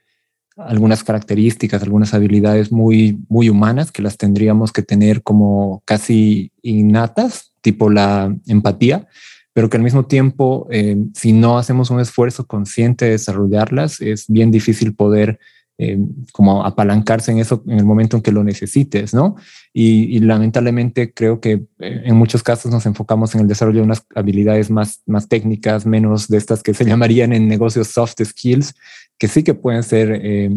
algunas 0.56 1.02
características, 1.02 1.82
algunas 1.82 2.14
habilidades 2.14 2.72
muy, 2.72 3.18
muy 3.28 3.48
humanas 3.48 3.90
que 3.90 4.02
las 4.02 4.16
tendríamos 4.16 4.72
que 4.72 4.82
tener 4.82 5.22
como 5.22 5.82
casi 5.84 6.52
innatas, 6.62 7.52
tipo 7.62 7.90
la 7.90 8.34
empatía, 8.46 9.08
pero 9.52 9.68
que 9.68 9.76
al 9.76 9.82
mismo 9.82 10.06
tiempo, 10.06 10.66
eh, 10.70 10.96
si 11.14 11.32
no 11.32 11.58
hacemos 11.58 11.90
un 11.90 12.00
esfuerzo 12.00 12.46
consciente 12.46 13.06
de 13.06 13.12
desarrollarlas, 13.12 14.00
es 14.00 14.26
bien 14.28 14.50
difícil 14.50 14.94
poder 14.94 15.38
eh, 15.84 15.98
como 16.30 16.64
apalancarse 16.64 17.32
en 17.32 17.38
eso 17.38 17.64
en 17.66 17.78
el 17.78 17.84
momento 17.84 18.16
en 18.16 18.22
que 18.22 18.30
lo 18.30 18.44
necesites, 18.44 19.12
¿no? 19.12 19.34
Y, 19.72 20.20
lamentablemente 20.20 21.12
creo 21.12 21.40
que 21.40 21.64
eh, 21.80 22.02
en 22.04 22.14
muchos 22.14 22.44
casos 22.44 22.70
nos 22.70 22.86
enfocamos 22.86 23.34
en 23.34 23.40
el 23.40 23.48
desarrollo 23.48 23.80
de 23.80 23.86
unas 23.86 24.06
habilidades 24.14 24.70
más, 24.70 25.02
más 25.06 25.28
técnicas, 25.28 25.84
menos 25.84 26.28
de 26.28 26.38
estas 26.38 26.62
que 26.62 26.72
se 26.72 26.84
llamarían 26.90 27.32
en 27.32 27.48
negocios 27.48 27.88
soft 27.88 28.22
skills, 28.22 28.74
que 29.18 29.26
sí 29.26 29.42
que 29.42 29.54
pueden 29.54 29.82
ser 29.82 30.20
eh, 30.22 30.56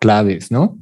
claves, 0.00 0.50
¿no? 0.50 0.76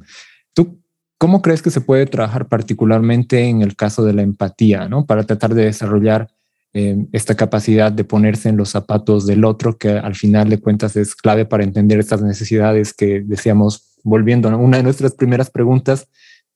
¿Tú 0.55 0.81
cómo 1.19 1.43
crees 1.43 1.61
que 1.61 1.69
se 1.69 1.81
puede 1.81 2.07
trabajar 2.07 2.47
particularmente 2.47 3.47
en 3.47 3.61
el 3.61 3.75
caso 3.75 4.03
de 4.03 4.13
la 4.13 4.23
empatía, 4.23 4.89
¿no? 4.89 5.05
Para 5.05 5.23
tratar 5.23 5.53
de 5.53 5.65
desarrollar 5.65 6.29
esta 6.73 7.35
capacidad 7.35 7.91
de 7.91 8.03
ponerse 8.03 8.49
en 8.49 8.57
los 8.57 8.69
zapatos 8.69 9.27
del 9.27 9.45
otro, 9.45 9.77
que 9.77 9.89
al 9.89 10.15
final 10.15 10.49
de 10.49 10.59
cuentas 10.59 10.95
es 10.95 11.15
clave 11.15 11.45
para 11.45 11.63
entender 11.63 11.99
estas 11.99 12.23
necesidades 12.23 12.93
que 12.93 13.21
decíamos, 13.21 13.99
volviendo 14.03 14.49
a 14.49 14.55
una 14.55 14.77
de 14.77 14.83
nuestras 14.83 15.13
primeras 15.13 15.51
preguntas, 15.51 16.07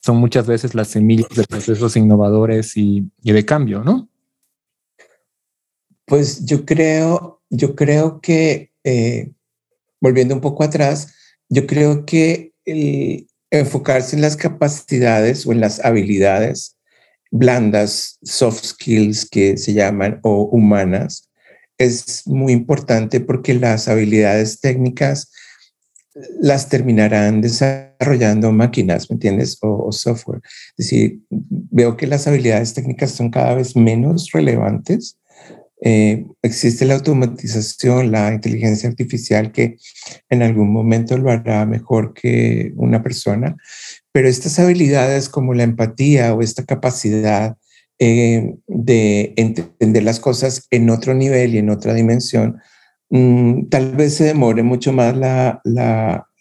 son 0.01 0.17
muchas 0.17 0.47
veces 0.47 0.73
las 0.73 0.87
semillas 0.87 1.29
de 1.35 1.43
procesos 1.43 1.95
innovadores 1.95 2.75
y, 2.77 3.11
de 3.21 3.45
cambio, 3.45 3.83
¿no? 3.83 4.09
Pues 6.05 6.45
yo 6.45 6.65
creo, 6.65 7.41
yo 7.49 7.75
creo 7.75 8.19
que, 8.21 8.71
eh, 8.83 9.31
volviendo 10.01 10.33
un 10.33 10.41
poco 10.41 10.63
atrás, 10.63 11.13
yo 11.49 11.67
creo 11.67 12.05
que 12.05 12.53
el 12.65 13.27
enfocarse 13.51 14.15
en 14.15 14.21
las 14.21 14.35
capacidades 14.35 15.45
o 15.45 15.51
en 15.51 15.61
las 15.61 15.83
habilidades 15.83 16.76
blandas, 17.31 18.17
soft 18.23 18.63
skills 18.63 19.29
que 19.29 19.57
se 19.57 19.73
llaman 19.73 20.19
o 20.23 20.43
humanas, 20.43 21.29
es 21.77 22.25
muy 22.25 22.53
importante 22.53 23.19
porque 23.19 23.53
las 23.53 23.87
habilidades 23.87 24.59
técnicas 24.59 25.31
las 26.39 26.69
terminarán 26.69 27.41
desarrollando 27.41 28.51
máquinas, 28.51 29.09
¿me 29.09 29.15
entiendes? 29.15 29.57
O, 29.61 29.91
software. 29.91 30.41
Es 30.77 30.85
decir, 30.85 31.19
veo 31.29 31.95
que 31.95 32.07
las 32.07 32.27
habilidades 32.27 32.73
técnicas 32.73 33.11
son 33.11 33.29
cada 33.29 33.53
vez 33.53 33.75
menos 33.75 34.31
relevantes. 34.31 35.17
Eh, 35.81 36.25
existe 36.41 36.85
la 36.85 36.95
automatización, 36.95 38.11
la 38.11 38.33
inteligencia 38.33 38.89
artificial 38.89 39.51
que 39.51 39.77
en 40.29 40.41
algún 40.41 40.71
momento 40.73 41.17
lo 41.19 41.29
hará 41.29 41.67
mejor 41.67 42.15
que 42.15 42.73
una 42.77 43.03
persona, 43.03 43.55
pero 44.17 44.29
estas 44.29 44.57
habilidades 44.57 45.29
como 45.29 45.53
la 45.53 45.61
empatía 45.61 46.33
o 46.33 46.41
esta 46.41 46.65
capacidad 46.65 47.55
eh, 47.99 48.55
de 48.65 49.35
entender 49.37 50.01
las 50.01 50.19
cosas 50.19 50.65
en 50.71 50.89
otro 50.89 51.13
nivel 51.13 51.53
y 51.53 51.59
en 51.59 51.69
otra 51.69 51.93
dimensión, 51.93 52.57
mm, 53.11 53.67
tal 53.69 53.95
vez 53.95 54.15
se 54.15 54.23
demore 54.23 54.63
mucho 54.63 54.91
más 54.91 55.15
la, 55.15 55.61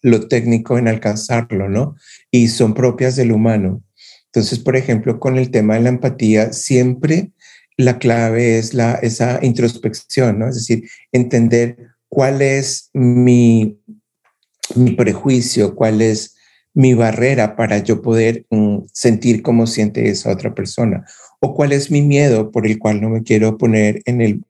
lo 0.01 0.27
técnico 0.27 0.79
en 0.79 0.89
alcanzarlo, 0.89 1.69
¿no? 1.69 1.97
Y 2.31 2.49
son 2.49 2.73
propias 2.73 3.15
del 3.15 3.31
humano. 3.31 3.83
Entonces, 4.33 4.59
por 4.59 4.75
ejemplo, 4.75 5.21
con 5.21 5.37
el 5.37 5.51
tema 5.51 5.75
de 5.75 5.81
la 5.81 5.91
empatía, 5.91 6.55
siempre 6.55 7.33
la 7.77 7.99
clave 7.99 8.57
es 8.57 8.73
la, 8.73 8.95
esa 8.95 9.39
introspección, 9.43 10.39
¿no? 10.39 10.49
Es 10.49 10.55
decir, 10.55 10.89
entender 11.13 11.77
cuál 12.09 12.41
es 12.41 12.89
mi, 12.95 13.79
mi 14.75 14.93
prejuicio, 14.93 15.75
cuál 15.75 16.01
es 16.01 16.36
mi 16.77 16.93
barrera 16.93 17.57
para 17.57 17.79
yo 17.79 18.03
poder 18.03 18.45
mm, 18.51 18.81
sentir 18.93 19.41
cómo 19.41 19.67
siente 19.67 20.11
esa 20.11 20.31
otra 20.31 20.55
persona 20.55 21.07
o 21.41 21.55
cuál 21.55 21.73
es 21.73 21.91
mi 21.91 22.03
miedo 22.03 22.51
por 22.51 22.67
el 22.67 22.79
cual 22.79 23.01
no 23.01 23.09
me 23.09 23.23
quiero 23.23 23.57
poner 23.57 24.03
en 24.05 24.21
el, 24.21 24.45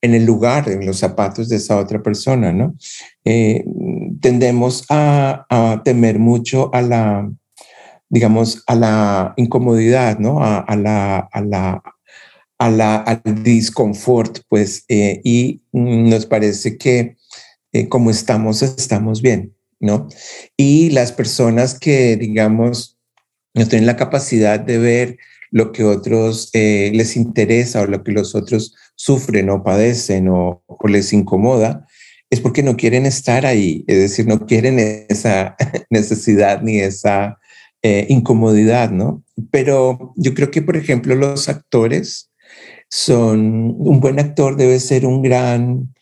en 0.00 0.14
el 0.14 0.24
lugar, 0.24 0.68
en 0.68 0.86
los 0.86 0.98
zapatos 0.98 1.48
de 1.48 1.56
esa 1.56 1.76
otra 1.76 2.00
persona, 2.00 2.52
¿no? 2.52 2.76
Eh, 3.24 3.64
tendemos 4.20 4.84
a, 4.88 5.82
temer 5.84 6.20
mucho 6.20 6.72
a 6.72 6.80
la, 6.80 7.28
digamos, 8.08 8.62
a 8.68 8.76
la 8.76 9.34
incomodidad, 9.36 10.20
¿no? 10.20 10.38
A, 10.40 10.76
la, 10.76 11.18
a 11.18 11.40
la, 11.40 11.82
a 12.58 12.70
la, 12.70 12.96
al 12.98 13.42
disconfort, 13.42 14.42
pues, 14.48 14.84
eh, 14.88 15.20
y 15.24 15.62
nos 15.72 16.24
parece 16.26 16.78
que 16.78 17.16
eh, 17.72 17.88
como 17.88 18.10
estamos, 18.10 18.62
estamos 18.62 19.20
bien. 19.20 19.57
¿No? 19.80 20.08
Y 20.56 20.90
las 20.90 21.12
personas 21.12 21.78
que, 21.78 22.16
digamos, 22.16 22.98
no 23.54 23.66
tienen 23.66 23.86
la 23.86 23.96
capacidad 23.96 24.60
de 24.60 24.78
ver 24.78 25.18
lo 25.50 25.72
que 25.72 25.84
otros 25.84 26.50
eh, 26.52 26.90
les 26.94 27.16
interesa 27.16 27.82
o 27.82 27.86
lo 27.86 28.02
que 28.02 28.12
los 28.12 28.34
otros 28.34 28.74
sufren 28.94 29.50
o 29.50 29.62
padecen 29.62 30.28
o, 30.28 30.62
les 30.88 31.12
incomoda, 31.12 31.86
es 32.30 32.40
porque 32.40 32.62
no 32.62 32.76
quieren 32.76 33.06
estar 33.06 33.46
ahí, 33.46 33.84
es 33.86 33.98
decir, 33.98 34.26
no 34.26 34.46
quieren 34.46 34.78
esa 35.08 35.56
necesidad 35.90 36.60
ni 36.62 36.80
esa 36.80 37.38
eh, 37.82 38.06
incomodidad, 38.08 38.90
¿no? 38.90 39.22
Pero 39.50 40.12
yo 40.16 40.34
creo 40.34 40.50
que, 40.50 40.60
por 40.60 40.76
ejemplo, 40.76 41.14
los 41.14 41.48
actores 41.48 42.30
son, 42.90 43.74
un 43.78 44.00
buen 44.00 44.18
actor 44.18 44.56
debe 44.56 44.80
ser 44.80 45.06
un 45.06 45.22
gran 45.22 45.94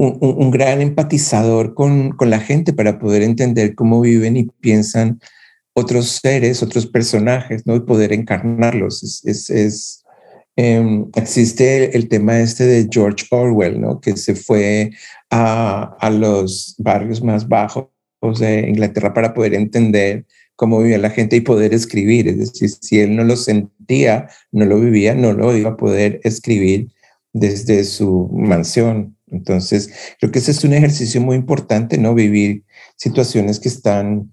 un, 0.00 0.50
gran 0.50 0.80
empatizador 0.80 1.74
con, 1.74 2.12
con, 2.12 2.30
la 2.30 2.40
gente 2.40 2.72
para 2.72 2.98
poder 2.98 3.22
entender 3.22 3.74
cómo 3.74 4.00
viven 4.00 4.36
y 4.36 4.44
piensan 4.60 5.20
otros 5.74 6.20
seres, 6.22 6.62
otros 6.62 6.86
personajes, 6.86 7.66
¿no? 7.66 7.76
Y 7.76 7.80
poder 7.80 8.12
encarnarlos. 8.12 9.22
Es, 9.24 10.04
em, 10.56 11.06
existe 11.14 11.96
el, 11.96 12.08
tema 12.08 12.40
este 12.40 12.64
de 12.64 12.88
George 12.90 13.26
Orwell, 13.30 13.80
¿no? 13.80 14.00
Que 14.00 14.16
se 14.16 14.34
fue 14.34 14.90
a, 15.30 15.96
a 16.00 16.10
los 16.10 16.74
barrios 16.78 17.22
más 17.22 17.46
bajos 17.46 17.88
de 18.38 18.68
Inglaterra 18.68 19.12
para 19.14 19.34
poder 19.34 19.54
entender 19.54 20.26
cómo 20.56 20.80
vivía 20.80 20.98
la 20.98 21.10
gente 21.10 21.36
y 21.36 21.40
poder 21.40 21.72
escribir. 21.72 22.28
Es 22.28 22.38
decir, 22.38 22.70
si 22.80 23.00
él 23.00 23.16
no 23.16 23.24
lo 23.24 23.36
sentía, 23.36 24.28
no 24.52 24.64
lo 24.64 24.80
vivía, 24.80 25.14
no 25.14 25.32
lo 25.32 25.56
iba 25.56 25.70
a 25.70 25.76
poder 25.76 26.20
escribir 26.24 26.88
desde 27.32 27.84
su 27.84 28.28
mansión. 28.32 29.16
Entonces, 29.30 29.90
creo 30.18 30.32
que 30.32 30.40
ese 30.40 30.50
es 30.50 30.64
un 30.64 30.72
ejercicio 30.72 31.20
muy 31.20 31.36
importante, 31.36 31.98
¿no? 31.98 32.14
Vivir 32.14 32.64
situaciones 32.96 33.60
que 33.60 33.68
están 33.68 34.32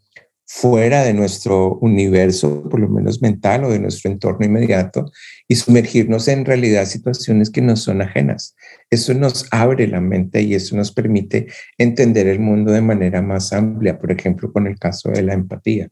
fuera 0.50 1.04
de 1.04 1.14
nuestro 1.14 1.78
universo, 1.80 2.64
por 2.70 2.80
lo 2.80 2.88
menos 2.88 3.22
mental 3.22 3.66
o 3.66 3.70
de 3.70 3.80
nuestro 3.80 4.10
entorno 4.10 4.46
inmediato, 4.46 5.12
y 5.46 5.56
sumergirnos 5.56 6.30
en 6.30 6.46
realidad 6.46 6.86
situaciones 6.86 7.50
que 7.50 7.62
nos 7.62 7.82
son 7.82 8.02
ajenas. 8.02 8.56
Eso 8.90 9.14
nos 9.14 9.46
abre 9.52 9.88
la 9.88 10.00
mente 10.00 10.42
y 10.42 10.56
eso 10.56 10.76
nos 10.78 10.94
permite 10.94 11.48
entender 11.78 12.28
el 12.28 12.40
mundo 12.40 12.72
de 12.72 12.82
manera 12.82 13.22
más 13.22 13.52
amplia, 13.52 14.00
por 14.00 14.12
ejemplo, 14.12 14.52
con 14.54 14.68
el 14.68 14.80
caso 14.80 15.10
de 15.10 15.22
la 15.22 15.34
empatía. 15.34 15.90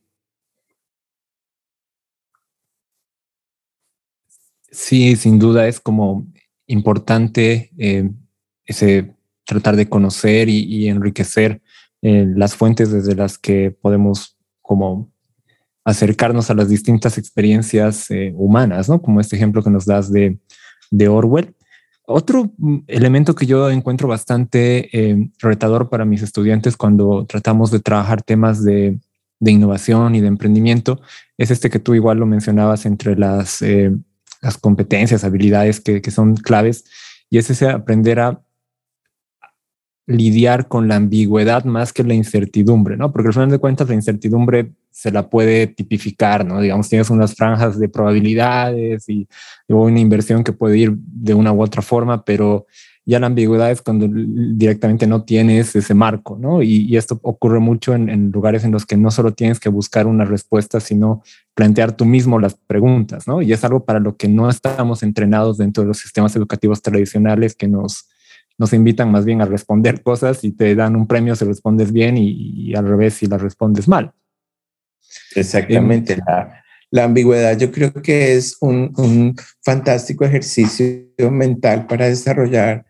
Sí, 4.71 5.15
sin 5.17 5.37
duda 5.37 5.67
es 5.67 5.79
como 5.81 6.27
importante 6.67 7.71
eh, 7.77 8.09
ese 8.65 9.15
tratar 9.45 9.75
de 9.75 9.87
conocer 9.87 10.49
y, 10.49 10.87
enriquecer 10.87 11.61
eh, 12.01 12.25
las 12.35 12.55
fuentes 12.55 12.91
desde 12.91 13.15
las 13.15 13.37
que 13.37 13.71
podemos 13.71 14.37
como 14.61 15.11
acercarnos 15.83 16.49
a 16.49 16.55
las 16.55 16.67
distintas 16.67 17.17
experiencias 17.17 18.09
eh, 18.09 18.33
humanas, 18.35 18.89
¿no? 18.89 19.01
Como 19.01 19.21
este 19.21 19.35
ejemplo 19.35 19.63
que 19.63 19.69
nos 19.69 19.85
das 19.85 20.11
de, 20.11 20.39
Orwell. 21.07 21.55
Otro 22.07 22.51
mm, 22.57 22.79
elemento 22.87 23.35
que 23.35 23.45
yo 23.45 23.69
encuentro 23.69 24.07
bastante 24.07 24.89
retador 25.39 25.89
para 25.89 26.05
mis 26.05 26.23
estudiantes 26.23 26.75
cuando 26.75 27.25
tratamos 27.25 27.69
de 27.69 27.79
trabajar 27.79 28.23
temas 28.23 28.63
de, 28.63 28.97
innovación 29.41 30.15
y 30.15 30.21
de 30.21 30.27
emprendimiento 30.27 31.01
es 31.37 31.51
este 31.51 31.69
que 31.69 31.77
tú 31.77 31.93
igual 31.93 32.17
lo 32.17 32.25
mencionabas 32.25 32.87
entre 32.87 33.15
las 33.15 33.61
las 34.45 34.57
competencias, 34.59 35.23
habilidades 35.23 35.81
que, 35.81 36.01
que 36.01 36.11
son 36.11 36.35
claves, 36.35 36.85
y 37.29 37.39
es 37.39 37.49
ese 37.49 37.67
aprender 37.67 38.19
a 38.19 38.41
lidiar 40.07 40.67
con 40.67 40.87
la 40.87 40.97
ambigüedad 40.97 41.65
más 41.65 41.91
que 41.91 42.03
la 42.03 42.13
incertidumbre, 42.13 42.97
¿no? 42.97 43.11
Porque 43.11 43.27
al 43.27 43.33
final 43.33 43.49
de 43.49 43.59
cuentas 43.59 43.87
la 43.89 43.95
incertidumbre 43.95 44.71
se 44.91 45.11
la 45.11 45.29
puede 45.29 45.67
tipificar, 45.67 46.45
¿no? 46.45 46.61
Digamos, 46.61 46.89
tienes 46.89 47.09
unas 47.09 47.35
franjas 47.35 47.79
de 47.79 47.89
probabilidades 47.89 49.09
y, 49.09 49.27
y 49.67 49.73
una 49.73 49.99
inversión 49.99 50.43
que 50.43 50.53
puede 50.53 50.77
ir 50.77 50.93
de 50.95 51.33
una 51.33 51.51
u 51.51 51.61
otra 51.61 51.81
forma, 51.81 52.23
pero 52.23 52.65
ya 53.05 53.19
la 53.19 53.27
ambigüedad 53.27 53.71
es 53.71 53.81
cuando 53.83 54.07
directamente 54.09 55.05
no 55.05 55.23
tienes 55.23 55.75
ese 55.75 55.93
marco, 55.93 56.37
¿no? 56.39 56.63
Y, 56.63 56.97
esto 56.97 57.19
ocurre 57.21 57.59
mucho 57.59 57.93
en, 57.93 58.31
lugares 58.31 58.63
en 58.63 58.71
los 58.71 58.85
que 58.85 58.97
no 58.97 59.11
solo 59.11 59.31
tienes 59.33 59.59
que 59.59 59.69
buscar 59.69 60.07
una 60.07 60.25
respuesta, 60.25 60.79
sino 60.79 61.21
plantear 61.53 61.95
tú 61.95 62.05
mismo 62.05 62.39
las 62.39 62.55
preguntas, 62.55 63.27
¿no? 63.27 63.43
Y 63.43 63.53
es 63.53 63.63
algo 63.63 63.85
para 63.85 63.99
lo 63.99 64.17
que 64.17 64.27
no 64.27 64.49
estamos 64.49 65.03
entrenados 65.03 65.57
dentro 65.57 65.83
de 65.83 65.89
los 65.89 65.99
sistemas 65.99 66.35
educativos 66.35 66.81
tradicionales 66.81 67.53
que 67.55 67.67
nos, 67.67 68.07
nos 68.57 68.73
invitan 68.73 69.11
más 69.11 69.25
bien 69.25 69.41
a 69.41 69.45
responder 69.45 70.01
cosas 70.01 70.43
y 70.43 70.51
te 70.51 70.75
dan 70.75 70.95
un 70.95 71.07
premio 71.07 71.35
si 71.35 71.45
respondes 71.45 71.91
bien 71.91 72.15
y, 72.17 72.73
al 72.75 72.87
revés 72.87 73.15
si 73.15 73.27
las 73.27 73.41
respondes 73.41 73.87
mal. 73.87 74.13
Exactamente. 75.35 76.13
Em, 76.13 76.19
la, 76.25 76.63
la, 76.91 77.03
ambigüedad 77.03 77.57
yo 77.57 77.71
creo 77.71 77.93
que 77.93 78.35
es 78.35 78.57
un, 78.61 78.93
un 78.97 79.35
fantástico 79.61 80.25
ejercicio 80.25 81.31
mental 81.31 81.87
para 81.87 82.07
desarrollar 82.07 82.85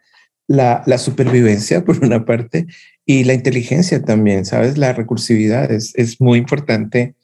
la, 0.48 0.98
supervivencia 0.98 1.84
por 1.84 2.04
una 2.04 2.26
parte 2.26 2.68
y 3.06 3.24
la 3.24 3.34
inteligencia 3.34 4.04
también, 4.04 4.46
¿sabes? 4.46 4.78
La 4.78 4.94
recursividad 4.94 5.72
es, 5.72 5.94
es 5.96 6.22
muy 6.22 6.40
importante 6.40 7.16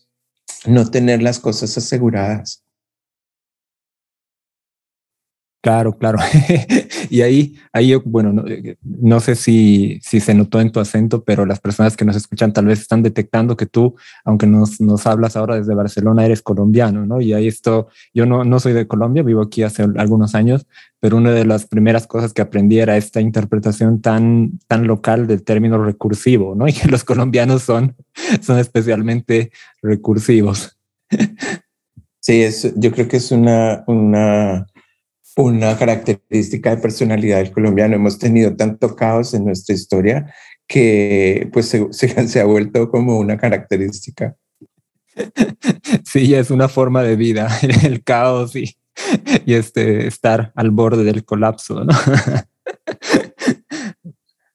no 0.66 0.90
tener 0.90 1.22
las 1.22 1.40
cosas 1.40 1.78
aseguradas. 1.78 2.64
Claro, 5.64 5.96
claro. 5.98 6.18
y 7.12 7.22
ahí, 7.24 7.56
ahí 7.74 7.94
bueno, 8.06 8.32
no, 8.32 8.48
eh, 8.48 8.78
no, 8.82 9.20
sé 9.20 9.36
si, 9.36 10.00
si 10.02 10.22
se 10.22 10.34
notó 10.34 10.62
en 10.62 10.72
tu 10.72 10.80
acento, 10.80 11.24
pero 11.26 11.46
las 11.46 11.60
personas 11.60 11.98
que 11.98 12.06
nos 12.06 12.16
escuchan 12.16 12.54
tal 12.54 12.68
vez 12.68 12.80
están 12.80 13.04
detectando 13.04 13.58
que 13.58 13.66
tú, 13.66 13.96
aunque 14.24 14.48
nos, 14.48 14.80
nos 14.80 15.06
hablas 15.06 15.36
ahora 15.36 15.58
desde 15.58 15.76
Barcelona, 15.76 16.26
eres 16.26 16.42
colombiano, 16.42 17.06
¿no? 17.06 17.20
Y 17.20 17.34
ahí 17.34 17.48
esto, 17.48 17.90
yo 18.14 18.26
no, 18.26 18.46
no 18.46 18.62
soy 18.62 18.72
de 18.72 18.88
Colombia, 18.88 19.24
vivo 19.24 19.42
aquí 19.42 19.64
hace 19.64 19.84
algunos 19.84 20.34
años, 20.36 20.66
pero 21.02 21.18
una 21.18 21.32
de 21.32 21.44
las 21.44 21.66
primeras 21.66 22.08
cosas 22.08 22.32
que 22.32 22.42
aprendí 22.42 22.80
era 22.80 22.96
esta 22.96 23.20
interpretación 23.20 24.02
tan, 24.02 24.60
tan 24.68 24.88
local 24.88 25.28
del 25.28 25.44
término 25.44 25.84
recursivo, 25.84 26.56
¿no? 26.56 26.68
Y 26.70 26.74
que 26.74 26.88
los 26.88 27.04
colombianos 27.04 27.64
son, 27.64 27.96
son 28.42 28.58
especialmente 28.58 29.52
recursivos. 29.82 30.78
Sí, 32.24 32.44
es, 32.44 32.72
yo 32.76 32.92
creo 32.92 33.08
que 33.08 33.18
es 33.18 33.32
una, 33.32 33.84
una 33.88 34.68
una 35.38 35.78
característica 35.78 36.76
de 36.76 36.82
personalidad 36.82 37.38
del 37.38 37.52
colombiano. 37.52 37.96
Hemos 37.96 38.20
tenido 38.20 38.56
tanto 38.56 38.96
caos 38.96 39.34
en 39.34 39.46
nuestra 39.46 39.76
historia 39.76 40.34
que 40.68 41.50
pues 41.52 41.68
se, 41.68 42.40
ha 42.40 42.46
vuelto 42.46 42.90
como 42.90 43.18
una 43.20 43.38
característica. 43.38 44.36
Sí, 46.06 46.34
es 46.34 46.52
una 46.52 46.68
forma 46.68 47.04
de 47.04 47.16
vida, 47.16 47.50
el 47.84 48.04
caos 48.04 48.56
y, 48.56 48.76
y 49.46 49.54
este, 49.54 50.08
estar 50.08 50.52
al 50.56 50.72
borde 50.72 51.04
del 51.04 51.26
colapso. 51.26 51.84
¿no? 51.84 51.94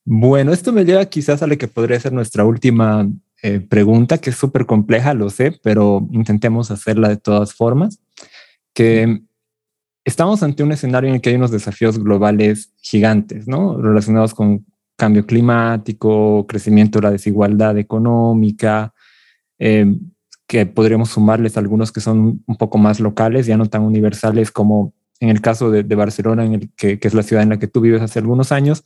Bueno, 0.08 0.52
esto 0.52 0.72
me 0.72 0.84
lleva 0.84 1.04
quizás 1.06 1.42
a 1.42 1.48
lo 1.48 1.58
que 1.58 1.66
podría 1.66 1.98
ser 1.98 2.12
nuestra 2.12 2.44
última 2.44 3.08
eh, 3.42 3.58
pregunta, 3.58 4.18
que 4.18 4.30
es 4.30 4.36
súper 4.36 4.64
compleja, 4.64 5.14
lo 5.14 5.30
sé, 5.30 5.58
pero 5.64 6.06
intentemos 6.12 6.70
hacerla 6.70 7.08
de 7.08 7.16
todas 7.16 7.54
formas. 7.54 7.98
Que 8.72 9.22
estamos 10.06 10.42
ante 10.44 10.62
un 10.62 10.70
escenario 10.70 11.08
en 11.08 11.16
el 11.16 11.20
que 11.20 11.30
hay 11.30 11.34
unos 11.34 11.50
desafíos 11.50 11.98
globales 11.98 12.72
gigantes, 12.80 13.48
¿no? 13.48 13.76
Relacionados 13.82 14.32
con 14.32 14.64
cambio 14.96 15.26
climático, 15.26 16.46
crecimiento 16.46 17.00
de 17.00 17.02
la 17.02 17.10
desigualdad 17.10 17.76
económica, 17.76 18.94
eh, 19.58 19.94
que 20.46 20.64
podríamos 20.64 21.10
sumarles 21.10 21.56
algunos 21.56 21.90
que 21.90 22.00
son 22.00 22.44
un 22.46 22.56
poco 22.56 22.78
más 22.78 23.00
locales, 23.00 23.46
ya 23.46 23.56
no 23.56 23.66
tan 23.66 23.82
universales 23.82 24.52
como 24.52 24.94
en 25.18 25.30
el 25.30 25.40
caso 25.40 25.72
de, 25.72 25.82
Barcelona, 25.82 26.44
en 26.44 26.54
el 26.54 26.70
que, 26.76 27.00
es 27.02 27.14
la 27.14 27.24
ciudad 27.24 27.42
en 27.42 27.48
la 27.48 27.58
que 27.58 27.66
tú 27.66 27.80
vives 27.80 28.00
hace 28.00 28.20
algunos 28.20 28.52
años, 28.52 28.84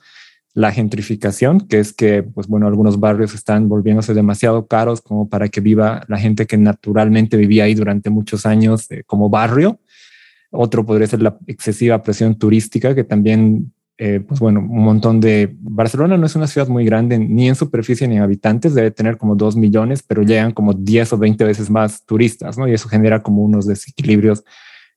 la 0.55 0.73
gentrificación, 0.73 1.61
que 1.61 1.81
es 1.81 1.93
que, 1.93 2.23
pues 2.23 2.47
bueno, 2.47 2.67
algunos 2.67 2.99
barrios 2.99 3.35
están 3.35 3.69
volviéndose 3.69 4.15
demasiado 4.15 4.67
caros 4.67 5.03
como 5.03 5.29
para 5.29 5.49
que 5.49 5.61
viva 5.61 6.05
la 6.09 6.19
gente 6.19 6.47
que 6.47 6.57
naturalmente 6.57 7.37
vivía 7.37 7.65
ahí 7.65 7.75
durante 7.75 8.09
muchos 8.09 8.47
años 8.47 8.91
eh, 8.91 9.03
como 9.07 9.29
barrio. 9.29 9.81
Otro 10.51 10.85
podría 10.85 11.07
ser 11.07 11.23
la 11.23 11.39
excesiva 11.47 12.03
presión 12.03 12.37
turística, 12.37 12.95
que 12.95 13.05
también, 13.05 13.73
eh, 13.99 14.21
pues 14.21 14.41
bueno, 14.41 14.61
un 14.61 14.83
montón 14.83 15.21
de... 15.21 15.55
Barcelona 15.61 16.17
no 16.17 16.27
es 16.27 16.35
una 16.35 16.47
ciudad 16.47 16.69
muy 16.69 16.85
grande 16.85 17.19
ni 17.19 17.49
en 17.49 17.55
superficie 17.55 18.09
ni 18.09 18.17
en 18.17 18.23
habitantes, 18.23 18.75
debe 18.75 18.91
tener 18.91 19.17
como 19.17 19.37
dos 19.37 19.57
millones, 19.57 20.03
pero 20.03 20.23
llegan 20.23 20.53
como 20.53 20.73
10 20.73 21.13
o 21.13 21.19
20 21.19 21.45
veces 21.45 21.71
más 21.71 22.05
turistas, 22.05 22.59
¿no? 22.59 22.67
Y 22.69 22.73
eso 22.73 22.89
genera 22.89 23.23
como 23.23 23.43
unos 23.43 23.67
desequilibrios 23.67 24.45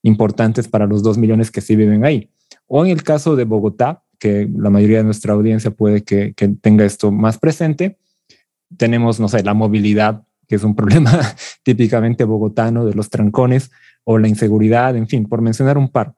importantes 0.02 0.68
para 0.68 0.86
los 0.86 1.02
dos 1.02 1.18
millones 1.18 1.52
que 1.52 1.62
sí 1.62 1.76
viven 1.76 2.06
ahí. 2.06 2.30
O 2.68 2.86
en 2.86 2.92
el 2.92 3.04
caso 3.04 3.36
de 3.36 3.46
Bogotá, 3.46 4.04
que 4.20 4.50
la 4.56 4.70
mayoría 4.70 5.00
de 5.00 5.04
nuestra 5.04 5.34
audiencia 5.34 5.72
puede 5.72 6.04
que, 6.04 6.34
tenga 6.62 6.86
esto 6.86 7.12
más 7.12 7.38
presente, 7.38 7.98
tenemos, 8.78 9.20
no 9.20 9.28
sé, 9.28 9.44
la 9.44 9.54
movilidad, 9.54 10.24
que 10.48 10.56
es 10.56 10.64
un 10.64 10.76
problema 10.78 11.12
típicamente 11.64 12.24
bogotano 12.24 12.86
de 12.86 12.94
los 12.94 13.10
trancones, 13.10 13.72
o 14.04 14.18
la 14.18 14.28
inseguridad, 14.28 14.96
en 14.96 15.08
fin, 15.08 15.28
por 15.28 15.42
mencionar 15.42 15.78
un 15.78 15.90
par. 15.90 16.14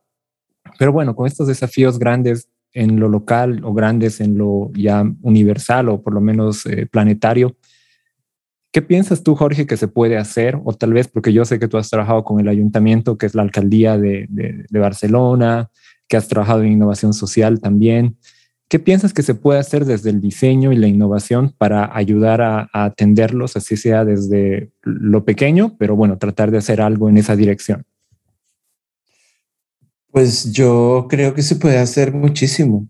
Pero 0.79 0.91
bueno, 0.91 1.15
con 1.15 1.27
estos 1.27 1.47
desafíos 1.47 1.99
grandes 1.99 2.49
en 2.73 2.99
lo 2.99 3.07
local 3.07 3.61
o 3.63 3.73
grandes 3.73 4.19
en 4.19 4.37
lo 4.37 4.71
ya 4.73 5.03
universal 5.21 5.89
o 5.89 6.01
por 6.01 6.13
lo 6.13 6.21
menos 6.21 6.65
eh, 6.65 6.87
planetario, 6.87 7.55
¿Qué 8.75 8.81
piensas 8.81 9.23
tú, 9.23 9.35
Jorge, 9.35 9.65
que 9.65 9.77
se 9.77 9.87
puede 9.87 10.17
hacer? 10.17 10.59
O 10.65 10.73
tal 10.73 10.91
vez 10.91 11.07
porque 11.07 11.31
yo 11.31 11.45
sé 11.45 11.59
que 11.59 11.69
tú 11.69 11.77
has 11.77 11.89
trabajado 11.89 12.25
con 12.25 12.41
el 12.41 12.49
ayuntamiento, 12.49 13.17
que 13.17 13.25
es 13.25 13.33
la 13.33 13.41
alcaldía 13.41 13.97
de, 13.97 14.27
Barcelona, 14.69 15.69
que 16.09 16.17
has 16.17 16.27
trabajado 16.27 16.61
en 16.61 16.73
innovación 16.73 17.13
social 17.13 17.61
también. 17.61 18.17
¿Qué 18.67 18.79
piensas 18.79 19.13
que 19.13 19.21
se 19.21 19.35
puede 19.35 19.59
hacer 19.59 19.85
desde 19.85 20.09
el 20.09 20.21
diseño 20.21 20.71
y 20.71 20.77
la 20.77 20.87
innovación 20.87 21.53
para 21.57 21.95
ayudar 21.95 22.41
a, 22.41 22.69
atenderlos, 22.73 23.55
así 23.55 23.77
sea 23.77 24.05
desde 24.05 24.71
lo 24.81 25.23
pequeño, 25.23 25.75
pero 25.77 25.95
bueno, 25.95 26.17
tratar 26.17 26.51
de 26.51 26.57
hacer 26.57 26.81
algo 26.81 27.07
en 27.07 27.17
esa 27.17 27.35
dirección? 27.35 27.85
Pues 30.11 30.51
yo 30.51 31.07
creo 31.09 31.33
que 31.33 31.43
se 31.43 31.57
puede 31.57 31.77
hacer 31.77 32.13
muchísimo. 32.13 32.87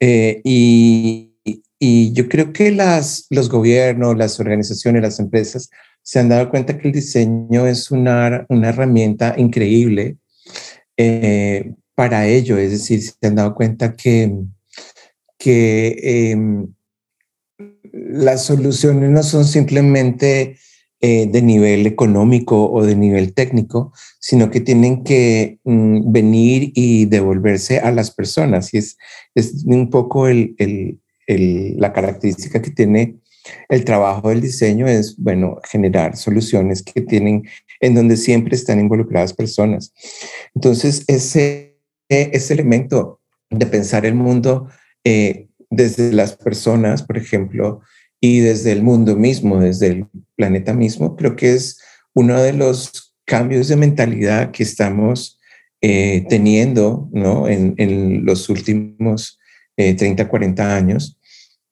Eh, 0.00 0.40
y, 0.44 1.34
y 1.78 2.12
yo 2.12 2.28
creo 2.28 2.52
que 2.52 2.70
las, 2.70 3.26
los 3.28 3.50
gobiernos, 3.50 4.16
las 4.16 4.40
organizaciones, 4.40 5.02
las 5.02 5.18
empresas 5.18 5.68
se 6.02 6.18
han 6.18 6.28
dado 6.28 6.50
cuenta 6.50 6.78
que 6.78 6.88
el 6.88 6.94
diseño 6.94 7.66
es 7.66 7.90
una, 7.90 8.44
una 8.48 8.68
herramienta 8.68 9.34
increíble 9.36 10.16
eh, 10.96 11.74
para 11.94 12.26
ello. 12.26 12.58
Es 12.58 12.72
decir, 12.72 13.02
se 13.02 13.26
han 13.26 13.36
dado 13.36 13.54
cuenta 13.54 13.94
que, 13.94 14.32
que 15.42 16.30
em, 16.30 16.72
las 17.92 18.44
soluciones 18.44 19.10
no 19.10 19.24
son 19.24 19.44
simplemente 19.44 20.56
eh, 21.00 21.26
de 21.26 21.42
nivel 21.42 21.84
económico 21.88 22.70
o 22.70 22.86
de 22.86 22.94
nivel 22.94 23.34
técnico, 23.34 23.92
sino 24.20 24.52
que 24.52 24.60
tienen 24.60 25.02
que 25.02 25.58
mm, 25.64 26.12
venir 26.12 26.70
y 26.76 27.06
devolverse 27.06 27.80
a 27.80 27.90
las 27.90 28.12
personas. 28.12 28.72
Y 28.72 28.78
es, 28.78 28.96
es 29.34 29.64
un 29.66 29.90
poco 29.90 30.28
el, 30.28 30.54
la 31.26 31.92
característica 31.92 32.62
que 32.62 32.70
tiene 32.70 33.16
el 33.68 33.84
trabajo 33.84 34.28
del 34.28 34.40
diseño 34.40 34.86
es, 34.86 35.16
bueno, 35.16 35.58
generar 35.64 36.16
soluciones 36.16 36.84
que 36.84 37.00
tienen, 37.00 37.42
en 37.80 37.96
donde 37.96 38.16
siempre 38.16 38.54
están 38.54 38.78
involucradas 38.78 39.32
personas. 39.32 39.92
Entonces, 40.54 41.02
ese, 41.08 41.80
ese 42.08 42.54
elemento 42.54 43.18
de 43.50 43.66
pensar 43.66 44.06
el 44.06 44.14
mundo 44.14 44.68
eh, 45.04 45.48
desde 45.70 46.12
las 46.12 46.36
personas, 46.36 47.02
por 47.02 47.16
ejemplo, 47.16 47.80
y 48.20 48.40
desde 48.40 48.72
el 48.72 48.82
mundo 48.82 49.16
mismo, 49.16 49.60
desde 49.60 49.88
el 49.88 50.06
planeta 50.36 50.74
mismo, 50.74 51.16
creo 51.16 51.34
que 51.34 51.54
es 51.54 51.80
uno 52.14 52.40
de 52.40 52.52
los 52.52 53.14
cambios 53.24 53.68
de 53.68 53.76
mentalidad 53.76 54.50
que 54.50 54.62
estamos 54.62 55.40
eh, 55.80 56.24
teniendo 56.28 57.08
¿no? 57.12 57.48
en, 57.48 57.74
en 57.78 58.24
los 58.24 58.48
últimos 58.48 59.38
30, 59.76 60.22
eh, 60.22 60.28
40 60.28 60.76
años, 60.76 61.18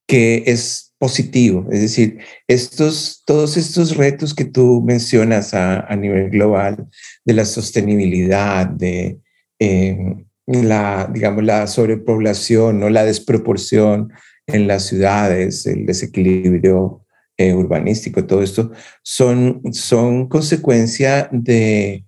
que 0.07 0.43
es 0.47 0.91
positivo. 0.99 1.67
Es 1.71 1.81
decir, 1.81 2.19
estos, 2.49 3.23
todos 3.25 3.57
estos 3.57 3.97
retos 3.97 4.35
que 4.35 4.45
tú 4.45 4.83
mencionas 4.85 5.55
a, 5.55 5.81
a 5.81 5.97
nivel 5.97 6.31
global, 6.31 6.89
de 7.25 7.35
la 7.35 7.45
sostenibilidad, 7.45 8.67
de 8.67 9.19
eh, 9.59 10.17
la, 10.51 11.09
digamos, 11.13 11.45
la 11.45 11.67
sobrepoblación, 11.67 12.83
o 12.83 12.91
la 12.91 13.05
desproporción 13.05 14.13
en 14.47 14.67
las 14.67 14.87
ciudades, 14.87 15.67
el 15.67 15.87
desequilibrio 15.87 17.05
eh, 17.37 17.55
urbanístico, 17.55 18.27
todo 18.27 18.43
esto, 18.43 18.73
son, 19.03 19.63
son 19.73 20.29
consecuencia 20.29 21.29
de 21.33 22.05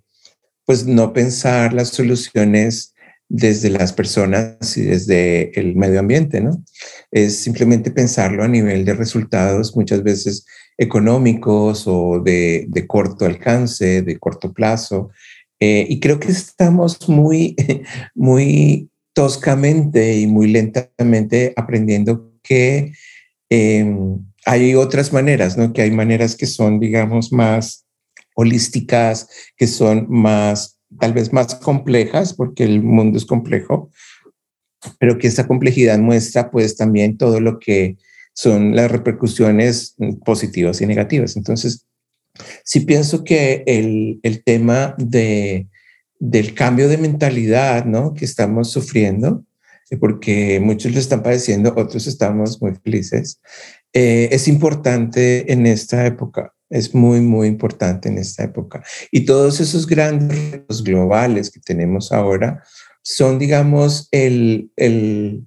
pues 0.65 0.85
no 0.85 1.11
pensar 1.11 1.73
las 1.73 1.89
soluciones 1.89 2.93
desde 3.27 3.69
las 3.69 3.93
personas 3.93 4.77
y 4.77 4.83
desde 4.83 5.59
el 5.59 5.75
medio 5.75 5.99
ambiente, 5.99 6.39
¿no? 6.39 6.63
Es 7.11 7.39
simplemente 7.39 7.91
pensarlo 7.91 8.43
a 8.43 8.47
nivel 8.47 8.85
de 8.85 8.93
resultados 8.93 9.75
muchas 9.75 10.03
veces 10.03 10.45
económicos 10.77 11.85
o 11.87 12.19
de, 12.19 12.67
corto 12.87 13.25
alcance, 13.25 14.01
de 14.01 14.19
corto 14.19 14.53
plazo. 14.53 15.09
Eh, 15.65 15.87
y 15.87 16.01
creo 16.01 16.19
que 16.19 16.29
estamos 16.29 17.07
muy, 17.07 17.55
muy 18.15 18.89
toscamente 19.13 20.19
y 20.19 20.27
muy 20.27 20.47
lentamente 20.51 21.53
aprendiendo 21.55 22.33
que 22.43 22.91
em, 23.49 24.19
hay 24.45 24.75
otras 24.75 25.13
maneras, 25.13 25.57
¿no? 25.57 25.71
Que 25.71 25.83
hay 25.83 25.91
maneras 25.91 26.35
que 26.35 26.47
son, 26.47 26.81
digamos, 26.81 27.31
más 27.31 27.85
holísticas, 28.35 29.29
que 29.55 29.67
son 29.67 30.07
más 30.09 30.79
tal 30.99 31.13
vez 31.13 31.31
más 31.31 31.55
complejas, 31.55 32.33
porque 32.33 32.65
el 32.65 32.83
mundo 32.83 33.17
es 33.17 33.25
complejo, 33.25 33.89
pero 34.99 35.17
que 35.17 35.27
esta 35.27 35.47
complejidad 35.47 35.97
muestra 35.97 36.51
pues 36.51 36.75
también 36.75 37.17
todo 37.17 37.39
lo 37.39 37.57
que 37.57 37.95
son 38.33 38.75
las 38.75 38.91
repercusiones 38.91 39.95
positivas 40.25 40.81
y 40.81 40.87
negativas. 40.87 41.37
Entonces, 41.37 41.87
sí 42.63 42.81
pienso 42.81 43.23
que 43.23 43.63
el, 43.67 44.19
el 44.23 44.43
tema 44.43 44.95
de, 44.97 45.67
del 46.19 46.53
cambio 46.53 46.87
de 46.87 46.97
mentalidad 46.97 47.85
¿no? 47.85 48.13
que 48.13 48.25
estamos 48.25 48.71
sufriendo, 48.71 49.43
porque 49.99 50.59
muchos 50.59 50.91
lo 50.91 50.99
están 50.99 51.21
padeciendo, 51.21 51.73
otros 51.75 52.07
estamos 52.07 52.61
muy 52.61 52.73
felices, 52.83 53.39
eh, 53.93 54.29
es 54.31 54.47
importante 54.47 55.51
en 55.51 55.67
esta 55.67 56.05
época 56.05 56.53
es 56.73 56.95
muy, 56.95 57.21
muy 57.21 57.47
importante 57.47 58.09
en 58.09 58.17
esta 58.17 58.43
época. 58.43 58.83
Y 59.11 59.25
todos 59.25 59.59
esos 59.59 59.85
grandes 59.85 60.51
retos 60.51 60.83
globales 60.83 61.51
que 61.51 61.59
tenemos 61.59 62.11
ahora 62.11 62.63
son, 63.03 63.37
digamos, 63.37 64.07
el, 64.09 64.71
el, 64.75 65.45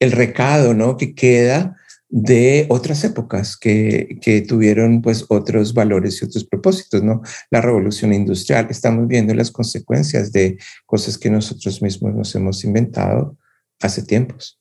el 0.00 0.12
recado 0.12 0.72
¿no? 0.72 0.96
que 0.96 1.14
queda 1.14 1.76
de 2.10 2.66
otras 2.70 3.04
épocas 3.04 3.56
que, 3.56 4.18
que, 4.22 4.40
tuvieron 4.40 5.02
pues 5.02 5.26
otros 5.28 5.74
valores 5.74 6.20
y 6.20 6.24
otros 6.24 6.44
propósitos, 6.44 7.02
¿no? 7.02 7.20
La 7.50 7.60
revolución 7.60 8.14
industrial, 8.14 8.68
estamos 8.70 9.06
viendo 9.06 9.34
las 9.34 9.50
consecuencias 9.50 10.32
de 10.32 10.58
cosas 10.86 11.18
que 11.18 11.28
nosotros 11.30 11.82
mismos 11.82 12.14
nos 12.14 12.34
hemos 12.34 12.64
inventado 12.64 13.36
hace 13.80 14.02
tiempos. 14.02 14.58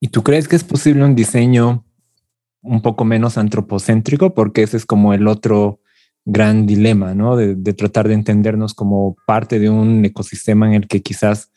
¿Y 0.00 0.08
tú 0.08 0.22
crees 0.22 0.48
que 0.48 0.56
es 0.56 0.64
posible 0.64 1.04
un 1.04 1.14
diseño 1.14 1.84
un 2.62 2.82
poco 2.82 3.04
menos 3.04 3.38
antropocéntrico, 3.38 4.34
porque 4.34 4.62
ese 4.62 4.76
es 4.76 4.86
como 4.86 5.14
el 5.14 5.28
otro 5.28 5.80
gran 6.24 6.66
dilema, 6.66 7.14
¿no? 7.14 7.36
De, 7.36 7.56
tratar 7.72 8.08
de 8.08 8.14
entendernos 8.14 8.74
como 8.74 9.16
parte 9.26 9.58
de 9.58 9.70
un 9.70 10.04
ecosistema 10.04 10.66
en 10.66 10.74
el 10.74 10.88
que 10.88 11.02
quizás 11.02 11.50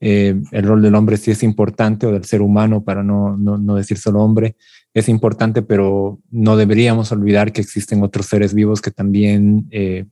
eh, 0.00 0.40
el 0.52 0.64
rol 0.64 0.82
del 0.82 0.94
hombre 0.94 1.16
sí 1.16 1.30
es 1.30 1.42
importante, 1.42 2.06
o 2.06 2.12
del 2.12 2.24
ser 2.24 2.42
humano, 2.42 2.84
para 2.84 3.02
no, 3.02 3.36
no, 3.36 3.74
decir 3.74 3.98
solo 3.98 4.22
hombre, 4.22 4.56
es 4.94 5.08
importante, 5.08 5.62
pero 5.62 6.20
no 6.30 6.56
deberíamos 6.56 7.12
olvidar 7.12 7.52
que 7.52 7.60
existen 7.60 8.02
otros 8.02 8.26
seres 8.26 8.54
vivos 8.54 8.80
que 8.80 8.90
también 8.90 9.66
eh, 9.70 10.06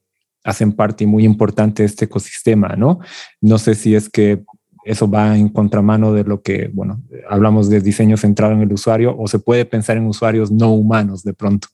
hacen 0.44 0.72
parte 0.72 1.06
muy 1.06 1.24
importante 1.24 1.82
de 1.82 1.88
este 1.88 2.04
ecosistema, 2.04 2.76
¿no? 2.76 3.00
No 3.40 3.58
sé 3.58 3.74
si 3.74 3.94
es 3.94 4.08
que 4.08 4.42
eso 4.84 5.10
va 5.10 5.36
en 5.36 5.48
contramano 5.48 6.12
de 6.12 6.22
lo 6.22 6.42
que, 6.42 6.70
bueno, 6.72 7.02
hablamos 7.28 7.68
de 7.68 7.80
diseño 7.80 8.16
centrado 8.16 8.52
en 8.52 8.62
el 8.62 8.72
usuario 8.72 9.16
o 9.18 9.26
se 9.26 9.40
puede 9.40 9.64
pensar 9.64 9.96
en 9.96 10.06
usuarios 10.06 10.52
no 10.52 10.72
humanos 10.72 11.24
de 11.24 11.34
pronto. 11.34 11.68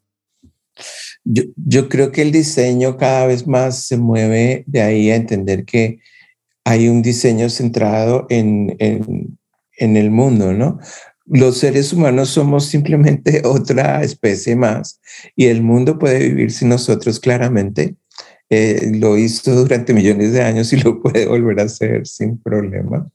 Yo, 1.24 1.88
creo 1.88 2.10
que 2.10 2.22
el 2.22 2.32
diseño 2.32 2.96
cada 2.96 3.26
vez 3.26 3.46
más 3.46 3.84
se 3.84 3.98
mueve 3.98 4.64
de 4.66 4.80
ahí 4.80 5.10
a 5.10 5.16
entender 5.16 5.64
que 5.64 6.00
hay 6.64 6.88
un 6.88 7.02
diseño 7.02 7.50
centrado 7.50 8.26
en, 8.30 8.76
en, 8.78 9.96
el 9.96 10.10
mundo, 10.10 10.52
¿no? 10.52 10.78
los 11.26 11.58
seres 11.58 11.92
humanos 11.92 12.30
somos 12.30 12.66
simplemente 12.66 13.42
otra 13.46 14.02
especie 14.02 14.56
más 14.56 15.00
y 15.36 15.46
el 15.46 15.62
mundo 15.62 15.98
puede 15.98 16.18
vivir 16.18 16.52
sin 16.52 16.68
nosotros 16.68 17.20
claramente. 17.20 17.96
Eh, 18.50 18.92
lo 18.96 19.16
hizo 19.16 19.54
durante 19.54 19.94
millones 19.94 20.32
de 20.34 20.42
años 20.42 20.72
y 20.74 20.76
lo 20.76 21.00
puede 21.02 21.26
volver 21.26 21.60
a 21.60 21.64
hacer 21.64 22.06
sin 22.06 22.38
problema. 22.38 23.08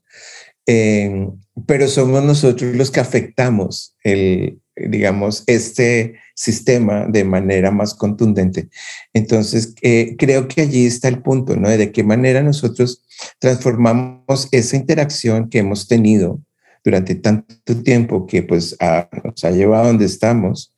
Eh, 0.66 1.30
pero 1.66 1.88
somos 1.88 2.24
nosotros 2.24 2.76
los 2.76 2.92
que 2.92 3.00
afectamos 3.00 3.96
el, 4.04 4.60
digamos, 4.90 5.44
este 5.48 6.16
sistema 6.36 7.06
de 7.08 7.24
manera 7.24 7.72
más 7.72 7.94
contundente. 7.94 8.70
Entonces, 9.14 9.74
eh, 9.82 10.16
creo 10.18 10.48
que 10.48 10.62
allí 10.62 10.86
está 10.86 11.08
el 11.08 11.22
punto, 11.22 11.56
¿no? 11.56 11.70
De 11.70 11.92
qué 11.92 12.04
manera 12.04 12.44
nosotros 12.44 13.04
transformamos 13.40 14.48
esa 14.52 14.76
interacción 14.76 15.50
que 15.50 15.60
hemos 15.60 15.88
tenido 15.88 16.42
durante 16.84 17.16
tanto 17.16 17.82
tiempo 17.84 18.26
que 18.28 18.44
pues 18.44 18.78
nos 19.24 19.44
ha 19.44 19.52
llevado 19.52 19.84
a 19.84 19.88
donde 19.88 20.06
estamos, 20.06 20.74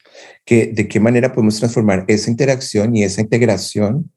que 0.46 0.68
de 0.68 0.88
qué 0.88 1.00
manera 1.00 1.34
podemos 1.34 1.60
transformar 1.60 2.06
esa 2.08 2.32
interacción 2.32 2.96
y 2.96 3.04
esa 3.04 3.22
integración 3.22 4.12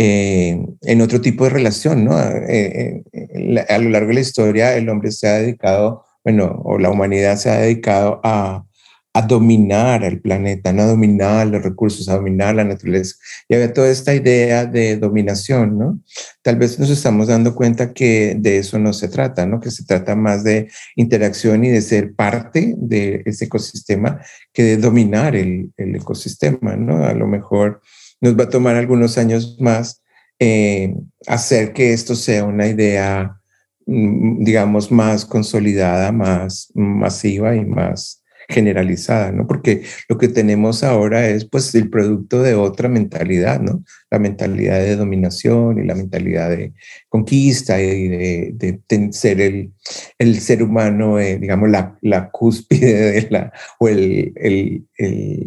eh, 0.00 0.64
en 0.82 1.00
otro 1.00 1.20
tipo 1.20 1.42
de 1.42 1.50
relación, 1.50 2.04
¿no? 2.04 2.16
Eh, 2.20 3.02
eh, 3.12 3.64
a 3.68 3.78
lo 3.78 3.90
largo 3.90 4.08
de 4.08 4.14
la 4.14 4.20
historia 4.20 4.76
el 4.76 4.88
hombre 4.88 5.10
se 5.10 5.26
ha 5.26 5.38
dedicado, 5.38 6.04
bueno, 6.22 6.62
o 6.64 6.78
la 6.78 6.88
humanidad 6.88 7.36
se 7.36 7.50
ha 7.50 7.58
dedicado 7.58 8.20
a, 8.22 8.64
a 9.12 9.22
dominar 9.22 10.04
el 10.04 10.20
planeta, 10.20 10.70
a 10.70 10.86
dominar 10.86 11.46
los 11.46 11.62
recursos, 11.62 12.08
a 12.08 12.16
dominar 12.16 12.54
la 12.54 12.64
naturaleza. 12.64 13.16
Y 13.48 13.54
había 13.54 13.72
toda 13.72 13.88
esta 13.88 14.14
idea 14.14 14.66
de 14.66 14.96
dominación, 14.96 15.78
¿no? 15.78 16.00
Tal 16.42 16.56
vez 16.56 16.78
nos 16.78 16.90
estamos 16.90 17.28
dando 17.28 17.54
cuenta 17.54 17.92
que 17.92 18.36
de 18.38 18.58
eso 18.58 18.78
no 18.78 18.92
se 18.92 19.08
trata, 19.08 19.46
¿no? 19.46 19.60
Que 19.60 19.70
se 19.70 19.84
trata 19.84 20.14
más 20.14 20.44
de 20.44 20.70
interacción 20.96 21.64
y 21.64 21.70
de 21.70 21.80
ser 21.80 22.14
parte 22.14 22.74
de 22.76 23.22
ese 23.24 23.46
ecosistema 23.46 24.20
que 24.52 24.62
de 24.62 24.76
dominar 24.76 25.34
el, 25.34 25.72
el 25.76 25.96
ecosistema, 25.96 26.76
¿no? 26.76 27.04
A 27.04 27.14
lo 27.14 27.26
mejor 27.26 27.80
nos 28.20 28.38
va 28.38 28.44
a 28.44 28.50
tomar 28.50 28.76
algunos 28.76 29.18
años 29.18 29.56
más 29.60 30.02
eh, 30.40 30.94
hacer 31.26 31.72
que 31.72 31.92
esto 31.92 32.14
sea 32.14 32.44
una 32.44 32.68
idea, 32.68 33.40
mm, 33.86 34.44
digamos, 34.44 34.92
más 34.92 35.24
consolidada, 35.24 36.12
más 36.12 36.70
masiva 36.74 37.56
y 37.56 37.64
más 37.64 38.17
generalizada, 38.48 39.30
¿no? 39.30 39.46
Porque 39.46 39.82
lo 40.08 40.16
que 40.16 40.28
tenemos 40.28 40.82
ahora 40.82 41.28
es 41.28 41.44
pues 41.44 41.74
el 41.74 41.90
producto 41.90 42.42
de 42.42 42.54
otra 42.54 42.88
mentalidad, 42.88 43.60
¿no? 43.60 43.84
La 44.10 44.18
mentalidad 44.18 44.78
de 44.78 44.96
dominación 44.96 45.78
y 45.78 45.86
la 45.86 45.94
mentalidad 45.94 46.48
de 46.48 46.72
conquista 47.10 47.80
y 47.80 48.08
de, 48.08 48.80
ser 49.12 49.40
el, 49.42 49.72
el, 50.18 50.40
ser 50.40 50.62
humano, 50.62 51.18
eh, 51.20 51.38
digamos, 51.38 51.68
la, 51.68 51.98
la, 52.00 52.30
cúspide 52.30 53.12
de 53.12 53.28
la, 53.30 53.52
o 53.78 53.88
el, 53.88 54.32
el, 54.36 54.86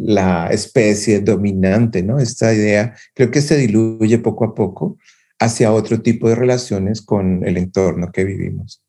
la 0.00 0.48
especie 0.50 1.20
dominante, 1.20 2.02
¿no? 2.04 2.20
Esta 2.20 2.54
idea 2.54 2.94
creo 3.14 3.30
que 3.32 3.40
se 3.40 3.56
diluye 3.56 4.18
poco 4.18 4.44
a 4.44 4.54
poco 4.54 4.96
hacia 5.40 5.72
otro 5.72 6.00
tipo 6.02 6.28
de 6.28 6.36
relaciones 6.36 7.02
con 7.02 7.44
el 7.44 7.56
entorno 7.56 8.12
que 8.12 8.24
vivimos. 8.24 8.80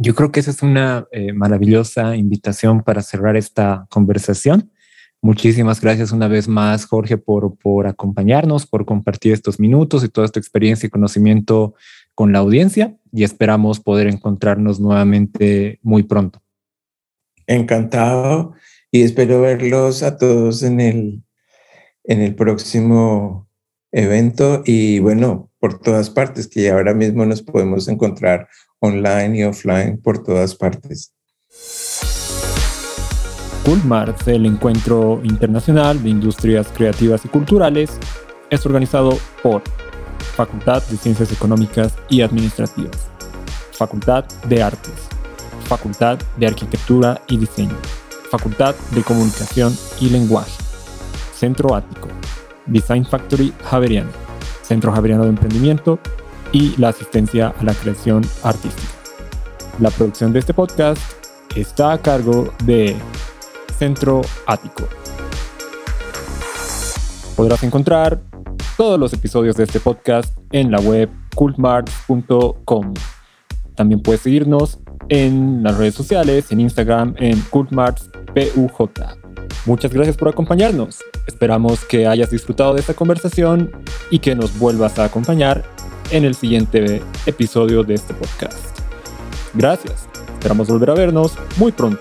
Yo 0.00 0.14
creo 0.14 0.30
que 0.30 0.38
esa 0.38 0.52
es 0.52 0.62
una 0.62 1.08
eh, 1.10 1.32
maravillosa 1.32 2.14
invitación 2.14 2.84
para 2.84 3.02
cerrar 3.02 3.36
esta 3.36 3.88
conversación. 3.90 4.70
Muchísimas 5.20 5.80
gracias 5.80 6.12
una 6.12 6.28
vez 6.28 6.46
más, 6.46 6.86
Jorge, 6.86 7.18
por, 7.18 7.58
por 7.58 7.88
acompañarnos, 7.88 8.64
por 8.64 8.86
compartir 8.86 9.32
estos 9.32 9.58
minutos 9.58 10.04
y 10.04 10.08
toda 10.08 10.24
esta 10.26 10.38
experiencia 10.38 10.86
y 10.86 10.90
conocimiento 10.90 11.74
con 12.14 12.32
la 12.32 12.38
audiencia 12.38 12.96
y 13.12 13.24
esperamos 13.24 13.80
poder 13.80 14.06
encontrarnos 14.06 14.78
nuevamente 14.78 15.80
muy 15.82 16.04
pronto. 16.04 16.40
Encantado 17.48 18.52
y 18.92 19.02
espero 19.02 19.40
verlos 19.40 20.04
a 20.04 20.16
todos 20.16 20.62
en 20.62 20.78
el, 20.78 21.24
en 22.04 22.20
el 22.20 22.36
próximo 22.36 23.48
evento 23.90 24.62
y 24.64 25.00
bueno, 25.00 25.50
por 25.58 25.80
todas 25.80 26.08
partes, 26.08 26.46
que 26.46 26.70
ahora 26.70 26.94
mismo 26.94 27.26
nos 27.26 27.42
podemos 27.42 27.88
encontrar 27.88 28.48
online 28.80 29.38
y 29.38 29.44
offline 29.44 30.00
por 30.00 30.22
todas 30.22 30.54
partes. 30.54 31.12
Coolmart, 33.64 34.26
el 34.28 34.46
encuentro 34.46 35.20
internacional 35.24 36.02
de 36.02 36.10
industrias 36.10 36.68
creativas 36.74 37.24
y 37.24 37.28
culturales, 37.28 37.98
es 38.50 38.64
organizado 38.64 39.18
por 39.42 39.62
Facultad 40.36 40.82
de 40.84 40.96
Ciencias 40.96 41.32
Económicas 41.32 41.94
y 42.08 42.22
Administrativas, 42.22 43.08
Facultad 43.72 44.24
de 44.48 44.62
Artes, 44.62 44.94
Facultad 45.64 46.18
de 46.38 46.46
Arquitectura 46.46 47.20
y 47.28 47.36
Diseño, 47.36 47.76
Facultad 48.30 48.74
de 48.92 49.02
Comunicación 49.02 49.76
y 50.00 50.08
Lenguaje, 50.08 50.52
Centro 51.34 51.74
Ático, 51.74 52.08
Design 52.66 53.04
Factory 53.04 53.52
Javeriano, 53.64 54.10
Centro 54.62 54.92
Javeriano 54.92 55.24
de 55.24 55.30
Emprendimiento 55.30 55.98
y 56.52 56.76
la 56.76 56.88
asistencia 56.88 57.54
a 57.58 57.64
la 57.64 57.74
creación 57.74 58.24
artística. 58.42 58.92
La 59.80 59.90
producción 59.90 60.32
de 60.32 60.40
este 60.40 60.54
podcast 60.54 61.00
está 61.54 61.92
a 61.92 61.98
cargo 61.98 62.52
de 62.64 62.96
Centro 63.78 64.22
Ático. 64.46 64.88
Podrás 67.36 67.62
encontrar 67.62 68.20
todos 68.76 68.98
los 68.98 69.12
episodios 69.12 69.56
de 69.56 69.64
este 69.64 69.80
podcast 69.80 70.36
en 70.50 70.70
la 70.70 70.80
web 70.80 71.08
cultmart.com. 71.34 72.94
También 73.76 74.02
puedes 74.02 74.22
seguirnos 74.22 74.80
en 75.08 75.62
las 75.62 75.76
redes 75.78 75.94
sociales, 75.94 76.50
en 76.50 76.60
Instagram, 76.60 77.14
en 77.18 77.40
cultmartspuj. 77.42 78.90
Muchas 79.66 79.92
gracias 79.92 80.16
por 80.16 80.28
acompañarnos. 80.28 80.98
Esperamos 81.26 81.84
que 81.84 82.06
hayas 82.06 82.30
disfrutado 82.30 82.74
de 82.74 82.80
esta 82.80 82.94
conversación 82.94 83.70
y 84.10 84.18
que 84.18 84.34
nos 84.34 84.58
vuelvas 84.58 84.98
a 84.98 85.04
acompañar 85.04 85.64
en 86.10 86.24
el 86.24 86.34
siguiente 86.34 87.02
episodio 87.26 87.82
de 87.82 87.94
este 87.94 88.14
podcast. 88.14 88.58
Gracias. 89.54 90.08
Esperamos 90.34 90.68
volver 90.68 90.90
a 90.90 90.94
vernos 90.94 91.34
muy 91.56 91.72
pronto. 91.72 92.00